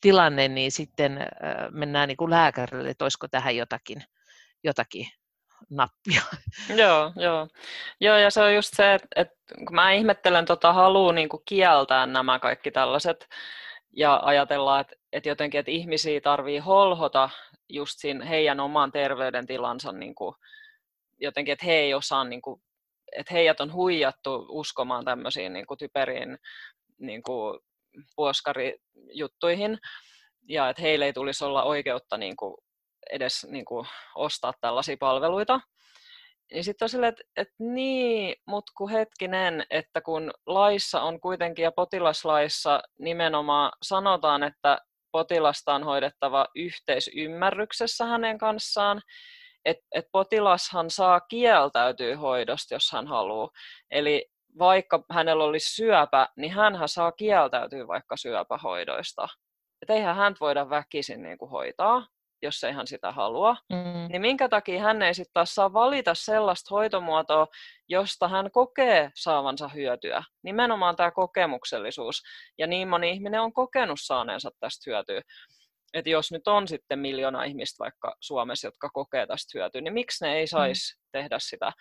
tilanne, 0.00 0.48
niin 0.48 0.72
sitten 0.72 1.18
äh, 1.18 1.28
mennään 1.70 2.08
niin 2.08 2.16
kuin 2.16 2.30
lääkärille, 2.30 2.90
että 2.90 3.04
olisiko 3.04 3.28
tähän 3.28 3.56
jotakin, 3.56 4.02
jotakin 4.64 5.06
nappia. 5.70 6.22
Joo, 6.76 7.12
joo. 7.16 7.48
joo, 8.00 8.16
ja 8.16 8.30
se 8.30 8.40
on 8.42 8.54
just 8.54 8.70
se, 8.76 8.94
että, 8.94 9.08
että 9.16 9.34
kun 9.66 9.74
mä 9.74 9.92
ihmettelen 9.92 10.44
tota 10.44 10.72
halua 10.72 11.12
niin 11.12 11.28
kieltää 11.44 12.06
nämä 12.06 12.38
kaikki 12.38 12.70
tällaiset, 12.70 13.28
ja 13.96 14.20
ajatellaan, 14.24 14.80
että, 14.80 14.96
että 15.12 15.28
jotenkin, 15.28 15.60
että 15.60 15.72
ihmisiä 15.72 16.20
tarvii 16.20 16.58
holhota 16.58 17.30
just 17.68 17.94
siinä 17.98 18.24
heidän 18.24 18.60
oman 18.60 18.92
terveydentilansa 18.92 19.92
niin 19.92 20.14
kuin, 20.14 20.34
jotenkin, 21.20 21.52
että 21.52 21.66
he 21.66 21.72
ei 21.72 21.94
osaa, 21.94 22.24
niin 22.24 22.42
kuin, 22.42 22.62
että 23.16 23.34
heidät 23.34 23.60
on 23.60 23.72
huijattu 23.72 24.46
uskomaan 24.48 25.04
tämmöisiin 25.04 25.52
niin 25.52 25.66
kuin 25.66 25.78
typeriin 25.78 26.38
niin 26.98 27.22
kuin 27.22 27.60
puoskarijuttuihin, 28.16 29.78
ja 30.48 30.68
että 30.68 30.82
heille 30.82 31.04
ei 31.04 31.12
tulisi 31.12 31.44
olla 31.44 31.62
oikeutta 31.62 32.16
niin 32.16 32.36
kuin, 32.36 32.56
edes 33.12 33.46
niin 33.50 33.64
kuin, 33.64 33.86
ostaa 34.14 34.52
tällaisia 34.60 34.96
palveluita. 35.00 35.60
Niin 36.52 36.64
sitten 36.64 36.84
on 36.84 36.88
silleen, 36.88 37.08
että, 37.08 37.22
että 37.36 37.54
niin, 37.58 38.36
mutta 38.46 38.72
kun 38.76 38.90
hetkinen, 38.90 39.66
että 39.70 40.00
kun 40.00 40.30
laissa 40.46 41.02
on 41.02 41.20
kuitenkin 41.20 41.62
ja 41.62 41.72
potilaslaissa 41.72 42.82
nimenomaan 42.98 43.72
sanotaan, 43.82 44.42
että 44.42 44.78
potilasta 45.12 45.74
on 45.74 45.84
hoidettava 45.84 46.46
yhteisymmärryksessä 46.54 48.04
hänen 48.04 48.38
kanssaan, 48.38 49.02
että 49.64 49.84
et 49.94 50.04
potilashan 50.12 50.90
saa 50.90 51.20
kieltäytyä 51.20 52.16
hoidosta, 52.16 52.74
jos 52.74 52.92
hän 52.92 53.06
haluaa. 53.06 53.50
Eli 53.90 54.26
vaikka 54.58 55.04
hänellä 55.10 55.44
olisi 55.44 55.74
syöpä, 55.74 56.28
niin 56.36 56.52
hän 56.52 56.74
saa 56.86 57.12
kieltäytyä 57.12 57.86
vaikka 57.86 58.16
syöpähoidoista. 58.16 59.28
Että 59.82 59.94
eihän 59.94 60.16
hän 60.16 60.34
voida 60.40 60.70
väkisin 60.70 61.22
niin 61.22 61.38
kuin 61.38 61.50
hoitaa 61.50 62.06
jos 62.42 62.64
ei 62.64 62.72
hän 62.72 62.86
sitä 62.86 63.12
halua, 63.12 63.56
mm. 63.68 64.08
niin 64.08 64.20
minkä 64.20 64.48
takia 64.48 64.82
hän 64.82 65.02
ei 65.02 65.14
sitten 65.14 65.32
taas 65.34 65.54
saa 65.54 65.72
valita 65.72 66.14
sellaista 66.14 66.74
hoitomuotoa, 66.74 67.46
josta 67.88 68.28
hän 68.28 68.50
kokee 68.50 69.10
saavansa 69.14 69.68
hyötyä. 69.68 70.24
Nimenomaan 70.42 70.96
tämä 70.96 71.10
kokemuksellisuus. 71.10 72.22
Ja 72.58 72.66
niin 72.66 72.88
moni 72.88 73.10
ihminen 73.10 73.40
on 73.40 73.52
kokenut 73.52 73.98
saaneensa 74.02 74.50
tästä 74.60 74.90
hyötyä. 74.90 75.22
Että 75.94 76.10
jos 76.10 76.32
nyt 76.32 76.48
on 76.48 76.68
sitten 76.68 76.98
miljoona 76.98 77.44
ihmistä 77.44 77.78
vaikka 77.78 78.16
Suomessa, 78.20 78.66
jotka 78.66 78.90
kokee 78.90 79.26
tästä 79.26 79.58
hyötyä, 79.58 79.80
niin 79.80 79.94
miksi 79.94 80.24
ne 80.24 80.34
ei 80.36 80.46
saisi 80.46 80.96
mm. 80.96 81.08
tehdä 81.12 81.38
sitä? 81.38 81.72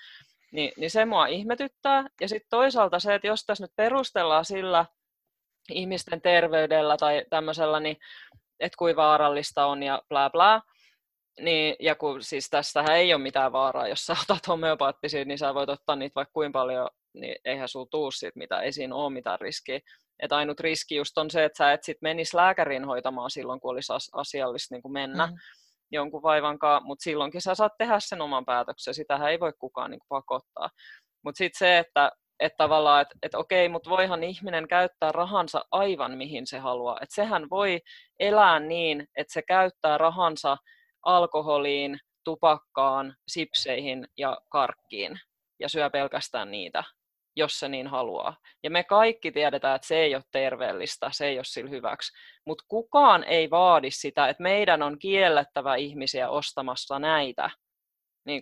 Ni, 0.52 0.72
niin 0.78 0.92
se 0.92 1.06
mua 1.06 1.28
ihmetyttää. 1.28 2.08
Ja 2.22 2.30
sitten 2.30 2.50
toisaalta 2.50 3.00
se, 3.00 3.16
että 3.16 3.28
jos 3.28 3.46
tässä 3.46 3.64
nyt 3.64 3.76
perustellaan 3.76 4.46
sillä 4.46 4.86
ihmisten 5.70 6.22
terveydellä 6.22 6.98
tai 6.98 7.26
tämmöisellä, 7.30 7.80
niin 7.80 7.98
että 8.60 8.78
kuin 8.78 8.96
vaarallista 8.96 9.66
on 9.66 9.84
ja 9.84 10.02
bla 10.10 10.30
bla. 10.30 10.62
Niin, 11.40 11.76
ja 11.80 11.96
kun 11.96 12.24
siis 12.24 12.50
tästähän 12.50 12.96
ei 12.96 13.14
ole 13.14 13.22
mitään 13.22 13.52
vaaraa, 13.52 13.88
jos 13.88 14.06
sä 14.06 14.16
otat 14.24 14.48
homeopaattisia, 14.48 15.26
niin 15.26 15.38
sä 15.38 15.54
voit 15.54 15.70
ottaa 15.70 15.96
niitä 15.96 16.16
vaikka 16.16 16.34
kuinka 16.34 16.60
paljon, 16.60 16.90
niin 17.14 17.36
eihän 17.46 17.70
sulla 17.70 17.88
tuu 17.92 18.12
siitä 18.12 18.40
mitä, 18.40 18.60
ei 18.60 18.72
siinä 18.72 18.96
ole 18.96 19.14
mitään 19.14 19.40
riskiä. 19.40 19.80
Et 20.20 20.32
ainut 20.32 20.60
riski 20.60 20.96
just 20.96 21.18
on 21.18 21.32
se, 21.32 21.44
että 21.44 21.58
sä 21.58 21.74
et 21.74 21.84
sit 21.84 21.98
menis 22.02 22.34
lääkäriin 22.34 22.86
hoitamaan 22.86 23.32
silloin, 23.32 23.60
kun 23.60 23.72
olisi 23.72 23.94
asiallista 24.14 24.76
niin 24.76 24.82
kuin 24.82 24.92
mennä 24.92 25.28
mm. 25.28 25.34
jonkun 25.92 26.24
vaivankaan, 26.24 26.84
mutta 26.86 27.04
silloinkin 27.04 27.42
sä 27.42 27.56
saat 27.56 27.78
tehdä 27.78 28.00
sen 28.00 28.22
oman 28.22 28.46
päätöksen, 28.46 28.94
sitähän 28.94 29.32
ei 29.32 29.40
voi 29.40 29.54
kukaan 29.60 29.92
niin 29.92 30.00
kuin 30.00 30.08
pakottaa. 30.10 30.70
Mutta 31.24 31.38
sitten 31.38 31.60
se, 31.60 31.78
että 31.78 32.12
että 32.40 32.58
tavallaan, 32.58 33.02
että, 33.02 33.16
että 33.22 33.38
okei, 33.38 33.70
mutta 33.70 33.90
voihan 33.90 34.24
ihminen 34.24 34.68
käyttää 34.68 35.12
rahansa 35.12 35.66
aivan 35.72 36.18
mihin 36.18 36.48
se 36.48 36.60
haluaa. 36.60 36.98
Että 37.02 37.16
sehän 37.16 37.50
voi 37.50 37.82
elää 38.20 38.60
niin, 38.60 39.08
että 39.18 39.34
se 39.34 39.42
käyttää 39.42 39.98
rahansa 39.98 40.58
alkoholiin, 41.06 42.00
tupakkaan, 42.24 43.16
sipseihin 43.28 44.08
ja 44.18 44.38
karkkiin 44.50 45.20
ja 45.60 45.70
syö 45.70 45.90
pelkästään 45.90 46.52
niitä, 46.52 46.84
jos 47.36 47.60
se 47.60 47.70
niin 47.70 47.88
haluaa. 47.88 48.38
Ja 48.64 48.70
me 48.70 48.84
kaikki 48.84 49.32
tiedetään, 49.32 49.76
että 49.76 49.88
se 49.88 49.98
ei 49.98 50.16
ole 50.16 50.24
terveellistä, 50.32 51.10
se 51.12 51.26
ei 51.28 51.38
ole 51.38 51.44
sillä 51.44 51.70
hyväksi. 51.70 52.18
Mutta 52.46 52.64
kukaan 52.68 53.24
ei 53.24 53.50
vaadi 53.50 53.92
sitä, 53.92 54.30
että 54.30 54.44
meidän 54.44 54.84
on 54.84 55.00
kiellettävä 55.00 55.76
ihmisiä 55.76 56.30
ostamassa 56.30 57.00
näitä 57.00 57.50
niin 58.26 58.42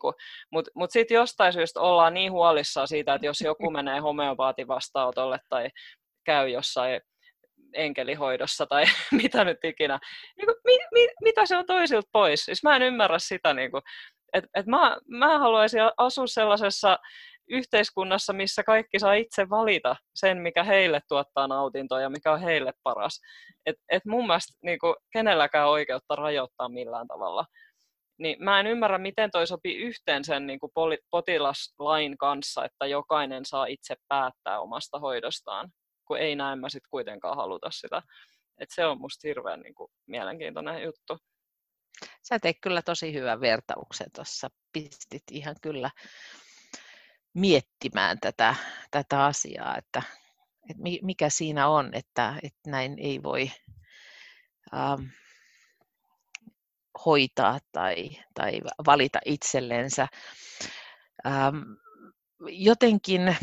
Mutta 0.51 0.71
mut 0.75 0.91
sitten 0.91 1.15
jostain 1.15 1.53
syystä 1.53 1.79
ollaan 1.79 2.13
niin 2.13 2.31
huolissaan 2.31 2.88
siitä, 2.88 3.13
että 3.13 3.25
jos 3.25 3.41
joku 3.41 3.71
menee 3.77 3.99
homeopaatin 3.99 4.67
vastaanotolle 4.67 5.39
tai 5.49 5.69
käy 6.25 6.49
jossain 6.49 7.01
enkelihoidossa 7.73 8.65
tai 8.65 8.86
mitä 9.23 9.43
nyt 9.43 9.63
ikinä, 9.63 9.99
niin 10.38 10.45
kuin, 10.45 10.55
mi, 10.63 10.77
mi, 10.91 11.07
mitä 11.21 11.45
se 11.45 11.57
on 11.57 11.65
toisilta 11.65 12.09
pois? 12.11 12.45
Siis 12.45 12.63
mä 12.63 12.75
en 12.75 12.81
ymmärrä 12.81 13.19
sitä, 13.19 13.53
niin 13.53 13.71
että 14.34 14.49
et 14.55 14.65
mä, 14.65 14.97
mä 15.07 15.39
haluaisin 15.39 15.81
asua 15.97 16.27
sellaisessa 16.27 16.99
yhteiskunnassa, 17.49 18.34
missä 18.34 18.63
kaikki 18.63 18.99
saa 18.99 19.13
itse 19.13 19.49
valita 19.49 19.95
sen, 20.15 20.38
mikä 20.38 20.63
heille 20.63 21.01
tuottaa 21.07 21.47
nautintoa 21.47 22.01
ja 22.01 22.09
mikä 22.09 22.31
on 22.31 22.39
heille 22.39 22.73
paras. 22.84 23.21
Et, 23.65 23.75
et 23.89 24.05
mun 24.05 24.27
mielestä 24.27 24.53
niin 24.63 24.79
kuin, 24.79 24.95
kenelläkään 25.13 25.69
oikeutta 25.69 26.15
rajoittaa 26.15 26.69
millään 26.69 27.07
tavalla 27.07 27.45
niin 28.24 28.43
mä 28.43 28.59
en 28.59 28.67
ymmärrä, 28.67 28.97
miten 28.97 29.32
toi 29.32 29.47
sopii 29.47 29.78
yhteen 29.78 30.26
sen 30.26 30.47
niin 30.47 30.59
kuin 30.59 30.71
potilaslain 31.11 32.17
kanssa, 32.17 32.65
että 32.65 32.86
jokainen 32.86 33.45
saa 33.45 33.65
itse 33.65 33.95
päättää 34.07 34.59
omasta 34.59 34.99
hoidostaan, 34.99 35.69
kun 36.07 36.17
ei 36.17 36.36
näin 36.36 36.59
mä 36.59 36.69
sitten 36.69 36.89
kuitenkaan 36.89 37.38
haluta 37.38 37.71
sitä. 37.71 38.01
Et 38.59 38.69
se 38.76 38.86
on 38.86 39.01
musta 39.01 39.28
hirveän 39.28 39.61
niin 39.61 39.76
kuin, 39.76 39.91
mielenkiintoinen 40.07 40.84
juttu. 40.84 41.17
Sä 42.21 42.39
teit 42.39 42.57
kyllä 42.61 42.82
tosi 42.82 43.13
hyvän 43.13 43.41
vertauksen 43.41 44.07
tuossa. 44.15 44.49
Pistit 44.74 45.24
ihan 45.32 45.55
kyllä 45.61 45.89
miettimään 47.34 48.17
tätä, 48.21 48.55
tätä 48.91 49.26
asiaa, 49.26 49.78
että, 49.78 50.01
että 50.69 50.84
mikä 51.01 51.30
siinä 51.30 51.67
on, 51.67 51.93
että, 51.93 52.36
että 52.43 52.69
näin 52.69 52.99
ei 52.99 53.24
voi 53.24 53.51
ähm, 54.74 55.03
hoitaa 57.06 57.60
tai, 57.72 58.10
tai 58.34 58.62
valita 58.86 59.20
itsellensä. 59.26 60.08
Ähm, 61.28 61.62
jotenkin, 62.49 63.36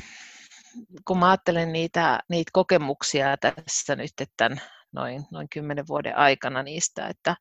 kun 1.04 1.18
mä 1.18 1.30
ajattelen 1.30 1.72
niitä, 1.72 2.20
niitä 2.28 2.50
kokemuksia 2.52 3.36
tässä 3.36 3.96
nyt, 3.96 4.12
että 4.20 4.50
noin, 4.92 5.24
noin 5.30 5.48
kymmenen 5.48 5.86
vuoden 5.88 6.16
aikana 6.16 6.62
niistä, 6.62 7.06
että, 7.06 7.36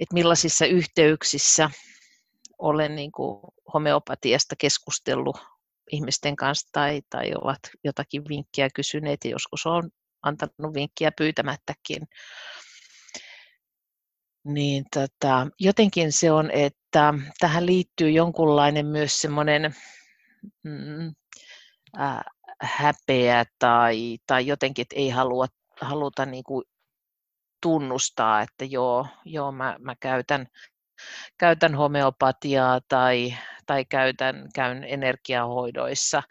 että 0.00 0.14
millaisissa 0.14 0.66
yhteyksissä 0.66 1.70
olen 2.58 2.96
niin 2.96 3.12
kuin 3.12 3.40
homeopatiasta 3.74 4.54
keskustellut 4.58 5.36
ihmisten 5.92 6.36
kanssa 6.36 6.68
tai, 6.72 7.02
tai 7.10 7.32
ovat 7.42 7.58
jotakin 7.84 8.22
vinkkiä 8.28 8.68
kysyneet 8.74 9.24
ja 9.24 9.30
joskus 9.30 9.66
on 9.66 9.90
antanut 10.22 10.74
vinkkiä 10.74 11.12
pyytämättäkin 11.18 12.02
niin 14.44 14.84
tota, 14.94 15.46
jotenkin 15.60 16.12
se 16.12 16.32
on, 16.32 16.50
että 16.50 17.14
tähän 17.40 17.66
liittyy 17.66 18.10
jonkunlainen 18.10 18.86
myös 18.86 19.20
semmoinen 19.20 19.74
mm, 20.62 21.14
äh, 22.00 22.20
häpeä 22.62 23.44
tai, 23.58 24.18
tai 24.26 24.46
jotenkin, 24.46 24.82
että 24.82 24.96
ei 24.96 25.08
halua, 25.10 25.46
haluta 25.80 26.26
niin 26.26 26.44
kuin 26.44 26.64
tunnustaa, 27.62 28.42
että 28.42 28.64
joo, 28.64 29.06
joo 29.24 29.52
mä, 29.52 29.76
mä 29.78 29.94
käytän, 30.00 30.46
käytän 31.38 31.74
homeopatiaa 31.74 32.80
tai, 32.88 33.34
tai 33.66 33.84
käytän, 33.84 34.48
käyn 34.54 34.84
energiahoidoissa. 34.84 36.22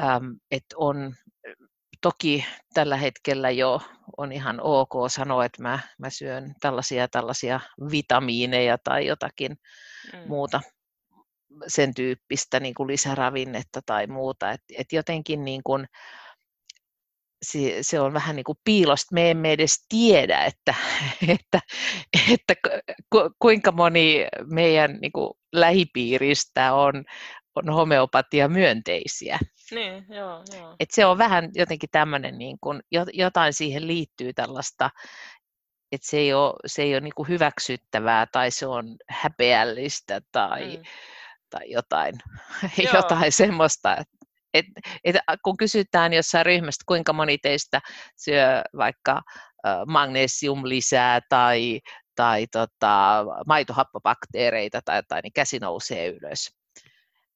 Ähm, 0.00 0.26
että 0.50 0.76
on 0.78 1.14
toki 2.00 2.46
tällä 2.74 2.96
hetkellä 2.96 3.50
jo 3.50 3.80
on 4.16 4.32
ihan 4.32 4.60
ok 4.62 4.90
sanoa, 5.08 5.44
että 5.44 5.62
mä, 5.62 5.78
mä 5.98 6.10
syön 6.10 6.54
tällaisia 6.60 7.08
tällaisia 7.08 7.60
vitamiineja 7.90 8.78
tai 8.84 9.06
jotakin 9.06 9.56
mm. 10.12 10.28
muuta 10.28 10.60
sen 11.66 11.94
tyyppistä 11.94 12.60
niin 12.60 12.74
kuin 12.74 12.86
lisäravinnetta 12.86 13.80
tai 13.86 14.06
muuta. 14.06 14.52
Et, 14.52 14.60
et 14.78 14.92
jotenkin 14.92 15.44
niin 15.44 15.62
kuin, 15.64 15.86
se, 17.42 17.78
se 17.80 18.00
on 18.00 18.12
vähän 18.12 18.36
niin 18.36 18.44
kuin 18.44 18.58
piilosta. 18.64 19.14
Me 19.14 19.30
emme 19.30 19.52
edes 19.52 19.86
tiedä, 19.88 20.44
että, 20.44 20.74
että, 21.28 21.60
että 22.32 22.54
ku, 23.10 23.18
kuinka 23.38 23.72
moni 23.72 24.26
meidän 24.46 24.98
niin 25.00 25.12
kuin 25.12 25.30
lähipiiristä 25.52 26.74
on, 26.74 27.04
on 27.54 27.74
homeopatia 27.74 28.48
myönteisiä. 28.48 29.38
Niin, 29.72 30.06
joo, 30.08 30.42
joo. 30.56 30.76
Et 30.80 30.90
se 30.90 31.06
on 31.06 31.18
vähän 31.18 31.50
jotenkin 31.54 31.88
tämmöinen, 31.92 32.38
niin 32.38 32.56
kuin, 32.60 32.80
jotain 33.12 33.52
siihen 33.52 33.86
liittyy 33.86 34.32
tällaista 34.32 34.90
että 35.92 36.06
se 36.06 36.16
ei 36.16 36.34
ole, 36.34 36.54
se 36.66 36.82
ei 36.82 36.94
ole 36.94 37.00
niin 37.00 37.28
hyväksyttävää 37.28 38.26
tai 38.32 38.50
se 38.50 38.66
on 38.66 38.96
häpeällistä 39.08 40.20
tai, 40.32 40.76
mm. 40.76 40.82
tai 41.50 41.70
jotain, 41.70 42.14
jotain 42.94 43.32
semmoista. 43.32 43.96
Et, 44.54 44.66
et, 45.04 45.16
kun 45.44 45.56
kysytään 45.56 46.12
jossain 46.12 46.46
ryhmästä, 46.46 46.84
kuinka 46.86 47.12
moni 47.12 47.38
teistä 47.38 47.80
syö 48.16 48.62
vaikka 48.76 49.22
magnesium 49.86 50.60
lisää 50.64 51.20
tai, 51.28 51.80
tai 52.14 52.46
tota, 52.46 53.24
maitohappobakteereita 53.46 54.80
tai 54.84 54.96
jotain, 54.96 55.22
niin 55.22 55.32
käsi 55.32 55.58
nousee 55.58 56.08
ylös. 56.08 56.59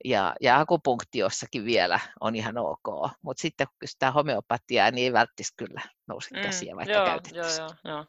Ja, 0.04 0.34
ja 0.40 0.60
akupunktiossakin 0.60 1.64
vielä 1.64 2.00
on 2.20 2.34
ihan 2.34 2.58
ok, 2.58 3.10
mutta 3.22 3.40
sitten 3.40 3.66
kun 3.66 3.76
kysytään 3.78 4.12
homeopatiaa, 4.12 4.90
niin 4.90 5.04
ei 5.04 5.12
välttämättä 5.12 5.54
kyllä 5.56 5.80
nouse 6.06 6.36
mm, 6.36 6.42
käsiä, 6.42 6.76
vaikka 6.76 6.92
joo, 6.92 7.06
käytettäisiin. 7.06 7.62
Joo, 7.62 7.74
joo, 7.84 7.96
joo. 7.96 8.06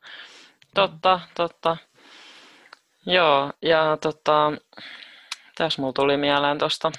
Totta, 0.75 1.19
totta. 1.35 1.77
Joo, 3.05 3.53
ja 3.61 3.97
tota, 4.01 4.51
tässä 5.57 5.81
mulla 5.81 5.93
tuli 5.93 6.17
mieleen 6.17 6.57
tuosta, 6.57 6.91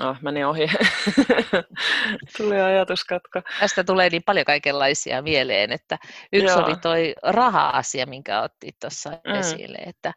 oh, 0.00 0.16
meni 0.22 0.44
ohi, 0.44 0.66
tuli 2.36 2.60
ajatuskatko. 2.60 3.42
Tästä 3.60 3.84
tulee 3.84 4.10
niin 4.10 4.22
paljon 4.26 4.44
kaikenlaisia 4.44 5.22
mieleen, 5.22 5.72
että 5.72 5.98
yksi 6.32 6.54
Joo. 6.54 6.64
oli 6.64 6.76
toi 6.76 7.14
raha-asia, 7.22 8.06
minkä 8.06 8.42
otti 8.42 8.70
tuossa 8.80 9.10
mm. 9.10 9.34
esille, 9.34 9.78
että, 9.78 10.12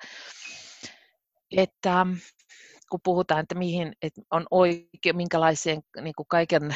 että 1.58 2.06
kun 2.92 3.00
puhutaan, 3.04 3.40
että 3.40 3.56
mihin 3.56 3.94
että 4.02 4.22
on 4.32 4.46
oikein, 4.52 5.16
minkälaiseen, 5.16 5.82
niin 6.02 6.14
kuin 6.18 6.28
kaiken, 6.30 6.76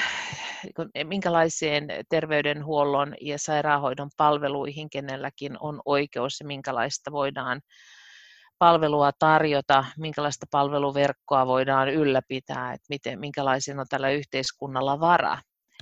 niin 0.63 0.73
kuin, 0.75 0.89
minkälaiseen 1.03 1.87
terveydenhuollon 2.09 3.15
ja 3.21 3.39
sairaanhoidon 3.39 4.09
palveluihin 4.17 4.89
kenelläkin 4.89 5.57
on 5.59 5.81
oikeus 5.85 6.39
ja 6.39 6.45
minkälaista 6.45 7.11
voidaan 7.11 7.61
palvelua 8.59 9.11
tarjota, 9.19 9.85
minkälaista 9.97 10.45
palveluverkkoa 10.51 11.47
voidaan 11.47 11.89
ylläpitää, 11.89 12.73
että 12.73 12.85
miten, 12.89 13.19
minkälaisen 13.19 13.79
on 13.79 13.85
tällä 13.89 14.09
yhteiskunnalla 14.09 14.99
vara. 14.99 15.37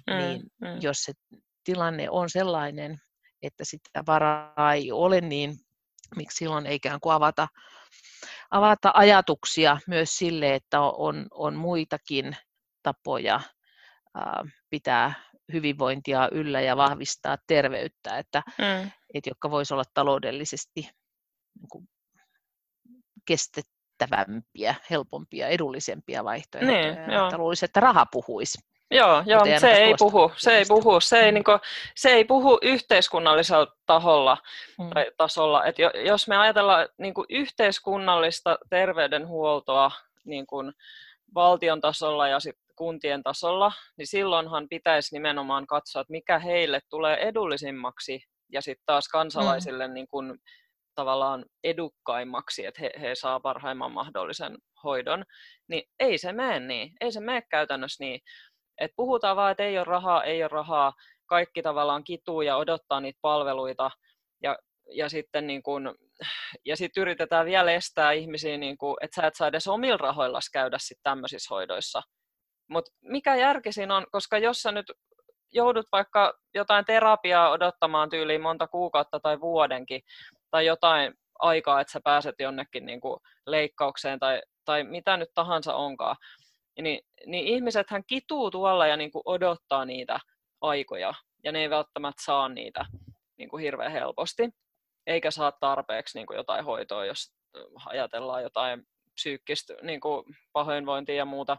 Mm, 0.08 0.18
niin 0.18 0.42
mm. 0.62 0.68
Jos 0.82 0.98
se 0.98 1.14
tilanne 1.64 2.10
on 2.10 2.30
sellainen, 2.30 2.98
että 3.42 3.64
sitä 3.66 4.04
varaa 4.08 4.74
ei 4.74 4.92
ole, 4.92 5.22
niin 5.22 5.56
miksi 6.16 6.38
silloin 6.38 6.66
ei 6.66 6.76
ikään 6.76 7.00
kuin 7.00 7.14
avata 7.14 7.48
avata 8.54 8.92
ajatuksia 8.94 9.78
myös 9.88 10.18
sille, 10.18 10.56
että 10.56 10.82
on, 10.82 11.28
on 11.32 11.56
muitakin 11.56 12.36
tapoja 12.84 13.42
ää, 14.16 14.44
pitää 14.70 15.14
hyvinvointia 15.54 16.30
yllä 16.32 16.62
ja 16.62 16.78
vahvistaa 16.78 17.38
terveyttä, 17.48 18.18
että, 18.18 18.44
mm. 18.48 18.92
et, 19.14 19.26
jotka 19.26 19.52
voisivat 19.52 19.76
olla 19.76 19.92
taloudellisesti 19.94 20.82
niin 21.60 21.70
kuin, 21.72 21.90
kestettävämpiä, 23.26 24.76
helpompia, 24.90 25.48
edullisempia 25.48 26.24
vaihtoehtoja. 26.24 26.82
Niin, 26.82 27.00
että 27.24 27.38
luulisi, 27.38 27.66
että 27.66 27.80
raha 27.80 28.06
puhuisi. 28.06 28.58
Joo, 28.94 29.24
joo 29.26 29.60
se 29.60 29.72
ei 29.72 29.94
puhu, 30.00 30.32
se 30.38 30.58
ei 30.58 30.66
puhu, 30.68 31.00
se 31.00 31.20
ei, 31.20 31.32
mm. 31.32 31.34
niin 31.34 31.44
kuin, 31.44 31.60
se 31.96 32.10
ei 32.10 32.26
puhu 32.26 32.60
yhteiskunnallisella 32.62 33.68
taholla 33.86 34.38
mm. 34.80 34.90
tai 34.90 35.12
tasolla. 35.18 35.66
Et 35.66 35.76
jos 36.06 36.28
me 36.28 36.38
ajatellaan 36.38 36.88
niin 36.98 37.14
kuin 37.14 37.26
yhteiskunnallista 37.30 38.58
terveydenhuoltoa 38.70 39.92
niin 40.26 40.48
kuin 40.48 40.74
valtion 41.36 41.82
tasolla 41.82 42.28
ja 42.28 42.40
sit 42.40 42.56
kuntien 42.76 43.24
tasolla, 43.24 43.72
niin 43.98 44.08
silloinhan 44.08 44.70
pitäisi 44.70 45.16
nimenomaan 45.16 45.68
katsoa, 45.68 46.02
että 46.02 46.12
mikä 46.12 46.40
heille 46.40 46.80
tulee 46.90 47.18
edullisimmaksi 47.18 48.24
ja 48.52 48.62
sitten 48.62 48.86
taas 48.86 49.08
kansalaisille 49.08 49.88
mm. 49.88 49.94
niin 49.94 50.08
kuin, 50.08 50.40
tavallaan 50.96 51.46
edukkaimmaksi, 51.64 52.66
että 52.66 52.82
he, 52.82 52.92
he 53.02 53.16
saa 53.16 53.40
parhaimman 53.40 53.92
mahdollisen 53.92 54.58
hoidon, 54.84 55.24
niin 55.68 55.84
ei 56.00 56.18
se 56.18 56.34
mene 56.34 56.60
niin. 56.60 56.94
Ei 57.02 57.12
se 57.12 57.20
mene 57.20 57.42
käytännössä 57.42 58.04
niin. 58.04 58.22
Et 58.78 58.92
puhutaan 58.96 59.36
vaan, 59.36 59.52
että 59.52 59.64
ei 59.64 59.78
ole 59.78 59.84
rahaa, 59.84 60.24
ei 60.24 60.44
ole 60.44 60.48
rahaa, 60.48 60.94
kaikki 61.26 61.62
tavallaan 61.62 62.04
kituu 62.04 62.42
ja 62.42 62.58
odottaa 62.58 63.00
niitä 63.00 63.20
palveluita. 63.22 63.92
Ja, 64.44 64.58
ja 64.92 65.10
sitten 65.10 65.48
niin 65.48 65.64
kun, 65.64 65.96
ja 66.66 66.78
sit 66.78 66.98
yritetään 66.98 67.46
vielä 67.46 67.72
estää 67.72 68.12
ihmisiä, 68.12 68.58
niin 68.58 68.78
kun, 68.78 68.98
että 69.02 69.22
sä 69.22 69.28
et 69.28 69.36
saa 69.36 69.48
edes 69.48 69.68
omilla 69.68 69.98
rahoilla 69.98 70.40
käydä 70.54 70.78
sit 70.80 70.98
tämmöisissä 71.04 71.56
hoidoissa. 71.56 72.02
Mutta 72.70 72.92
mikä 73.02 73.36
järki 73.36 73.72
siinä 73.72 73.96
on, 73.96 74.06
koska 74.12 74.38
jos 74.38 74.62
sä 74.62 74.72
nyt 74.72 74.92
joudut 75.54 75.86
vaikka 75.92 76.34
jotain 76.54 76.86
terapiaa 76.86 77.50
odottamaan 77.50 78.10
tyyliin 78.10 78.42
monta 78.42 78.68
kuukautta 78.68 79.20
tai 79.20 79.40
vuodenkin, 79.40 80.02
tai 80.52 80.66
jotain 80.66 81.14
aikaa, 81.40 81.82
että 81.82 81.94
sä 81.94 82.00
pääset 82.04 82.36
jonnekin 82.40 82.86
niin 82.86 83.02
kuin 83.02 83.20
leikkaukseen 83.48 84.20
tai, 84.20 84.42
tai 84.66 84.84
mitä 84.84 85.18
nyt 85.18 85.30
tahansa 85.34 85.76
onkaan, 85.76 86.16
niin, 86.82 87.00
niin 87.26 87.48
ihmisethän 87.48 88.04
kituu 88.08 88.52
tuolla 88.52 88.88
ja 88.88 88.98
niin 88.98 89.12
kuin 89.12 89.24
odottaa 89.26 89.86
niitä 89.86 90.20
aikoja, 90.62 91.14
ja 91.44 91.52
ne 91.52 91.60
ei 91.60 91.70
välttämättä 91.70 92.24
saa 92.26 92.50
niitä 92.50 92.86
niin 93.38 93.50
kuin 93.50 93.64
hirveän 93.64 93.92
helposti, 93.92 94.50
eikä 95.08 95.32
saa 95.32 95.52
tarpeeksi 95.52 96.18
niin 96.18 96.28
kuin 96.28 96.38
jotain 96.38 96.66
hoitoa, 96.66 97.06
jos 97.06 97.34
ajatellaan 97.86 98.44
jotain 98.44 98.84
psyykkistä 99.14 99.74
niin 99.82 100.00
kuin 100.00 100.26
pahoinvointia 100.54 101.16
ja 101.16 101.26
muuta, 101.26 101.58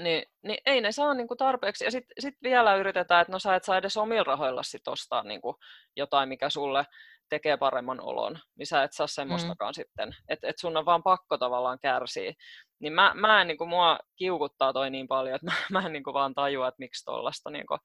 niin, 0.00 0.22
niin 0.42 0.58
ei 0.66 0.80
ne 0.80 0.92
saa 0.92 1.14
niin 1.14 1.28
kuin 1.28 1.38
tarpeeksi. 1.38 1.84
Ja 1.84 1.90
sitten 1.90 2.14
sit 2.18 2.34
vielä 2.42 2.76
yritetään, 2.76 3.22
että 3.22 3.32
no 3.32 3.38
sä 3.38 3.54
et 3.54 3.64
saa 3.64 3.76
edes 3.76 3.96
omilla 3.96 4.24
rahoilla 4.24 4.62
sit 4.62 4.88
ostaa 4.88 5.22
niin 5.22 5.40
kuin 5.40 5.56
jotain, 5.96 6.28
mikä 6.28 6.50
sulle 6.50 6.84
tekee 7.30 7.56
paremman 7.56 8.00
olon, 8.00 8.38
niin 8.58 8.66
sä 8.66 8.82
et 8.82 8.92
saa 8.92 9.06
mm. 9.06 9.10
semmoistakaan 9.10 9.70
mm. 9.70 9.74
sitten. 9.74 10.16
Että 10.28 10.48
et 10.48 10.58
sun 10.58 10.76
on 10.76 10.84
vaan 10.84 11.02
pakko 11.02 11.38
tavallaan 11.38 11.78
kärsiä. 11.82 12.32
Niin 12.80 12.92
mä, 12.92 13.12
mä 13.14 13.40
en, 13.40 13.46
niin 13.46 13.58
kuin, 13.58 13.70
mua 13.70 13.98
kiukuttaa 14.16 14.72
toi 14.72 14.90
niin 14.90 15.08
paljon, 15.08 15.34
että 15.34 15.46
mä, 15.70 15.80
mä 15.80 15.86
en 15.86 15.92
niin 15.92 16.04
kuin, 16.04 16.14
vaan 16.14 16.34
tajua, 16.34 16.68
että 16.68 16.78
miksi 16.78 17.04
tollasta 17.04 17.50
niin 17.50 17.66
kuin, 17.66 17.80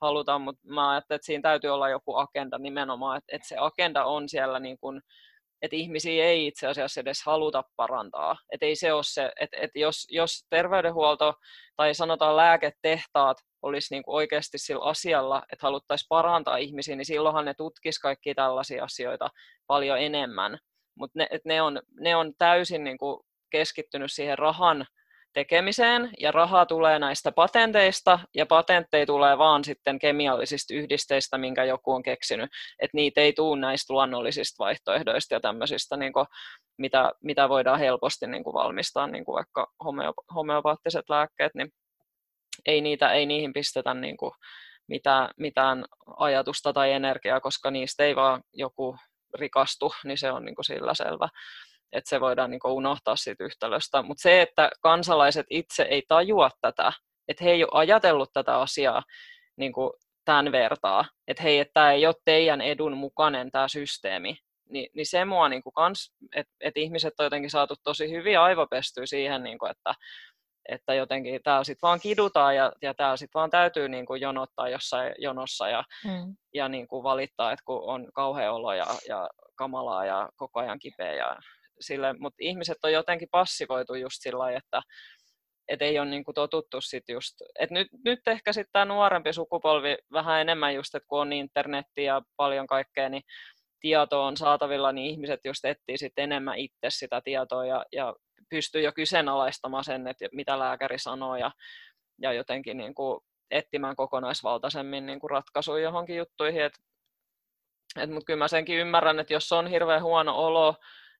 halutaan, 0.00 0.40
mutta 0.40 0.62
mä 0.68 0.90
ajattelen, 0.90 1.16
että 1.16 1.26
siinä 1.26 1.42
täytyy 1.42 1.70
olla 1.70 1.88
joku 1.88 2.16
agenda 2.16 2.58
nimenomaan, 2.58 3.18
että, 3.18 3.36
että 3.36 3.48
se 3.48 3.56
agenda 3.58 4.04
on 4.04 4.28
siellä 4.28 4.60
niin 4.60 4.78
kuin, 4.80 5.02
että 5.62 5.76
ihmisiä 5.76 6.24
ei 6.24 6.46
itse 6.46 6.66
asiassa 6.66 7.00
edes 7.00 7.22
haluta 7.26 7.64
parantaa. 7.76 8.36
Että 8.52 8.66
ei 8.66 8.76
se 8.76 8.92
ole 8.92 9.02
se, 9.04 9.32
että, 9.40 9.56
että 9.60 9.78
jos, 9.78 10.06
jos 10.10 10.46
terveydenhuolto 10.50 11.34
tai 11.76 11.94
sanotaan 11.94 12.36
lääketehtaat 12.36 13.36
olisi 13.64 13.94
niin 13.94 14.02
kuin 14.02 14.14
oikeasti 14.14 14.58
sillä 14.58 14.84
asialla, 14.84 15.42
että 15.52 15.66
haluttaisiin 15.66 16.06
parantaa 16.08 16.56
ihmisiä, 16.56 16.96
niin 16.96 17.04
silloinhan 17.04 17.44
ne 17.44 17.54
tutkisi 17.54 18.00
kaikki 18.00 18.34
tällaisia 18.34 18.84
asioita 18.84 19.28
paljon 19.66 19.98
enemmän. 19.98 20.58
Mutta 20.98 21.18
ne, 21.18 21.28
ne, 21.44 21.62
on, 21.62 21.82
ne 22.00 22.16
on 22.16 22.32
täysin 22.38 22.84
niin 22.84 22.98
kuin 22.98 23.20
keskittynyt 23.50 24.12
siihen 24.12 24.38
rahan 24.38 24.86
tekemiseen 25.34 26.10
ja 26.20 26.32
rahaa 26.32 26.66
tulee 26.66 26.98
näistä 26.98 27.32
patenteista 27.32 28.18
ja 28.34 28.46
patentteja 28.46 29.06
tulee 29.06 29.38
vaan 29.38 29.64
sitten 29.64 29.98
kemiallisista 29.98 30.74
yhdisteistä, 30.74 31.38
minkä 31.38 31.64
joku 31.64 31.92
on 31.92 32.02
keksinyt, 32.02 32.50
että 32.78 32.96
niitä 32.96 33.20
ei 33.20 33.32
tule 33.32 33.60
näistä 33.60 33.92
luonnollisista 33.92 34.64
vaihtoehdoista 34.64 35.34
ja 35.34 35.40
tämmöisistä, 35.40 35.96
niin 35.96 36.12
kuin, 36.12 36.26
mitä, 36.78 37.12
mitä 37.24 37.48
voidaan 37.48 37.78
helposti 37.78 38.26
niin 38.26 38.44
kuin 38.44 38.54
valmistaa, 38.54 39.06
niin 39.06 39.24
kuin 39.24 39.34
vaikka 39.34 39.72
homeopaattiset 40.34 41.08
lääkkeet, 41.08 41.54
niin 41.54 41.70
ei, 42.66 42.80
niitä, 42.80 43.12
ei 43.12 43.26
niihin 43.26 43.52
pistetä 43.52 43.94
niin 43.94 44.16
kuin 44.16 44.32
mitään, 44.88 45.30
mitään 45.36 45.84
ajatusta 46.16 46.72
tai 46.72 46.92
energiaa, 46.92 47.40
koska 47.40 47.70
niistä 47.70 48.04
ei 48.04 48.16
vaan 48.16 48.42
joku 48.52 48.96
rikastu, 49.34 49.92
niin 50.04 50.18
se 50.18 50.32
on 50.32 50.44
niin 50.44 50.54
kuin 50.54 50.64
sillä 50.64 50.94
selvä 50.94 51.28
että 51.94 52.08
se 52.10 52.20
voidaan 52.20 52.50
niin 52.50 52.60
unohtaa 52.64 53.16
siitä 53.16 53.44
yhtälöstä. 53.44 54.02
Mutta 54.02 54.22
se, 54.22 54.42
että 54.42 54.70
kansalaiset 54.80 55.46
itse 55.50 55.82
ei 55.82 56.02
tajua 56.08 56.50
tätä, 56.60 56.92
että 57.28 57.44
he 57.44 57.50
ei 57.50 57.64
ole 57.64 57.70
ajatellut 57.72 58.32
tätä 58.32 58.58
asiaa 58.58 59.02
niin 59.56 59.72
kuin 59.72 59.90
tämän 60.24 60.52
vertaa, 60.52 61.04
että 61.28 61.42
hei, 61.42 61.58
että 61.58 61.72
tämä 61.74 61.92
ei 61.92 62.06
ole 62.06 62.14
teidän 62.24 62.60
edun 62.60 62.96
mukainen 62.96 63.50
tämä 63.50 63.68
systeemi, 63.68 64.36
niin, 64.70 64.90
niin 64.94 65.06
se 65.06 65.24
mua 65.24 65.48
niin 65.48 65.62
kuin 65.62 65.72
kans, 65.72 66.12
että, 66.36 66.52
että 66.60 66.80
ihmiset 66.80 67.14
on 67.18 67.26
jotenkin 67.26 67.50
saatu 67.50 67.74
tosi 67.84 68.10
hyvin 68.10 68.38
aivopestyä 68.38 69.06
siihen, 69.06 69.42
niin 69.42 69.58
kuin, 69.58 69.70
että, 69.70 69.94
että 70.68 70.94
jotenkin 70.94 71.40
täällä 71.42 71.64
sitten 71.64 71.86
vaan 71.86 72.00
kidutaan 72.00 72.56
ja, 72.56 72.72
ja 72.82 72.94
täällä 72.94 73.16
sitten 73.16 73.38
vaan 73.38 73.50
täytyy 73.50 73.88
niin 73.88 74.06
kuin 74.06 74.20
jonottaa 74.20 74.68
jossain 74.68 75.14
jonossa 75.18 75.68
ja, 75.68 75.84
mm. 76.04 76.36
ja 76.54 76.68
niin 76.68 76.88
kuin 76.88 77.02
valittaa, 77.02 77.52
että 77.52 77.62
kun 77.64 77.82
on 77.82 78.08
kauhea 78.14 78.52
olo 78.52 78.72
ja, 78.72 78.86
ja 79.08 79.28
kamalaa 79.54 80.04
ja 80.04 80.28
koko 80.36 80.60
ajan 80.60 80.78
kipeä 80.78 81.14
ja 81.14 81.36
sille, 81.80 82.14
mutta 82.18 82.36
ihmiset 82.40 82.78
on 82.82 82.92
jotenkin 82.92 83.28
passivoitu 83.30 83.94
just 83.94 84.16
sillä 84.20 84.38
lailla, 84.38 84.58
että 84.58 84.82
et 85.68 85.82
ei 85.82 85.98
ole 85.98 86.10
niinku 86.10 86.32
totuttu 86.32 86.80
sit 86.80 87.04
just, 87.08 87.34
et 87.58 87.70
nyt, 87.70 87.88
nyt 88.04 88.20
ehkä 88.26 88.52
sitten 88.52 88.72
tämä 88.72 88.84
nuorempi 88.84 89.32
sukupolvi 89.32 89.96
vähän 90.12 90.40
enemmän 90.40 90.74
just, 90.74 90.94
että 90.94 91.06
kun 91.08 91.20
on 91.20 91.32
internetti 91.32 92.04
ja 92.04 92.22
paljon 92.36 92.66
kaikkea, 92.66 93.08
niin 93.08 93.22
tieto 93.80 94.24
on 94.24 94.36
saatavilla, 94.36 94.92
niin 94.92 95.10
ihmiset 95.10 95.40
just 95.44 95.64
etsii 95.64 95.98
sit 95.98 96.12
enemmän 96.16 96.58
itse 96.58 96.88
sitä 96.88 97.20
tietoa 97.24 97.66
ja, 97.66 97.84
ja 97.92 98.14
pystyy 98.50 98.82
jo 98.82 98.92
kyseenalaistamaan 98.92 99.84
sen, 99.84 100.06
että 100.06 100.28
mitä 100.32 100.58
lääkäri 100.58 100.98
sanoo 100.98 101.36
ja, 101.36 101.50
ja 102.22 102.32
jotenkin 102.32 102.76
niin 102.76 102.94
kuin 102.94 103.20
etsimään 103.50 103.96
kokonaisvaltaisemmin 103.96 105.06
niin 105.06 105.20
kuin 105.20 105.30
ratkaisuja 105.30 105.82
johonkin 105.82 106.16
juttuihin. 106.16 106.62
Et 106.62 106.72
Et, 107.98 108.10
mutta 108.10 108.24
kyllä 108.26 108.38
mä 108.38 108.48
senkin 108.48 108.78
ymmärrän, 108.78 109.20
että 109.20 109.32
jos 109.32 109.52
on 109.52 109.66
hirveän 109.66 110.02
huono 110.02 110.36
olo 110.36 110.74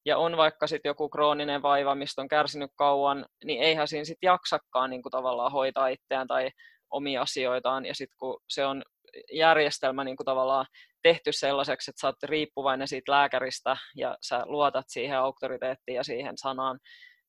ja 0.07 0.19
on 0.19 0.37
vaikka 0.37 0.67
sitten 0.67 0.91
joku 0.91 1.09
krooninen 1.09 1.63
vaiva, 1.63 1.95
mistä 1.95 2.23
on 2.23 2.29
kärsinyt 2.29 2.71
kauan, 2.77 3.27
niin 3.45 3.63
eihän 3.63 3.89
siinä 3.89 4.05
sitten 4.05 4.27
jaksakaan 4.27 4.91
niin 4.91 5.03
kuin 5.03 5.11
tavallaan 5.11 5.53
hoitaa 5.53 5.89
itseään 5.89 6.27
tai 6.27 6.51
omia 6.91 7.23
asioitaan. 7.23 7.87
Ja 7.87 7.95
sitten 7.95 8.17
kun 8.19 8.41
se 8.49 8.67
on 8.67 8.83
järjestelmä 9.33 10.05
niin 10.05 10.17
kuin 10.17 10.25
tavallaan 10.25 10.67
tehty 11.03 11.33
sellaiseksi, 11.33 11.91
että 11.91 12.01
sä 12.01 12.07
oot 12.07 12.23
riippuvainen 12.23 12.89
siitä 12.89 13.13
lääkäristä 13.13 13.77
ja 13.97 14.17
sä 14.23 14.43
luotat 14.47 14.85
siihen 14.89 15.19
auktoriteettiin 15.19 15.97
ja 15.97 16.05
siihen 16.05 16.39
sanaan, 16.39 16.79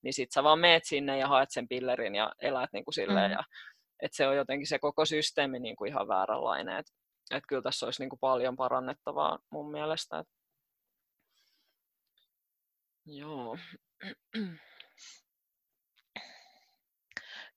niin 0.05 0.13
sit 0.13 0.31
sä 0.31 0.43
vaan 0.43 0.59
meet 0.59 0.85
sinne 0.85 1.17
ja 1.17 1.27
haet 1.27 1.51
sen 1.51 1.67
pillerin 1.67 2.15
ja 2.15 2.31
elät 2.41 2.69
niin 2.73 2.85
kuin 2.85 2.93
silleen. 2.93 3.31
Mm. 3.31 3.37
Ja, 3.37 3.43
et 4.01 4.13
se 4.13 4.27
on 4.27 4.37
jotenkin 4.37 4.67
se 4.67 4.79
koko 4.79 5.05
systeemi 5.05 5.59
niin 5.59 5.75
kuin 5.75 5.89
ihan 5.89 6.07
vääränlainen. 6.07 6.77
Et, 6.77 6.85
et 7.31 7.43
kyllä 7.47 7.61
tässä 7.61 7.85
olisi 7.85 8.01
niin 8.01 8.09
kuin 8.09 8.19
paljon 8.19 8.55
parannettavaa 8.55 9.39
mun 9.49 9.71
mielestä. 9.71 10.19
Et... 10.19 10.27
Joo. 13.05 13.57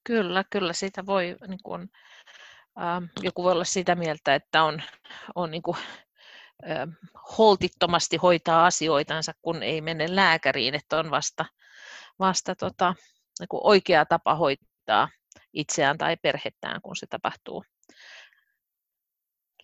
Kyllä, 0.04 0.44
kyllä 0.50 0.72
sitä 0.72 1.06
voi, 1.06 1.36
niin 1.48 1.62
kuin, 1.62 1.90
äh, 2.80 3.10
joku 3.22 3.42
voi 3.42 3.52
olla 3.52 3.64
sitä 3.64 3.94
mieltä, 3.94 4.34
että 4.34 4.62
on, 4.62 4.82
on 5.34 5.50
niin 5.50 5.62
kuin, 5.62 5.76
äh, 6.70 6.88
holtittomasti 7.38 8.16
hoitaa 8.16 8.66
asioitansa, 8.66 9.32
kun 9.42 9.62
ei 9.62 9.80
mene 9.80 10.16
lääkäriin, 10.16 10.74
että 10.74 10.98
on 10.98 11.10
vasta, 11.10 11.44
vasta 12.18 12.54
tota, 12.54 12.94
niin 13.40 13.48
kuin 13.48 13.60
oikea 13.64 14.06
tapa 14.06 14.34
hoitaa 14.34 15.08
itseään 15.52 15.98
tai 15.98 16.16
perhettään, 16.16 16.80
kun 16.82 16.96
se 16.96 17.06
tapahtuu 17.06 17.64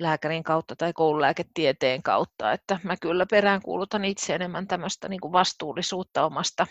lääkärin 0.01 0.43
kautta 0.43 0.77
tai 0.77 0.93
koululääketieteen 0.93 2.03
kautta. 2.03 2.53
Että 2.53 2.81
mä 2.83 2.97
kyllä 3.01 3.27
peräänkuulutan 3.31 4.05
itse 4.05 4.35
enemmän 4.35 4.67
tämmöistä 4.67 5.09
niin 5.09 5.21
vastuullisuutta 5.33 6.27
omasta, 6.27 6.67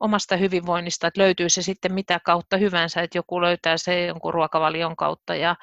omasta 0.00 0.36
hyvinvoinnista, 0.36 1.06
että 1.06 1.20
löytyy 1.20 1.48
se 1.48 1.62
sitten 1.62 1.94
mitä 1.94 2.20
kautta 2.24 2.56
hyvänsä, 2.56 3.02
että 3.02 3.18
joku 3.18 3.40
löytää 3.40 3.76
se 3.76 4.06
jonkun 4.06 4.34
ruokavalion 4.34 4.96
kautta 4.96 5.34
ja 5.34 5.56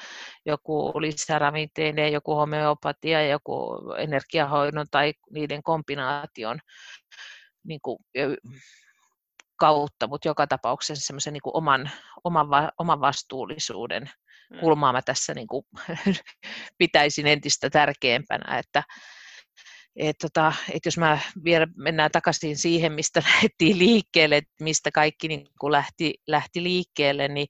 joku 0.45 1.01
lisäravinteinen, 1.01 2.13
joku 2.13 2.35
homeopatia, 2.35 3.27
joku 3.27 3.77
energiahoidon 3.97 4.85
tai 4.91 5.13
niiden 5.31 5.63
kombinaation 5.63 6.59
niin 7.63 7.79
kuin, 7.81 7.97
kautta, 9.63 10.07
mutta 10.07 10.27
joka 10.27 10.47
tapauksessa 10.47 11.05
semmoisen 11.05 11.33
niin 11.33 11.41
oman, 11.45 11.91
oman, 12.23 12.47
oman 12.77 13.01
vastuullisuuden 13.01 14.09
mm. 14.49 14.59
kulmaa 14.59 14.93
mä 14.93 15.01
tässä 15.01 15.33
niin 15.33 15.47
kuin, 15.47 15.65
pitäisin 16.77 17.27
entistä 17.27 17.69
tärkeämpänä, 17.69 18.57
että 18.57 18.83
et 19.95 20.15
tota, 20.21 20.53
et 20.73 20.85
jos 20.85 20.97
mä 20.97 21.19
vielä 21.43 21.67
mennään 21.75 22.11
takaisin 22.11 22.57
siihen, 22.57 22.93
mistä 22.93 23.21
lähti 23.33 23.77
liikkeelle, 23.77 24.41
mistä 24.61 24.91
kaikki 24.91 25.27
niin 25.27 25.47
kuin 25.59 25.71
lähti, 25.71 26.13
lähti 26.27 26.63
liikkeelle, 26.63 27.27
niin, 27.27 27.47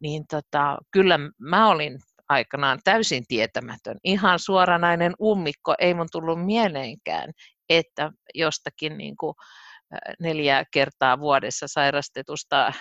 niin 0.00 0.24
tota, 0.30 0.78
kyllä 0.90 1.18
mä 1.38 1.68
olin 1.68 1.98
aikanaan 2.28 2.78
täysin 2.84 3.24
tietämätön, 3.28 3.98
ihan 4.04 4.38
suoranainen 4.38 5.14
ummikko, 5.22 5.74
ei 5.78 5.94
mun 5.94 6.08
tullut 6.12 6.44
mieleenkään, 6.44 7.32
että 7.68 8.12
jostakin 8.34 8.98
niin 8.98 9.16
kuin 9.16 9.34
neljä 10.20 10.64
kertaa 10.70 11.20
vuodessa 11.20 11.66
sairastetusta 11.68 12.72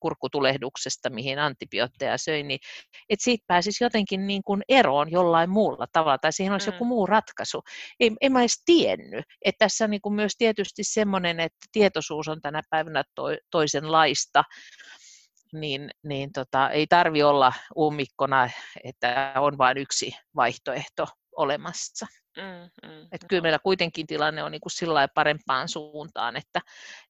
kurkkutulehduksesta, 0.00 1.10
mihin 1.10 1.38
antibiootteja 1.38 2.18
söin, 2.18 2.48
niin 2.48 2.60
että 3.08 3.24
siitä 3.24 3.44
pääsisi 3.46 3.84
jotenkin 3.84 4.26
niin 4.26 4.42
kuin 4.44 4.62
eroon 4.68 5.10
jollain 5.10 5.50
muulla 5.50 5.86
tavalla, 5.92 6.18
tai 6.18 6.32
siihen 6.32 6.52
olisi 6.52 6.70
mm. 6.70 6.74
joku 6.74 6.84
muu 6.84 7.06
ratkaisu. 7.06 7.62
Ei, 8.00 8.10
en 8.20 8.32
mä 8.32 8.40
edes 8.40 8.62
tiennyt. 8.64 9.24
Että 9.44 9.64
tässä 9.64 9.84
on 9.84 9.90
niin 9.90 10.00
kuin 10.00 10.14
myös 10.14 10.32
tietysti 10.38 10.84
semmoinen, 10.84 11.40
että 11.40 11.66
tietoisuus 11.72 12.28
on 12.28 12.40
tänä 12.40 12.62
päivänä 12.70 13.04
to, 13.14 13.22
toisenlaista, 13.50 14.44
niin, 15.52 15.90
niin 16.04 16.32
tota, 16.32 16.70
ei 16.70 16.86
tarvi 16.86 17.22
olla 17.22 17.52
ummikkona, 17.76 18.50
että 18.84 19.32
on 19.36 19.58
vain 19.58 19.78
yksi 19.78 20.12
vaihtoehto 20.36 21.06
olemassa. 21.36 22.06
Mm, 22.36 22.88
mm, 22.88 23.02
että 23.12 23.26
kyllä 23.28 23.42
meillä 23.42 23.58
kuitenkin 23.58 24.06
tilanne 24.06 24.42
on 24.42 24.52
niin 24.52 24.60
kuin 24.60 24.72
sillä 24.72 25.08
parempaan 25.08 25.68
suuntaan, 25.68 26.36
että, 26.36 26.60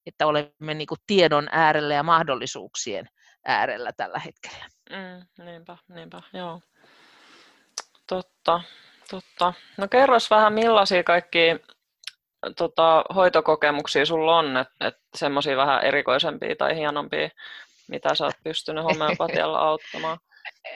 että 0.06 0.26
olemme 0.26 0.74
niin 0.74 0.86
kuin 0.86 0.98
tiedon 1.06 1.48
äärellä 1.52 1.94
ja 1.94 2.02
mahdollisuuksien 2.02 3.08
äärellä 3.46 3.92
tällä 3.96 4.18
hetkellä. 4.18 4.66
Mm, 4.90 5.44
niinpä, 5.44 5.76
niinpä, 5.88 6.22
joo. 6.32 6.60
Totta, 8.06 8.60
totta. 9.10 9.52
No 9.76 9.88
kerros 9.88 10.30
vähän 10.30 10.52
millaisia 10.52 11.04
kaikki 11.04 11.40
tota, 12.56 13.04
hoitokokemuksia 13.14 14.06
sulla 14.06 14.38
on, 14.38 14.56
että 14.56 14.88
et 14.88 14.94
semmoisia 15.14 15.56
vähän 15.56 15.84
erikoisempia 15.84 16.56
tai 16.56 16.76
hienompia, 16.76 17.28
mitä 17.88 18.14
sä 18.14 18.24
oot 18.24 18.34
pystynyt 18.44 18.84
homeopatialla 18.84 19.58
auttamaan? 19.68 20.18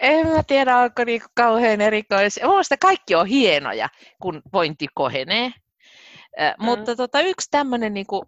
En 0.00 0.26
mä 0.26 0.42
tiedä, 0.42 0.78
onko 0.78 1.04
niinku 1.04 1.28
kauhean 1.34 1.80
erikoisia. 1.80 2.48
Mielestäni 2.48 2.78
kaikki 2.78 3.14
on 3.14 3.26
hienoja, 3.26 3.88
kun 4.22 4.42
vointi 4.52 4.86
kohenee. 4.94 5.48
Mm. 5.48 6.64
Mutta 6.64 6.96
tota, 6.96 7.20
yksi 7.20 7.48
tämmöinen, 7.50 7.94
niinku, 7.94 8.24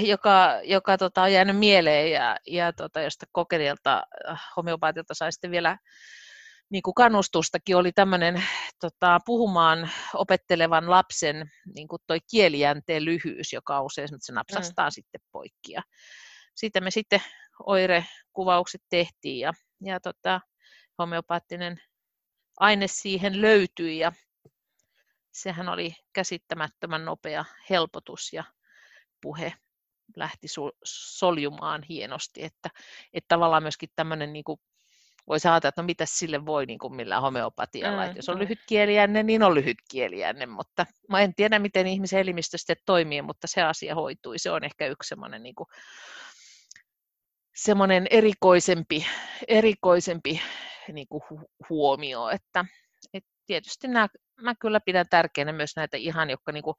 joka, 0.00 0.60
joka 0.64 0.98
tota, 0.98 1.22
on 1.22 1.32
jäänyt 1.32 1.58
mieleen 1.58 2.10
ja, 2.10 2.36
ja 2.46 2.72
tota, 2.72 3.00
josta 3.00 3.26
kokeilta 3.32 4.02
äh, 4.30 4.40
homeopaatilta 4.56 5.14
sai 5.14 5.32
sitten 5.32 5.50
vielä 5.50 5.78
niin 6.70 6.82
kuin 6.82 6.94
kannustustakin 6.94 7.76
oli 7.76 7.92
tämmöinen 7.92 8.42
tota, 8.80 9.18
puhumaan 9.26 9.90
opettelevan 10.14 10.90
lapsen 10.90 11.50
niin 11.74 11.88
kuin 11.88 12.02
toi 12.06 12.18
kielijänteen 12.30 13.04
lyhyys, 13.04 13.52
joka 13.52 13.82
usein 13.82 14.08
se 14.18 14.32
napsastaa 14.32 14.88
mm. 14.88 14.92
sitten 14.92 15.20
poikki. 15.32 15.72
Ja 15.72 15.82
siitä 16.54 16.80
me 16.80 16.90
sitten 16.90 17.22
oirekuvaukset 17.66 18.82
tehtiin 18.90 19.40
ja, 19.40 19.52
ja 19.84 20.00
tota, 20.00 20.40
homeopaattinen 21.00 21.80
aine 22.60 22.86
siihen 22.86 23.40
löytyi 23.40 23.98
ja 23.98 24.12
sehän 25.32 25.68
oli 25.68 25.94
käsittämättömän 26.12 27.04
nopea 27.04 27.44
helpotus 27.70 28.32
ja 28.32 28.44
puhe 29.20 29.52
lähti 30.16 30.46
soljumaan 30.84 31.82
hienosti, 31.82 32.44
että, 32.44 32.70
että 33.12 33.28
tavallaan 33.28 33.62
myöskin 33.62 33.88
tämmöinen 33.96 34.32
niin 34.32 34.44
kuin, 34.44 34.60
voisi 35.28 35.48
ajatella, 35.48 35.68
että 35.68 35.82
no 35.82 35.86
mitä 35.86 36.06
sille 36.06 36.46
voi 36.46 36.66
niin 36.66 36.78
kuin 36.78 36.96
millään 36.96 37.22
homeopatialla, 37.22 38.02
mm, 38.02 38.06
että 38.06 38.18
jos 38.18 38.28
on 38.28 38.36
mm. 38.36 38.40
lyhytkieliänne, 38.40 39.22
niin 39.22 39.42
on 39.42 39.54
lyhytkieliänne, 39.54 40.46
mutta 40.46 40.86
mä 41.08 41.20
en 41.20 41.34
tiedä, 41.34 41.58
miten 41.58 41.86
ihmisen 41.86 42.20
elimistö 42.20 42.58
sitten 42.58 42.76
toimii, 42.86 43.22
mutta 43.22 43.46
se 43.46 43.62
asia 43.62 43.94
hoitui, 43.94 44.38
se 44.38 44.50
on 44.50 44.64
ehkä 44.64 44.86
yksi 44.86 45.08
semmoinen 45.08 45.42
niin 45.42 45.54
kuin, 45.54 45.66
semmoinen 47.54 48.06
erikoisempi, 48.10 49.06
erikoisempi 49.48 50.40
niin 50.92 51.08
kuin 51.08 51.22
huomio, 51.68 52.28
että, 52.28 52.64
että 53.14 53.30
tietysti 53.46 53.88
nämä, 53.88 54.08
mä 54.40 54.54
kyllä 54.54 54.80
pidän 54.80 55.06
tärkeänä 55.10 55.52
myös 55.52 55.76
näitä 55.76 55.96
ihan, 55.96 56.30
jotka 56.30 56.52
niin 56.52 56.62
kuin 56.62 56.76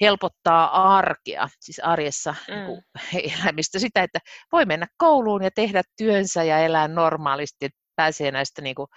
helpottaa 0.00 0.96
arkea, 0.96 1.48
siis 1.60 1.80
arjessa 1.80 2.34
mm. 2.48 2.54
niin 2.54 2.66
kuin 2.66 2.82
elämistä, 3.42 3.78
sitä, 3.78 4.02
että 4.02 4.18
voi 4.52 4.66
mennä 4.66 4.86
kouluun 4.96 5.42
ja 5.42 5.50
tehdä 5.50 5.82
työnsä 5.96 6.44
ja 6.44 6.58
elää 6.58 6.88
normaalisti, 6.88 7.64
että 7.64 7.78
pääsee 7.96 8.30
näistä 8.30 8.62
niin 8.62 8.74
kuin, 8.74 8.88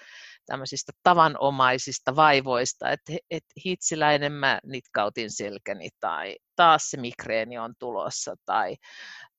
tämmöisistä 0.45 0.91
tavanomaisista 1.03 2.15
vaivoista, 2.15 2.91
että 2.91 3.13
et 3.29 3.43
hitsiläinen 3.65 4.31
mä 4.31 4.59
nitkautin 4.63 5.31
selkäni 5.31 5.89
tai 5.99 6.35
taas 6.61 6.89
se 6.89 6.97
migreeni 6.97 7.57
on 7.57 7.73
tulossa 7.79 8.35
tai, 8.45 8.77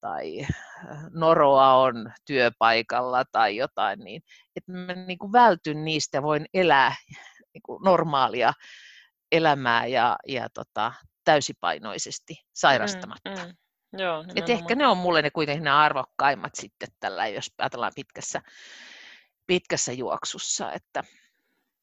tai 0.01 0.41
äh, 0.41 0.99
noroa 1.11 1.75
on 1.75 2.12
työpaikalla 2.25 3.25
tai 3.33 3.57
jotain, 3.57 3.99
niin 3.99 4.23
että 4.57 4.73
mä 4.73 4.93
niin 4.93 5.18
kuin 5.18 5.33
vältyn 5.33 5.85
niistä 5.85 6.16
ja 6.16 6.23
voin 6.23 6.47
elää 6.55 6.95
niin 7.55 7.62
kuin 7.62 7.83
normaalia 7.85 8.53
elämää 9.33 9.87
ja, 9.87 10.16
ja 10.29 10.49
tota, 10.55 10.93
täysipainoisesti 11.25 12.35
sairastamatta. 12.53 13.31
Mm, 13.31 13.47
mm. 13.47 14.01
Joo, 14.01 14.25
Et 14.37 14.51
ehkä 14.51 14.75
ne 14.75 14.87
on 14.87 14.97
mulle 14.97 15.23
ne 15.23 15.31
kuitenkin 15.31 15.64
ne 15.64 15.70
arvokkaimmat 15.70 16.55
sitten 16.55 16.89
tällä, 17.01 17.29
jos 17.29 17.51
ajatellaan 17.59 17.93
pitkässä 17.95 18.43
pitkässä 19.47 19.93
juoksussa. 19.93 20.73
Että... 20.73 21.05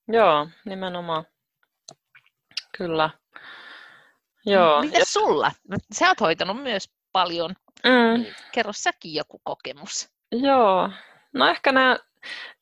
Joo, 0.08 0.48
nimenomaan. 0.66 1.26
Kyllä. 2.78 3.10
Joo. 4.46 4.82
Mitä 4.82 5.06
sulla? 5.06 5.52
Sä 5.94 6.08
oot 6.08 6.20
hoitanut 6.22 6.64
myös 6.64 6.90
paljon. 7.12 7.56
Mm. 7.84 8.22
Niin 8.22 8.36
kerro 8.52 8.74
säkin 8.74 9.14
joku 9.14 9.42
kokemus. 9.44 10.10
Joo. 10.32 10.90
No 11.34 11.48
ehkä 11.48 11.72
ne, 11.72 12.00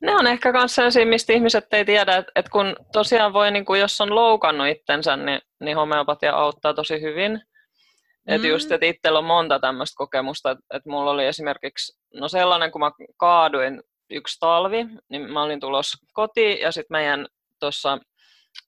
ne 0.01 0.15
on 0.15 0.27
ehkä 0.27 0.51
myös 0.51 0.75
sellaisia, 0.75 1.05
mistä 1.05 1.33
ihmiset 1.33 1.73
ei 1.73 1.85
tiedä, 1.85 2.17
että, 2.17 2.31
että 2.35 2.51
kun 2.51 2.75
tosiaan 2.91 3.33
voi, 3.33 3.51
niin 3.51 3.65
kuin 3.65 3.79
jos 3.79 4.01
on 4.01 4.15
loukannut 4.15 4.67
itsensä, 4.67 5.17
niin, 5.17 5.41
niin 5.59 5.77
homeopatia 5.77 6.35
auttaa 6.35 6.73
tosi 6.73 7.01
hyvin. 7.01 7.31
Mm. 7.31 8.33
Että 8.33 8.47
just, 8.47 8.71
että 8.71 8.85
itsellä 8.85 9.19
on 9.19 9.25
monta 9.25 9.59
tämmöistä 9.59 9.97
kokemusta, 9.97 10.51
että, 10.51 10.63
että 10.73 10.89
mulla 10.89 11.11
oli 11.11 11.25
esimerkiksi, 11.25 11.99
no 12.13 12.27
sellainen, 12.27 12.71
kun 12.71 12.81
mä 12.81 12.91
kaaduin 13.17 13.83
yksi 14.09 14.39
talvi, 14.39 14.85
niin 15.09 15.31
mä 15.31 15.43
olin 15.43 15.59
tulossa 15.59 15.97
kotiin 16.13 16.59
ja 16.59 16.71
sitten 16.71 16.95
meidän 16.95 17.27
tuossa 17.59 17.97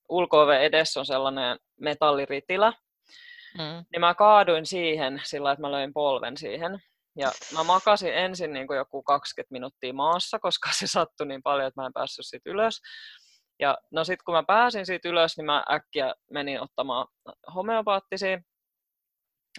ulko 0.10 0.54
edessä 0.54 1.00
on 1.00 1.06
sellainen 1.06 1.60
metalliritilä, 1.80 2.74
mm. 3.58 3.86
niin 3.92 4.00
mä 4.00 4.16
kaaduin 4.16 4.66
siihen 4.66 5.22
sillä 5.24 5.52
että 5.52 5.62
mä 5.62 5.72
löin 5.72 5.94
polven 5.94 6.38
siihen. 6.38 6.80
Ja 7.18 7.32
mä 7.54 7.64
makasin 7.64 8.14
ensin 8.14 8.54
niin 8.54 8.68
kuin 8.68 8.78
joku 8.78 9.04
20 9.04 9.52
minuuttia 9.52 9.94
maassa, 9.94 10.40
koska 10.40 10.70
se 10.80 10.88
sattui 10.88 11.28
niin 11.28 11.44
paljon, 11.44 11.68
että 11.68 11.82
mä 11.82 11.86
en 11.86 11.94
päässyt 11.94 12.26
siitä 12.26 12.50
ylös. 12.50 12.82
Ja 13.60 13.78
no 13.92 14.04
sitten 14.04 14.24
kun 14.26 14.36
mä 14.36 14.44
pääsin 14.44 14.86
siitä 14.86 15.10
ylös, 15.10 15.38
niin 15.38 15.46
mä 15.46 15.64
äkkiä 15.72 16.14
menin 16.32 16.62
ottamaan 16.62 17.08
homeopaattisia. 17.56 18.40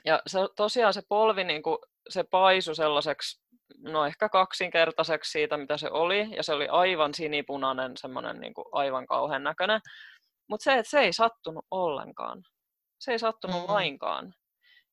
Ja 0.04 0.22
se, 0.26 0.38
tosiaan 0.56 0.94
se 0.94 1.02
polvi, 1.08 1.44
niin 1.44 1.62
kuin, 1.62 1.78
se 2.08 2.24
paisu 2.30 2.74
sellaiseksi, 2.74 3.42
no 3.78 4.06
ehkä 4.06 4.28
kaksinkertaiseksi 4.28 5.30
siitä, 5.30 5.56
mitä 5.56 5.76
se 5.76 5.90
oli. 5.90 6.28
Ja 6.36 6.42
se 6.42 6.52
oli 6.52 6.68
aivan 6.68 7.14
sinipunainen, 7.14 7.96
semmoinen 7.96 8.40
niin 8.40 8.54
kuin 8.54 8.64
aivan 8.72 9.06
kauhean 9.06 9.44
näköinen. 9.44 9.80
Mutta 10.50 10.64
se, 10.64 10.78
että 10.78 10.90
se 10.90 11.00
ei 11.00 11.12
sattunut 11.12 11.64
ollenkaan. 11.70 12.42
Se 13.00 13.12
ei 13.12 13.18
sattunut 13.18 13.56
mm-hmm. 13.56 13.72
lainkaan. 13.72 14.34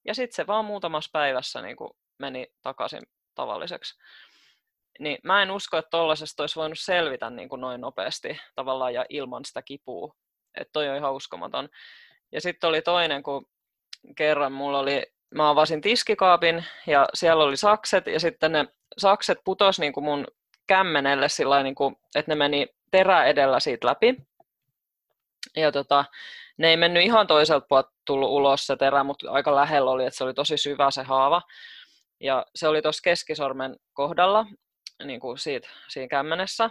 Ja 0.05 0.15
sitten 0.15 0.35
se 0.35 0.47
vaan 0.47 0.65
muutamassa 0.65 1.09
päivässä 1.13 1.61
niin 1.61 1.75
kuin 1.75 1.91
meni 2.19 2.47
takaisin 2.61 3.01
tavalliseksi. 3.35 3.99
Niin 4.99 5.17
mä 5.23 5.41
en 5.41 5.51
usko, 5.51 5.77
että 5.77 5.89
tuollaisesta 5.89 6.43
olisi 6.43 6.55
voinut 6.55 6.79
selvitä 6.79 7.29
niin 7.29 7.49
kuin 7.49 7.61
noin 7.61 7.81
nopeasti 7.81 8.39
tavallaan 8.55 8.93
ja 8.93 9.05
ilman 9.09 9.45
sitä 9.45 9.61
kipua. 9.61 10.15
Että 10.57 10.71
toi 10.73 10.89
on 10.89 10.97
ihan 10.97 11.13
uskomaton. 11.13 11.69
Ja 12.31 12.41
sitten 12.41 12.67
oli 12.67 12.81
toinen, 12.81 13.23
kun 13.23 13.45
kerran 14.15 14.51
mulla 14.51 14.79
oli, 14.79 15.03
mä 15.35 15.49
avasin 15.49 15.81
tiskikaapin 15.81 16.65
ja 16.87 17.07
siellä 17.13 17.43
oli 17.43 17.57
sakset 17.57 18.07
ja 18.07 18.19
sitten 18.19 18.51
ne 18.51 18.67
sakset 18.97 19.39
putos 19.43 19.79
niin 19.79 19.93
kuin 19.93 20.03
mun 20.03 20.27
kämmenelle 20.67 21.29
sillä 21.29 21.63
niin 21.63 21.75
kuin, 21.75 21.95
että 22.15 22.31
ne 22.31 22.35
meni 22.35 22.67
terä 22.91 23.25
edellä 23.25 23.59
siitä 23.59 23.87
läpi. 23.87 24.15
Ja 25.55 25.71
tota, 25.71 26.05
ne 26.57 26.69
ei 26.69 26.77
mennyt 26.77 27.03
ihan 27.03 27.27
toiselta 27.27 27.65
puolelta 27.69 27.96
tullut 28.07 28.29
ulos 28.29 28.67
se 28.67 28.75
terä, 28.75 29.03
mutta 29.03 29.31
aika 29.31 29.55
lähellä 29.55 29.91
oli, 29.91 30.05
että 30.05 30.17
se 30.17 30.23
oli 30.23 30.33
tosi 30.33 30.57
syvä 30.57 30.91
se 30.91 31.03
haava. 31.03 31.41
Ja 32.19 32.45
se 32.55 32.67
oli 32.67 32.81
tuossa 32.81 33.01
keskisormen 33.03 33.75
kohdalla, 33.93 34.45
niin 35.03 35.19
kuin 35.19 35.37
siitä, 35.37 35.69
siinä 35.87 36.07
kämmenessä. 36.07 36.69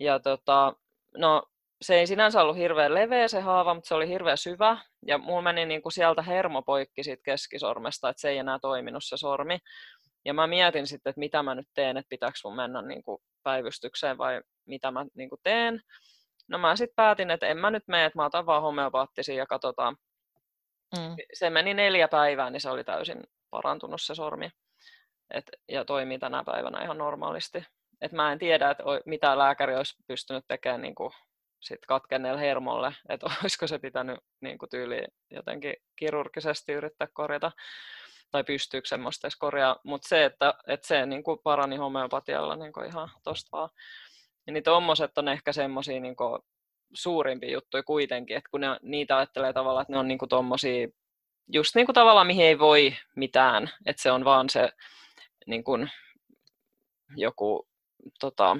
Ja 0.00 0.20
tota, 0.20 0.72
no, 1.16 1.42
se 1.82 1.94
ei 1.94 2.06
sinänsä 2.06 2.42
ollut 2.42 2.56
hirveän 2.56 2.94
leveä 2.94 3.28
se 3.28 3.40
haava, 3.40 3.74
mutta 3.74 3.88
se 3.88 3.94
oli 3.94 4.08
hirveän 4.08 4.38
syvä. 4.38 4.78
Ja 5.06 5.18
mulla 5.18 5.42
meni 5.42 5.66
niin 5.66 5.82
kuin 5.82 5.92
sieltä 5.92 6.22
hermo 6.22 6.62
poikki 6.62 7.02
siitä 7.04 7.22
keskisormesta, 7.22 8.08
että 8.08 8.20
se 8.20 8.28
ei 8.28 8.38
enää 8.38 8.58
toiminut 8.58 9.04
se 9.04 9.16
sormi. 9.16 9.58
Ja 10.24 10.34
mä 10.34 10.46
mietin 10.46 10.86
sitten, 10.86 11.10
että 11.10 11.18
mitä 11.18 11.42
mä 11.42 11.54
nyt 11.54 11.68
teen, 11.74 11.96
että 11.96 12.08
pitääkö 12.08 12.38
mun 12.44 12.56
mennä 12.56 12.82
niin 12.82 13.02
kuin 13.02 13.22
päivystykseen 13.42 14.18
vai 14.18 14.40
mitä 14.66 14.90
mä 14.90 15.06
niin 15.14 15.28
kuin 15.28 15.40
teen. 15.42 15.80
No 16.48 16.58
mä 16.58 16.76
sitten 16.76 16.96
päätin, 16.96 17.30
että 17.30 17.46
en 17.46 17.58
mä 17.58 17.70
nyt 17.70 17.88
mene, 17.88 18.04
että 18.04 18.18
mä 18.18 18.24
otan 18.24 18.46
vaan 18.46 18.62
homeopaattisia 18.62 19.34
ja 19.34 19.46
katsotaan. 19.46 19.96
Mm. 20.96 21.16
Se 21.32 21.50
meni 21.50 21.74
neljä 21.74 22.08
päivää, 22.08 22.50
niin 22.50 22.60
se 22.60 22.70
oli 22.70 22.84
täysin 22.84 23.22
parantunut 23.50 24.02
se 24.02 24.14
sormi. 24.14 24.50
Et, 25.30 25.50
ja 25.68 25.84
toimii 25.84 26.18
tänä 26.18 26.44
päivänä 26.44 26.82
ihan 26.82 26.98
normaalisti. 26.98 27.64
Et 28.00 28.12
mä 28.12 28.32
en 28.32 28.38
tiedä, 28.38 28.70
että 28.70 28.84
mitä 29.06 29.38
lääkäri 29.38 29.76
olisi 29.76 29.94
pystynyt 30.06 30.44
tekemään 30.48 30.82
niin 30.82 30.94
kuin 30.94 31.12
sit 31.60 31.86
katkenneelle 31.86 32.40
hermolle, 32.40 32.94
että 33.08 33.26
olisiko 33.42 33.66
se 33.66 33.78
pitänyt 33.78 34.20
niin 34.40 34.58
kuin 34.58 34.70
tyyliin 34.70 35.08
jotenkin 35.30 35.74
kirurgisesti 35.96 36.72
yrittää 36.72 37.08
korjata, 37.12 37.52
tai 38.30 38.44
pystyykö 38.44 38.88
semmoista 38.88 39.26
edes 39.26 39.36
korjaa, 39.36 39.80
mutta 39.84 40.08
se, 40.08 40.24
että, 40.24 40.54
että 40.66 40.86
se 40.86 41.06
niin 41.06 41.22
kuin 41.22 41.38
parani 41.42 41.76
homeopatialla 41.76 42.56
niin 42.56 42.72
kuin 42.72 42.86
ihan 42.86 43.10
tosta 43.24 43.48
vaan. 43.52 43.70
Ja 44.46 44.52
niin 44.52 44.64
tommoset 44.64 45.18
on 45.18 45.28
ehkä 45.28 45.52
semmoisia 45.52 46.00
niin 46.00 46.16
suurimpia 46.92 47.52
juttuja 47.52 47.82
kuitenkin, 47.82 48.36
että 48.36 48.50
kun 48.50 48.60
ne, 48.60 48.66
niitä 48.82 49.16
ajattelee 49.16 49.52
tavallaan, 49.52 49.82
että 49.82 49.92
ne 49.92 49.98
on 49.98 50.08
niin 50.08 50.18
kuin 50.18 50.28
tommosia, 50.28 50.88
just 51.52 51.74
niin 51.74 51.86
kuin 51.86 51.94
tavallaan 51.94 52.26
mihin 52.26 52.46
ei 52.46 52.58
voi 52.58 52.96
mitään, 53.16 53.70
että 53.86 54.02
se 54.02 54.12
on 54.12 54.24
vaan 54.24 54.50
se 54.50 54.68
niin 55.46 55.64
kuin, 55.64 55.90
joku 57.16 57.68
tota, 58.20 58.56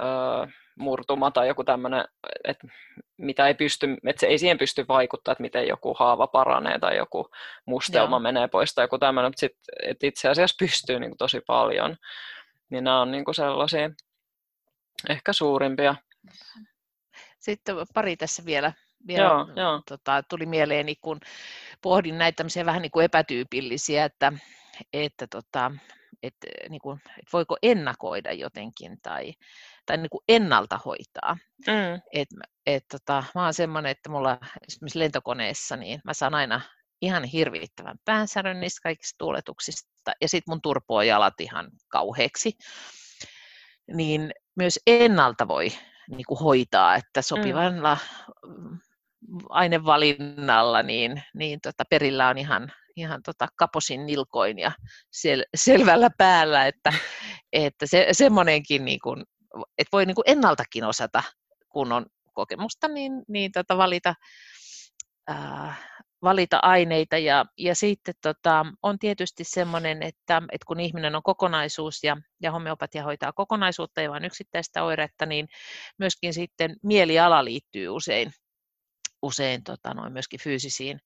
öö, 0.00 0.46
murtuma 0.80 1.30
tai 1.30 1.48
joku 1.48 1.64
tämmöinen, 1.64 2.04
että 2.44 2.66
mitä 3.16 3.46
ei 3.46 3.54
pysty, 3.54 3.86
että 4.06 4.20
se 4.20 4.26
ei 4.26 4.38
siihen 4.38 4.58
pysty 4.58 4.88
vaikuttaa, 4.88 5.32
että 5.32 5.42
miten 5.42 5.68
joku 5.68 5.94
haava 5.94 6.26
paranee 6.26 6.78
tai 6.78 6.96
joku 6.96 7.30
mustelma 7.66 8.16
Joo. 8.16 8.20
menee 8.20 8.48
pois 8.48 8.74
tai 8.74 8.84
joku 8.84 8.98
tämmöinen, 8.98 9.28
mutta 9.28 9.40
sit, 9.40 9.56
että 9.82 10.06
itse 10.06 10.28
asiassa 10.28 10.56
pystyy 10.58 11.00
niin 11.00 11.10
kuin 11.10 11.18
tosi 11.18 11.40
paljon. 11.46 11.96
Niin 12.70 12.84
nämä 12.84 13.00
on 13.00 13.10
niin 13.10 13.24
kuin 13.24 13.34
sellaisia 13.34 13.90
ehkä 15.08 15.32
suurimpia. 15.32 15.94
Sitten 17.40 17.76
pari 17.94 18.16
tässä 18.16 18.44
vielä, 18.44 18.72
vielä 19.06 19.24
joo, 19.24 19.48
joo. 19.56 19.82
Tota, 19.88 20.22
tuli 20.28 20.46
mieleeni, 20.46 20.96
kun 20.96 21.20
pohdin 21.82 22.18
näitä 22.18 22.36
tämmöisiä 22.36 22.66
vähän 22.66 22.82
niin 22.82 22.90
kuin 22.90 23.04
epätyypillisiä, 23.04 24.04
että, 24.04 24.32
että 24.92 25.26
tota, 25.26 25.72
et, 26.22 26.34
niin 26.68 26.80
kuin, 26.80 27.00
et 27.18 27.32
voiko 27.32 27.56
ennakoida 27.62 28.32
jotenkin 28.32 28.98
tai, 29.02 29.32
tai 29.86 29.96
niin 29.96 30.10
kuin 30.10 30.24
ennalta 30.28 30.80
hoitaa. 30.84 31.36
Mm. 31.66 32.02
Et, 32.12 32.28
et, 32.66 32.84
tota, 32.90 33.24
mä 33.34 33.44
oon 33.44 33.54
semmoinen, 33.54 33.90
että 33.90 34.10
mulla 34.10 34.38
esimerkiksi 34.68 34.98
lentokoneessa, 34.98 35.76
niin 35.76 36.00
mä 36.04 36.14
saan 36.14 36.34
aina 36.34 36.60
ihan 37.02 37.24
hirvittävän 37.24 37.96
päänsärön 38.04 38.60
niistä 38.60 38.80
kaikista 38.82 39.18
tuuletuksista, 39.18 40.12
ja 40.20 40.28
sitten 40.28 40.52
mun 40.52 40.62
turpoo 40.62 41.02
jalat 41.02 41.40
ihan 41.40 41.70
kauheaksi. 41.88 42.52
Niin 43.92 44.30
myös 44.56 44.80
ennalta 44.86 45.48
voi 45.48 45.68
niin 46.10 46.24
kuin 46.28 46.40
hoitaa, 46.40 46.94
että 46.94 47.22
sopivalla 47.22 47.98
mm. 48.46 48.78
ainevalinnalla 49.48 50.82
niin, 50.82 51.22
niin 51.34 51.60
tota, 51.60 51.84
perillä 51.90 52.28
on 52.28 52.38
ihan, 52.38 52.72
ihan 52.96 53.22
tota 53.22 53.48
kaposin 53.56 54.06
nilkoin 54.06 54.58
ja 54.58 54.72
sel, 55.12 55.44
selvällä 55.56 56.10
päällä, 56.18 56.66
että, 56.66 56.92
että 57.52 57.86
se, 57.86 58.08
semmoinenkin, 58.12 58.84
niin 58.84 59.00
kuin, 59.02 59.22
että 59.78 59.88
voi 59.92 60.06
niin 60.06 60.14
kuin 60.14 60.30
ennaltakin 60.30 60.84
osata, 60.84 61.22
kun 61.68 61.92
on 61.92 62.06
kokemusta, 62.32 62.88
niin, 62.88 63.12
niin 63.28 63.52
tota 63.52 63.76
valita, 63.76 64.14
ää, 65.28 65.74
valita 66.22 66.58
aineita. 66.62 67.18
Ja, 67.18 67.44
ja 67.58 67.74
sitten 67.74 68.14
tota, 68.22 68.66
on 68.82 68.98
tietysti 68.98 69.44
semmoinen, 69.44 70.02
että, 70.02 70.42
että 70.52 70.64
kun 70.66 70.80
ihminen 70.80 71.16
on 71.16 71.22
kokonaisuus 71.22 72.04
ja, 72.04 72.16
ja 72.42 72.52
homeopatia 72.52 73.04
hoitaa 73.04 73.32
kokonaisuutta 73.32 74.00
ja 74.00 74.10
vain 74.10 74.24
yksittäistä 74.24 74.84
oiretta, 74.84 75.26
niin 75.26 75.48
myöskin 75.98 76.34
sitten 76.34 76.76
mieliala 76.82 77.44
liittyy 77.44 77.88
usein, 77.88 78.32
usein 79.22 79.64
tota, 79.64 79.94
noin 79.94 80.12
myöskin 80.12 80.40
fyysisiin 80.40 81.00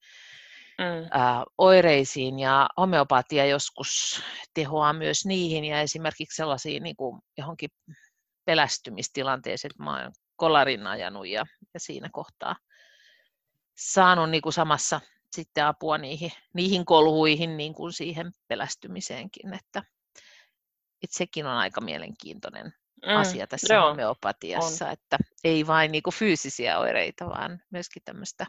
mm. 0.78 1.08
ää, 1.10 1.44
oireisiin 1.58 2.38
ja 2.38 2.68
homeopatia 2.76 3.46
joskus 3.46 4.22
tehoaa 4.54 4.92
myös 4.92 5.26
niihin 5.26 5.64
ja 5.64 5.80
esimerkiksi 5.80 6.36
sellaisiin 6.36 6.82
niin 6.82 6.96
kuin 6.96 7.20
johonkin 7.38 7.70
pelästymistilanteeseen, 8.44 9.70
että 9.70 9.82
mä 9.82 10.02
oon 10.02 10.12
kolarin 10.36 10.86
ajanut 10.86 11.26
ja, 11.26 11.44
ja 11.74 11.80
siinä 11.80 12.08
kohtaa 12.12 12.56
saanut 13.74 14.30
niin 14.30 14.42
kuin 14.42 14.52
samassa 14.52 15.00
sitten 15.32 15.66
apua 15.66 15.98
niihin, 15.98 16.32
niihin 16.52 16.84
kolhuihin 16.84 17.56
niin 17.56 17.74
kuin 17.74 17.92
siihen 17.92 18.32
pelästymiseenkin, 18.48 19.54
että, 19.54 19.82
että 21.02 21.16
sekin 21.16 21.46
on 21.46 21.52
aika 21.52 21.80
mielenkiintoinen 21.80 22.66
mm, 23.06 23.16
asia 23.16 23.46
tässä 23.46 23.74
joo, 23.74 23.88
homeopatiassa, 23.88 24.86
on. 24.86 24.92
että 24.92 25.16
ei 25.44 25.66
vain 25.66 25.92
niin 25.92 26.02
kuin 26.02 26.14
fyysisiä 26.14 26.78
oireita, 26.78 27.26
vaan 27.26 27.62
myöskin 27.70 28.02
tämmöistä 28.04 28.46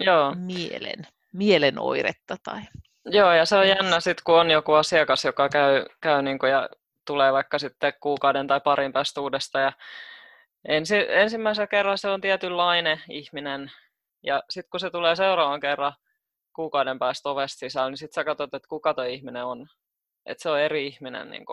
joo. 0.00 0.34
mielen, 0.34 1.06
mielen 1.32 1.78
oiretta. 1.78 2.36
Tai... 2.44 2.60
Joo, 3.04 3.32
ja 3.32 3.44
se 3.44 3.56
on 3.56 3.68
jännä 3.68 4.00
sitten, 4.00 4.24
kun 4.24 4.40
on 4.40 4.50
joku 4.50 4.72
asiakas, 4.72 5.24
joka 5.24 5.48
käy, 5.48 5.84
käy 6.00 6.22
niin 6.22 6.38
kuin 6.38 6.52
ja 6.52 6.68
tulee 7.06 7.32
vaikka 7.32 7.58
sitten 7.58 7.92
kuukauden 8.00 8.46
tai 8.46 8.60
parin 8.60 8.92
päästä 8.92 9.20
uudesta 9.20 9.60
ja 9.60 9.72
ensi, 10.68 10.96
ensimmäisellä 11.08 11.66
kerralla 11.66 11.96
se 11.96 12.08
on 12.08 12.20
tietynlainen 12.20 13.00
ihminen, 13.08 13.72
ja 14.22 14.42
sitten 14.50 14.70
kun 14.70 14.80
se 14.80 14.90
tulee 14.90 15.16
seuraavan 15.16 15.60
kerran 15.60 15.92
kuukauden 16.56 16.98
päästä 16.98 17.28
ovesta 17.28 17.58
sisään, 17.58 17.90
niin 17.90 17.98
sitten 17.98 18.14
sä 18.14 18.24
katsot, 18.24 18.54
että 18.54 18.68
kuka 18.68 18.94
tuo 18.94 19.04
ihminen 19.04 19.44
on. 19.44 19.66
Että 20.26 20.42
se 20.42 20.50
on 20.50 20.60
eri 20.60 20.86
ihminen. 20.86 21.30
Niin 21.30 21.44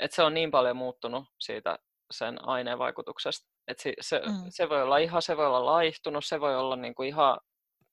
että 0.00 0.14
se 0.14 0.22
on 0.22 0.34
niin 0.34 0.50
paljon 0.50 0.76
muuttunut 0.76 1.24
siitä 1.40 1.78
sen 2.10 2.48
aineen 2.48 2.78
vaikutuksesta. 2.78 3.48
Että 3.68 3.82
se, 3.82 3.94
se, 4.00 4.18
mm. 4.18 4.32
se, 4.48 4.68
voi 4.68 4.82
olla 4.82 4.98
ihan, 4.98 5.22
se 5.22 5.36
voi 5.36 5.46
olla 5.46 5.66
laihtunut, 5.66 6.24
se 6.24 6.40
voi 6.40 6.56
olla 6.56 6.76
niin 6.76 6.94
kuin 6.94 7.08
ihan, 7.08 7.38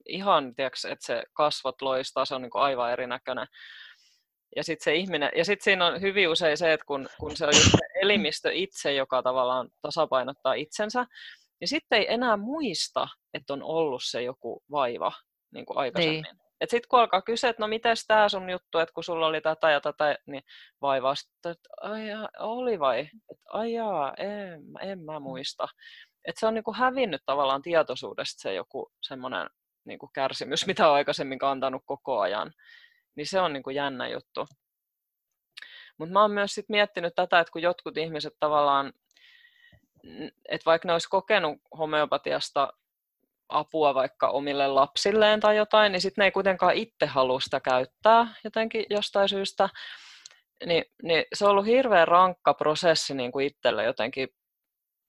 ihan 0.07 0.55
tiiäks, 0.55 0.85
että 0.85 1.05
se 1.05 1.23
kasvot 1.33 1.81
loistaa, 1.81 2.25
se 2.25 2.35
on 2.35 2.41
niin 2.41 2.49
kuin 2.49 2.61
aivan 2.61 2.91
erinäköinen. 2.91 3.47
Ja 4.55 4.63
sitten 4.63 4.83
se 4.83 4.95
ihminen, 4.95 5.31
ja 5.35 5.45
sitten 5.45 5.63
siinä 5.63 5.85
on 5.85 6.01
hyvin 6.01 6.29
usein 6.29 6.57
se, 6.57 6.73
että 6.73 6.85
kun, 6.85 7.09
kun 7.19 7.37
se 7.37 7.45
on 7.45 7.53
just 7.55 7.71
se 7.71 7.99
elimistö 8.01 8.51
itse, 8.53 8.93
joka 8.93 9.23
tavallaan 9.23 9.69
tasapainottaa 9.81 10.53
itsensä, 10.53 11.05
niin 11.59 11.67
sitten 11.67 11.99
ei 11.99 12.13
enää 12.13 12.37
muista, 12.37 13.07
että 13.33 13.53
on 13.53 13.63
ollut 13.63 14.01
se 14.05 14.21
joku 14.21 14.63
vaiva 14.71 15.11
niin 15.51 15.65
kuin 15.65 15.77
aikaisemmin. 15.77 16.23
Niin. 16.23 16.49
Et 16.61 16.69
sitten 16.69 16.87
kun 16.89 16.99
alkaa 16.99 17.21
kysyä, 17.21 17.49
että 17.49 17.63
no 17.63 17.67
mites 17.67 18.05
tämä 18.07 18.29
sun 18.29 18.49
juttu, 18.49 18.77
että 18.77 18.93
kun 18.93 19.03
sulla 19.03 19.27
oli 19.27 19.41
tätä 19.41 19.71
ja 19.71 19.81
tätä, 19.81 20.17
niin 20.25 20.43
vaivaa 20.81 21.15
sitten, 21.15 21.51
että 21.51 21.69
ai 21.81 22.01
oli 22.39 22.79
vai? 22.79 22.99
Että 22.99 23.45
ai 23.49 23.73
jaa, 23.73 24.13
en, 24.17 24.63
en 24.81 24.99
mä 24.99 25.19
mm. 25.19 25.23
muista. 25.23 25.67
että 26.25 26.39
se 26.39 26.47
on 26.47 26.53
niin 26.53 26.63
kuin 26.63 26.77
hävinnyt 26.77 27.21
tavallaan 27.25 27.61
tietoisuudesta 27.61 28.41
se 28.41 28.53
joku 28.53 28.91
semmoinen 29.01 29.49
niin 29.85 29.99
kuin 29.99 30.09
kärsimys, 30.13 30.65
mitä 30.67 30.89
on 30.89 30.95
aikaisemmin 30.95 31.39
kantanut 31.39 31.81
koko 31.85 32.19
ajan. 32.19 32.53
Niin 33.15 33.27
se 33.27 33.39
on 33.39 33.53
niin 33.53 33.63
kuin 33.63 33.75
jännä 33.75 34.07
juttu. 34.07 34.47
Mutta 35.97 36.13
mä 36.13 36.21
oon 36.21 36.31
myös 36.31 36.55
sit 36.55 36.69
miettinyt 36.69 37.13
tätä, 37.15 37.39
että 37.39 37.51
kun 37.51 37.61
jotkut 37.61 37.97
ihmiset 37.97 38.33
tavallaan, 38.39 38.93
että 40.49 40.65
vaikka 40.65 40.87
ne 40.87 40.93
olisi 40.93 41.09
kokenut 41.09 41.57
homeopatiasta 41.77 42.73
apua 43.49 43.93
vaikka 43.93 44.27
omille 44.27 44.67
lapsilleen 44.67 45.39
tai 45.39 45.57
jotain, 45.57 45.91
niin 45.91 46.01
sitten 46.01 46.21
ne 46.21 46.25
ei 46.25 46.31
kuitenkaan 46.31 46.73
itse 46.73 47.05
halua 47.05 47.39
sitä 47.39 47.59
käyttää 47.59 48.27
jotenkin 48.43 48.85
jostain 48.89 49.29
syystä. 49.29 49.69
Niin, 50.65 50.85
niin 51.03 51.25
se 51.33 51.45
on 51.45 51.51
ollut 51.51 51.65
hirveän 51.65 52.07
rankka 52.07 52.53
prosessi 52.53 53.13
niin 53.13 53.31
kuin 53.31 53.47
itselle 53.47 53.83
jotenkin 53.83 54.29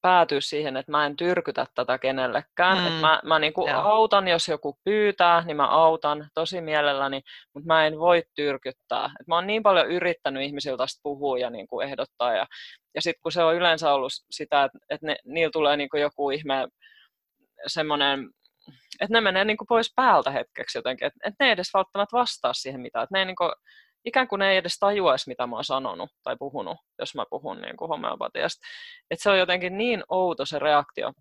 päätyä 0.03 0.41
siihen, 0.41 0.77
että 0.77 0.93
mä 0.93 1.07
en 1.07 1.17
tyrkytä 1.17 1.67
tätä 1.75 1.99
kenellekään. 1.99 2.79
Mm. 2.79 2.87
Että 2.87 3.01
mä 3.01 3.21
mä 3.25 3.39
niin 3.39 3.53
kuin 3.53 3.75
autan, 3.75 4.29
jos 4.29 4.49
joku 4.49 4.79
pyytää, 4.85 5.43
niin 5.47 5.57
mä 5.57 5.67
autan 5.69 6.29
tosi 6.35 6.61
mielelläni, 6.61 7.21
mutta 7.55 7.67
mä 7.67 7.87
en 7.87 7.99
voi 7.99 8.23
tyrkyttää. 8.35 9.05
Et 9.21 9.27
mä 9.27 9.35
oon 9.35 9.47
niin 9.47 9.63
paljon 9.63 9.91
yrittänyt 9.91 10.43
ihmisiltä 10.43 10.85
puhua 11.03 11.39
ja 11.39 11.51
niin 11.51 11.67
kuin 11.67 11.89
ehdottaa. 11.89 12.35
Ja, 12.35 12.47
ja 12.95 13.03
sitten 13.03 13.23
kun 13.23 13.33
se 13.33 13.43
on 13.43 13.55
yleensä 13.55 13.93
ollut 13.93 14.13
sitä, 14.31 14.65
että, 14.65 14.79
että 14.91 15.07
ne, 15.07 15.17
niillä 15.25 15.51
tulee 15.53 15.77
niin 15.77 15.89
kuin 15.91 16.01
joku 16.01 16.31
ihme 16.31 16.69
semmoinen, 17.67 18.31
että 19.01 19.13
ne 19.13 19.21
menee 19.21 19.45
niin 19.45 19.57
kuin 19.57 19.69
pois 19.69 19.93
päältä 19.97 20.31
hetkeksi 20.31 20.79
jotenkin, 20.79 21.07
että, 21.07 21.21
että 21.25 21.45
ne 21.45 21.47
ei 21.47 21.53
edes 21.53 21.75
välttämättä 21.75 22.17
vastaa 22.17 22.53
siihen 22.53 22.81
mitään. 22.81 23.03
Että 23.03 23.15
ne 23.15 23.19
ei 23.19 23.27
niin 23.27 23.37
kuin, 23.37 23.53
ikään 24.05 24.29
kuin 24.29 24.43
ei 24.43 24.57
edes 24.57 24.79
tajuaisi, 24.79 25.29
mitä 25.29 25.47
mä 25.47 25.57
oon 25.57 25.65
sanonut 25.65 26.11
tai 26.23 26.37
puhunut, 26.39 26.79
jos 26.99 27.15
mä 27.15 27.25
puhun 27.31 27.61
niin 27.61 27.77
kuin 27.77 27.89
homeopatiasta. 27.89 28.67
Että 29.11 29.23
se 29.23 29.31
on 29.31 29.39
jotenkin 29.39 29.79
niin 29.79 30.05
outo 30.09 30.47
se 30.47 30.59
reaktio. 30.59 31.13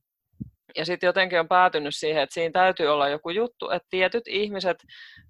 Ja 0.76 0.86
sitten 0.86 1.08
jotenkin 1.08 1.40
on 1.40 1.48
päätynyt 1.48 1.96
siihen, 1.96 2.24
että 2.24 2.34
siinä 2.34 2.52
täytyy 2.52 2.88
olla 2.88 3.10
joku 3.10 3.30
juttu, 3.30 3.70
että 3.70 3.88
tietyt 3.90 4.28
ihmiset 4.28 4.78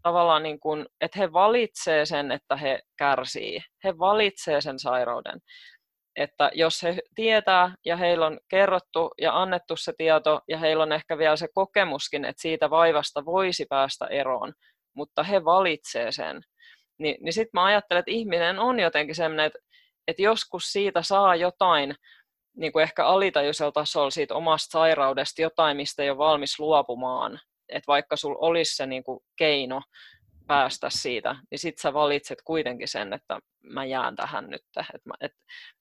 tavallaan, 0.02 0.44
niin 0.44 0.60
kuin, 0.60 0.86
että 1.02 1.20
he 1.20 1.34
valitsee 1.34 2.06
sen, 2.06 2.32
että 2.32 2.56
he 2.56 2.80
kärsii. 2.98 3.60
He 3.84 3.98
valitsee 3.98 4.62
sen 4.62 4.80
sairauden. 4.80 5.40
Että 6.16 6.52
jos 6.54 6.84
he 6.84 6.98
tietää 7.16 7.76
ja 7.86 7.98
heillä 7.98 8.26
on 8.26 8.40
kerrottu 8.50 9.12
ja 9.22 9.42
annettu 9.42 9.76
se 9.76 9.94
tieto 9.98 10.42
ja 10.48 10.58
heillä 10.58 10.84
on 10.84 10.92
ehkä 10.92 11.18
vielä 11.18 11.36
se 11.36 11.48
kokemuskin, 11.54 12.26
että 12.26 12.42
siitä 12.42 12.70
vaivasta 12.70 13.26
voisi 13.26 13.66
päästä 13.70 14.06
eroon, 14.06 14.54
mutta 14.96 15.24
he 15.24 15.46
valitsee 15.46 16.12
sen, 16.12 16.42
niin, 17.00 17.18
niin 17.20 17.34
sitten 17.34 17.52
mä 17.54 17.64
ajattelen, 17.64 18.00
että 18.00 18.12
ihminen 18.12 18.60
on 18.60 18.80
jotenkin 18.80 19.16
sellainen, 19.16 19.46
että, 19.46 19.60
että 20.08 20.22
joskus 20.22 20.64
siitä 20.64 21.02
saa 21.02 21.36
jotain, 21.36 21.96
niin 22.58 22.72
kuin 22.72 22.84
ehkä 22.84 23.06
alitajuisella 23.06 23.72
tasolla 23.72 24.10
siitä 24.10 24.36
omasta 24.36 24.72
sairaudesta 24.72 25.42
jotain, 25.42 25.78
mistä 25.78 26.04
ei 26.04 26.10
ole 26.10 26.18
valmis 26.18 26.60
luopumaan. 26.60 27.40
Että 27.70 27.88
vaikka 27.88 28.16
sulla 28.16 28.38
olisi 28.42 28.76
se 28.76 28.86
niin 28.86 29.04
kuin 29.04 29.20
keino 29.38 29.82
päästä 30.48 30.90
siitä, 30.90 31.36
niin 31.52 31.60
sitten 31.60 31.82
sä 31.82 31.94
valitset 31.94 32.38
kuitenkin 32.46 32.88
sen, 32.88 33.14
että 33.14 33.40
mä 33.64 33.86
jään 33.86 34.16
tähän 34.16 34.50
nyt. 34.50 34.62
Että 34.78 35.12
et, 35.22 35.32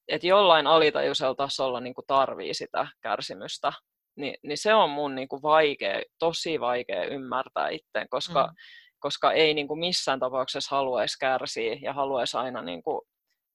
et 0.08 0.24
jollain 0.24 0.66
alitajuisella 0.66 1.34
tasolla 1.34 1.80
niin 1.80 1.94
kuin 1.94 2.06
tarvii 2.06 2.54
sitä 2.54 2.86
kärsimystä. 3.00 3.72
Ni, 4.16 4.34
niin 4.42 4.58
se 4.58 4.74
on 4.74 4.90
mun 4.90 5.14
niin 5.14 5.28
kuin 5.28 5.42
vaikea, 5.42 6.02
tosi 6.18 6.60
vaikea 6.60 7.04
ymmärtää 7.04 7.68
itse, 7.68 8.06
koska 8.10 8.46
mm 8.46 8.54
koska 8.98 9.32
ei 9.32 9.54
niin 9.54 9.68
kuin 9.68 9.80
missään 9.80 10.20
tapauksessa 10.20 10.76
haluaisi 10.76 11.18
kärsiä 11.18 11.76
ja 11.82 11.92
haluaisi 11.92 12.36
aina, 12.36 12.62
niin 12.62 12.82
kuin, 12.82 13.00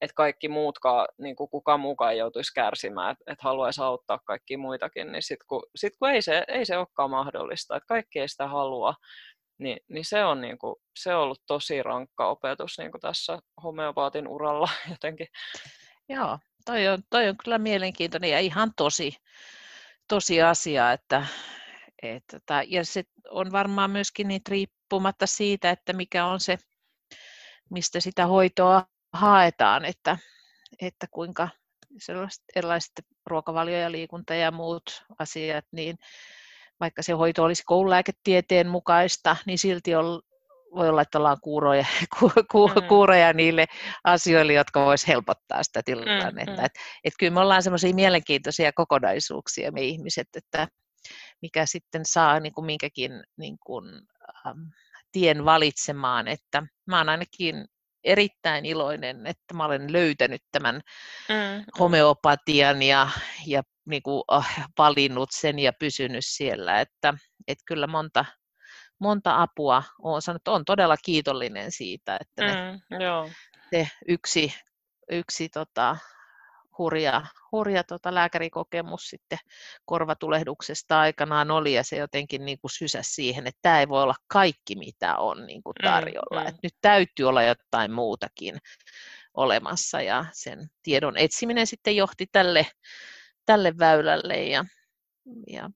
että 0.02 0.14
kaikki 0.16 0.48
muutkaan, 0.48 1.08
niin 1.18 1.36
kuin 1.36 1.50
kukaan 1.50 1.80
muukaan 1.80 2.12
ei 2.12 2.18
joutuisi 2.18 2.54
kärsimään, 2.54 3.12
että, 3.12 3.24
että 3.32 3.44
haluaisi 3.44 3.82
auttaa 3.82 4.20
kaikki 4.26 4.58
muitakin, 4.58 5.12
niin 5.12 5.24
sitten 5.24 5.48
kun, 5.48 5.64
sit 5.76 5.94
kun 6.00 6.10
ei, 6.10 6.22
se, 6.22 6.44
ei 6.48 6.66
se 6.66 6.78
olekaan 6.78 7.10
mahdollista, 7.10 7.76
että 7.76 7.88
kaikki 7.88 8.20
ei 8.20 8.28
sitä 8.28 8.48
halua, 8.48 8.94
niin, 9.58 9.80
niin 9.90 10.06
se, 10.06 10.26
on 10.26 10.42
niin 10.42 10.58
kuin, 10.58 10.76
se 10.96 11.16
on 11.16 11.22
ollut 11.22 11.42
tosi 11.48 11.84
rankka 11.84 12.30
opetus 12.30 12.78
niin 12.78 12.92
kuin 12.92 13.02
tässä 13.02 13.40
homeopaatin 13.64 14.28
uralla 14.28 14.70
jotenkin. 14.92 15.28
Joo, 16.10 16.40
toi 16.66 16.88
on, 16.88 17.00
toi 17.10 17.30
on 17.30 17.38
kyllä 17.44 17.58
mielenkiintoinen 17.58 18.30
ja 18.30 18.40
ihan 18.40 18.72
tosi, 18.78 19.16
tosi 20.08 20.42
asia, 20.42 20.92
että, 20.92 21.26
että, 22.04 22.64
ja 22.68 22.86
se 22.86 23.04
on 23.30 23.52
varmaan 23.52 23.92
myöskin 23.92 24.28
niitä 24.28 24.52
riippumatta 24.94 25.28
siitä, 25.28 25.70
että 25.70 25.94
mikä 25.94 26.26
on 26.26 26.40
se, 26.40 26.58
mistä 27.70 28.00
sitä 28.00 28.28
hoitoa 28.28 28.86
haetaan, 29.14 29.86
että, 29.86 30.18
että 30.82 31.08
kuinka 31.12 31.50
sellaiset 31.98 32.44
erilaiset 32.56 32.92
ruokavalio 33.26 33.78
ja 33.78 33.92
liikunta 33.92 34.36
ja 34.36 34.52
muut 34.52 35.04
asiat, 35.20 35.66
niin 35.72 35.98
vaikka 36.80 37.02
se 37.02 37.14
hoito 37.14 37.44
olisi 37.44 37.64
koululääketieteen 37.66 38.68
mukaista, 38.68 39.36
niin 39.46 39.58
silti 39.58 39.96
on, 39.96 40.22
voi 40.76 40.90
olla, 40.90 41.02
että 41.02 41.18
ollaan 41.18 41.42
kuuroja, 41.42 41.86
ku, 42.20 42.32
ku, 42.52 42.68
mm. 42.68 42.88
kuuroja 42.88 43.34
niille 43.34 43.66
asioille, 44.04 44.54
jotka 44.54 44.86
voisi 44.86 45.08
helpottaa 45.08 45.64
sitä 45.64 45.82
tilannetta. 45.86 46.52
Mm, 46.52 46.58
mm. 46.58 46.66
Et, 46.66 46.72
et 47.04 47.14
kyllä 47.20 47.34
me 47.34 47.40
ollaan 47.40 47.64
semmoisia 47.64 47.96
mielenkiintoisia 47.96 48.72
kokonaisuuksia 48.74 49.72
me 49.72 49.82
ihmiset, 49.82 50.28
että 50.36 50.68
mikä 51.42 51.66
sitten 51.66 52.02
saa 52.06 52.40
niin 52.40 52.54
kuin 52.54 52.66
minkäkin 52.66 53.12
niin 53.38 53.58
kuin, 53.66 53.86
ähm, 54.48 54.60
tien 55.14 55.46
valitsemaan, 55.46 56.28
että 56.28 56.64
mä 56.86 56.98
oon 56.98 57.10
ainakin 57.10 57.66
erittäin 58.04 58.66
iloinen, 58.66 59.28
että 59.28 59.54
mä 59.54 59.66
olen 59.66 59.94
löytänyt 59.94 60.42
tämän 60.52 60.76
mm. 61.30 61.36
mm. 61.36 61.66
homeopatian 61.80 62.82
ja, 62.82 63.10
ja 63.48 63.64
niin 63.86 64.04
kuin, 64.04 64.24
oh, 64.28 64.46
valinnut 64.78 65.30
sen 65.32 65.60
ja 65.60 65.74
pysynyt 65.80 66.26
siellä, 66.26 66.82
että, 66.82 67.14
että 67.48 67.64
kyllä 67.68 67.88
monta, 67.88 68.26
monta 69.00 69.42
apua 69.42 69.84
olen 70.02 70.22
sanonut, 70.22 70.48
on 70.48 70.66
todella 70.66 70.98
kiitollinen 70.98 71.72
siitä, 71.72 72.18
että 72.22 72.46
ne, 72.46 72.72
mm, 72.72 73.02
joo. 73.02 73.30
se 73.70 73.88
yksi, 74.08 74.54
yksi 75.12 75.50
tota, 75.50 75.98
hurja, 76.78 77.22
hurja 77.52 77.84
tota 77.84 78.14
lääkärikokemus 78.14 79.02
sitten 79.10 79.38
korvatulehduksesta 79.86 81.00
aikanaan 81.00 81.52
oli 81.52 81.74
ja 81.74 81.84
se 81.84 81.98
jotenkin 81.98 82.46
niin 82.46 82.58
kuin 82.62 82.72
sysäsi 82.72 83.14
siihen, 83.14 83.48
että 83.48 83.60
tämä 83.62 83.80
ei 83.80 83.90
voi 83.90 84.04
olla 84.04 84.16
kaikki 84.28 84.76
mitä 84.76 85.18
on 85.18 85.46
niin 85.46 85.64
kuin 85.64 85.74
mm, 85.84 85.88
tarjolla, 85.90 86.40
mm, 86.40 86.44
mm. 86.44 86.48
että 86.48 86.60
nyt 86.64 86.76
täytyy 86.82 87.26
olla 87.26 87.44
jotain 87.44 87.92
muutakin 87.92 88.58
olemassa 89.34 90.02
ja 90.02 90.26
sen 90.34 90.68
tiedon 90.84 91.18
etsiminen 91.18 91.68
sitten 91.68 91.96
johti 91.96 92.26
tälle, 92.32 92.68
tälle 93.46 93.74
väylälle 93.80 94.44
ja, 94.44 94.66
ja 95.48 95.70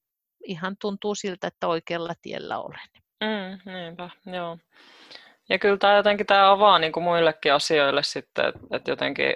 ihan 0.46 0.76
tuntuu 0.82 1.16
siltä, 1.16 1.48
että 1.48 1.68
oikealla 1.68 2.14
tiellä 2.22 2.60
olen. 2.60 2.88
Mm, 3.24 3.74
niinpä, 3.74 4.10
joo. 4.26 4.58
Ja 5.50 5.60
kyllä 5.60 5.78
tämä 5.78 5.96
jotenkin 5.96 6.26
tämä 6.26 6.52
avaa 6.52 6.80
niin 6.80 6.92
kuin 6.92 7.04
muillekin 7.04 7.54
asioille 7.54 8.04
sitten, 8.04 8.46
että, 8.46 8.60
että 8.72 8.92
jotenkin 8.92 9.34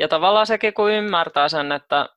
ja 0.00 0.08
tavallaan 0.08 0.46
sekin, 0.46 0.74
kun 0.74 0.90
ymmärtää 0.90 1.48
sen, 1.48 1.72
että, 1.72 2.08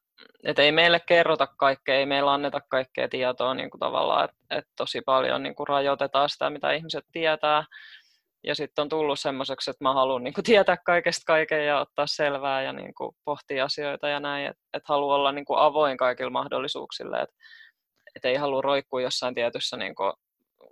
että 0.44 0.62
ei 0.62 0.72
meille 0.72 1.00
kerrota 1.00 1.48
kaikkea, 1.48 1.96
ei 1.96 2.06
meillä 2.06 2.34
anneta 2.34 2.62
kaikkea 2.70 3.10
tietoa 3.10 3.54
niin 3.54 3.70
kuin 3.70 3.80
tavallaan, 3.80 4.26
että, 4.26 4.38
että 4.50 4.72
tosi 4.76 5.02
paljon 5.02 5.44
niin 5.44 5.56
kuin 5.56 5.68
rajoitetaan 5.68 6.30
sitä, 6.30 6.50
mitä 6.50 6.72
ihmiset 6.72 7.06
tietää. 7.12 7.64
Ja 8.44 8.56
sitten 8.56 8.82
on 8.82 8.90
tullut 8.90 9.20
semmoiseksi, 9.20 9.70
että 9.70 9.84
mä 9.84 9.94
haluan 9.94 10.24
niin 10.24 10.34
kuin 10.34 10.46
tietää 10.46 10.78
kaikesta 10.78 11.24
kaiken 11.26 11.66
ja 11.66 11.80
ottaa 11.80 12.08
selvää 12.08 12.62
ja 12.62 12.74
niin 12.74 12.94
kuin 12.94 13.16
pohtia 13.26 13.66
asioita 13.66 14.08
ja 14.08 14.20
näin, 14.20 14.46
että 14.48 14.62
et 14.74 14.84
haluan 14.86 15.16
olla 15.16 15.32
niin 15.32 15.46
kuin 15.46 15.60
avoin 15.60 15.98
kaikilla 15.98 16.32
mahdollisuuksille, 16.32 17.22
että 17.22 17.36
et 18.16 18.26
ei 18.26 18.36
halua 18.36 18.62
roikkua 18.62 19.02
jossain 19.02 19.36
tietyssä 19.36 19.78
niin 19.78 19.96
kuin 19.96 20.14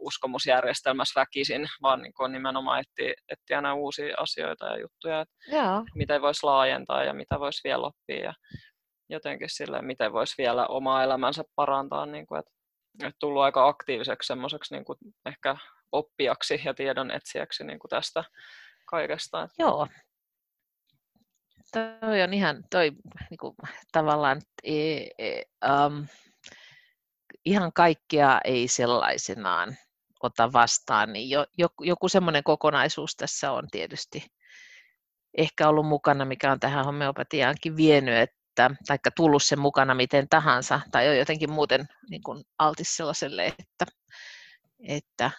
uskomusjärjestelmässä 0.01 1.19
väkisin, 1.19 1.67
vaan 1.81 2.01
niin 2.01 2.13
kuin 2.13 2.31
nimenomaan 2.31 2.79
etsiä, 2.79 3.13
etsiä 3.29 3.57
aina 3.57 3.73
uusia 3.73 4.15
asioita 4.17 4.65
ja 4.65 4.79
juttuja, 4.81 5.21
että 5.21 5.35
Joo. 5.47 5.83
miten 5.95 6.21
voisi 6.21 6.43
laajentaa 6.43 7.03
ja 7.03 7.13
mitä 7.13 7.39
voisi 7.39 7.61
vielä 7.63 7.87
oppia 7.87 8.23
ja 8.23 8.33
jotenkin 9.09 9.49
sille, 9.49 9.81
miten 9.81 10.13
voisi 10.13 10.35
vielä 10.37 10.67
omaa 10.67 11.03
elämänsä 11.03 11.43
parantaa, 11.55 12.05
niin 12.05 12.27
kuin, 12.27 12.39
että, 12.39 12.51
että 13.03 13.17
tullut 13.19 13.41
aika 13.41 13.67
aktiiviseksi 13.67 14.27
semmoiseksi 14.27 14.73
niin 14.73 14.85
kuin 14.85 14.97
ehkä 15.25 15.55
oppijaksi 15.91 16.61
ja 16.65 16.73
tiedon 16.73 17.11
etsijäksi 17.11 17.63
niin 17.63 17.79
kuin 17.79 17.89
tästä 17.89 18.23
kaikesta. 18.85 19.47
Joo, 19.59 19.87
toi 21.71 22.21
on 22.21 22.33
ihan 22.33 22.63
toi 22.71 22.91
niin 23.29 23.37
kuin, 23.37 23.55
tavallaan 23.91 24.41
e, 24.63 24.97
e, 25.17 25.41
um, 25.85 26.07
ihan 27.45 27.73
kaikkea 27.73 28.39
ei 28.43 28.67
sellaisenaan 28.67 29.77
ota 30.23 30.53
vastaan, 30.53 31.13
niin 31.13 31.29
jo, 31.29 31.45
joku, 31.57 31.83
joku 31.83 32.09
semmoinen 32.09 32.43
kokonaisuus 32.43 33.15
tässä 33.15 33.51
on 33.51 33.67
tietysti 33.71 34.25
ehkä 35.37 35.69
ollut 35.69 35.87
mukana, 35.87 36.25
mikä 36.25 36.51
on 36.51 36.59
tähän 36.59 36.85
homeopatiaankin 36.85 37.77
vienyt, 37.77 38.15
että, 38.15 38.71
taikka 38.87 39.11
tullut 39.11 39.43
sen 39.43 39.59
mukana 39.59 39.95
miten 39.95 40.29
tahansa, 40.29 40.81
tai 40.91 41.09
on 41.09 41.17
jotenkin 41.17 41.51
muuten 41.51 41.87
niin 42.09 42.23
kuin 42.23 42.43
altis 42.59 42.97
sellaiselle, 42.97 43.45
että, 43.45 43.85
että 44.87 45.31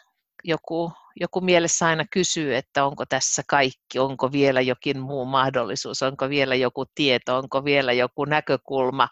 joku, 0.44 0.92
joku 1.20 1.40
mielessä 1.40 1.86
aina 1.86 2.04
kysyy, 2.10 2.56
että 2.56 2.84
onko 2.84 3.06
tässä 3.06 3.42
kaikki, 3.48 3.98
onko 3.98 4.32
vielä 4.32 4.60
jokin 4.60 5.00
muu 5.00 5.24
mahdollisuus, 5.24 6.02
onko 6.02 6.28
vielä 6.28 6.54
joku 6.54 6.84
tieto, 6.94 7.36
onko 7.36 7.64
vielä 7.64 7.92
joku 7.92 8.24
näkökulma, 8.24 9.08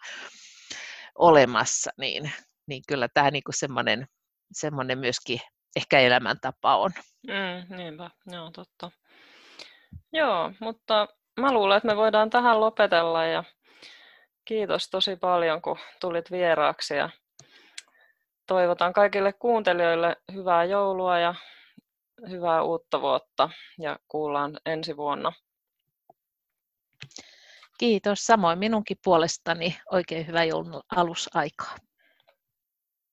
olemassa, 1.15 1.91
niin, 1.97 2.31
niin 2.67 2.83
kyllä 2.87 3.07
tämä 3.13 3.31
niin 3.31 3.43
semmoinen, 3.49 4.07
semmoinen 4.51 4.97
myöskin 4.97 5.39
ehkä 5.75 5.99
elämäntapa 5.99 6.77
on. 6.77 6.91
Mm, 7.27 7.77
niinpä, 7.77 8.09
joo 8.25 8.51
totta. 8.51 8.91
Joo, 10.13 10.51
mutta 10.59 11.07
mä 11.39 11.53
luulen, 11.53 11.77
että 11.77 11.87
me 11.87 11.95
voidaan 11.95 12.29
tähän 12.29 12.59
lopetella 12.59 13.25
ja 13.25 13.43
kiitos 14.45 14.89
tosi 14.89 15.15
paljon, 15.15 15.61
kun 15.61 15.77
tulit 16.01 16.31
vieraaksi 16.31 16.93
ja 16.93 17.09
toivotan 18.47 18.93
kaikille 18.93 19.33
kuuntelijoille 19.33 20.15
hyvää 20.33 20.63
joulua 20.63 21.19
ja 21.19 21.35
hyvää 22.29 22.63
uutta 22.63 23.01
vuotta 23.01 23.49
ja 23.79 23.99
kuullaan 24.07 24.59
ensi 24.65 24.97
vuonna. 24.97 25.33
Kiitos. 27.77 28.25
Samoin 28.25 28.59
minunkin 28.59 28.97
puolestani 29.03 29.77
oikein 29.91 30.27
hyvää 30.27 30.43
joulun 30.43 30.81
alusaikaa. 30.95 31.75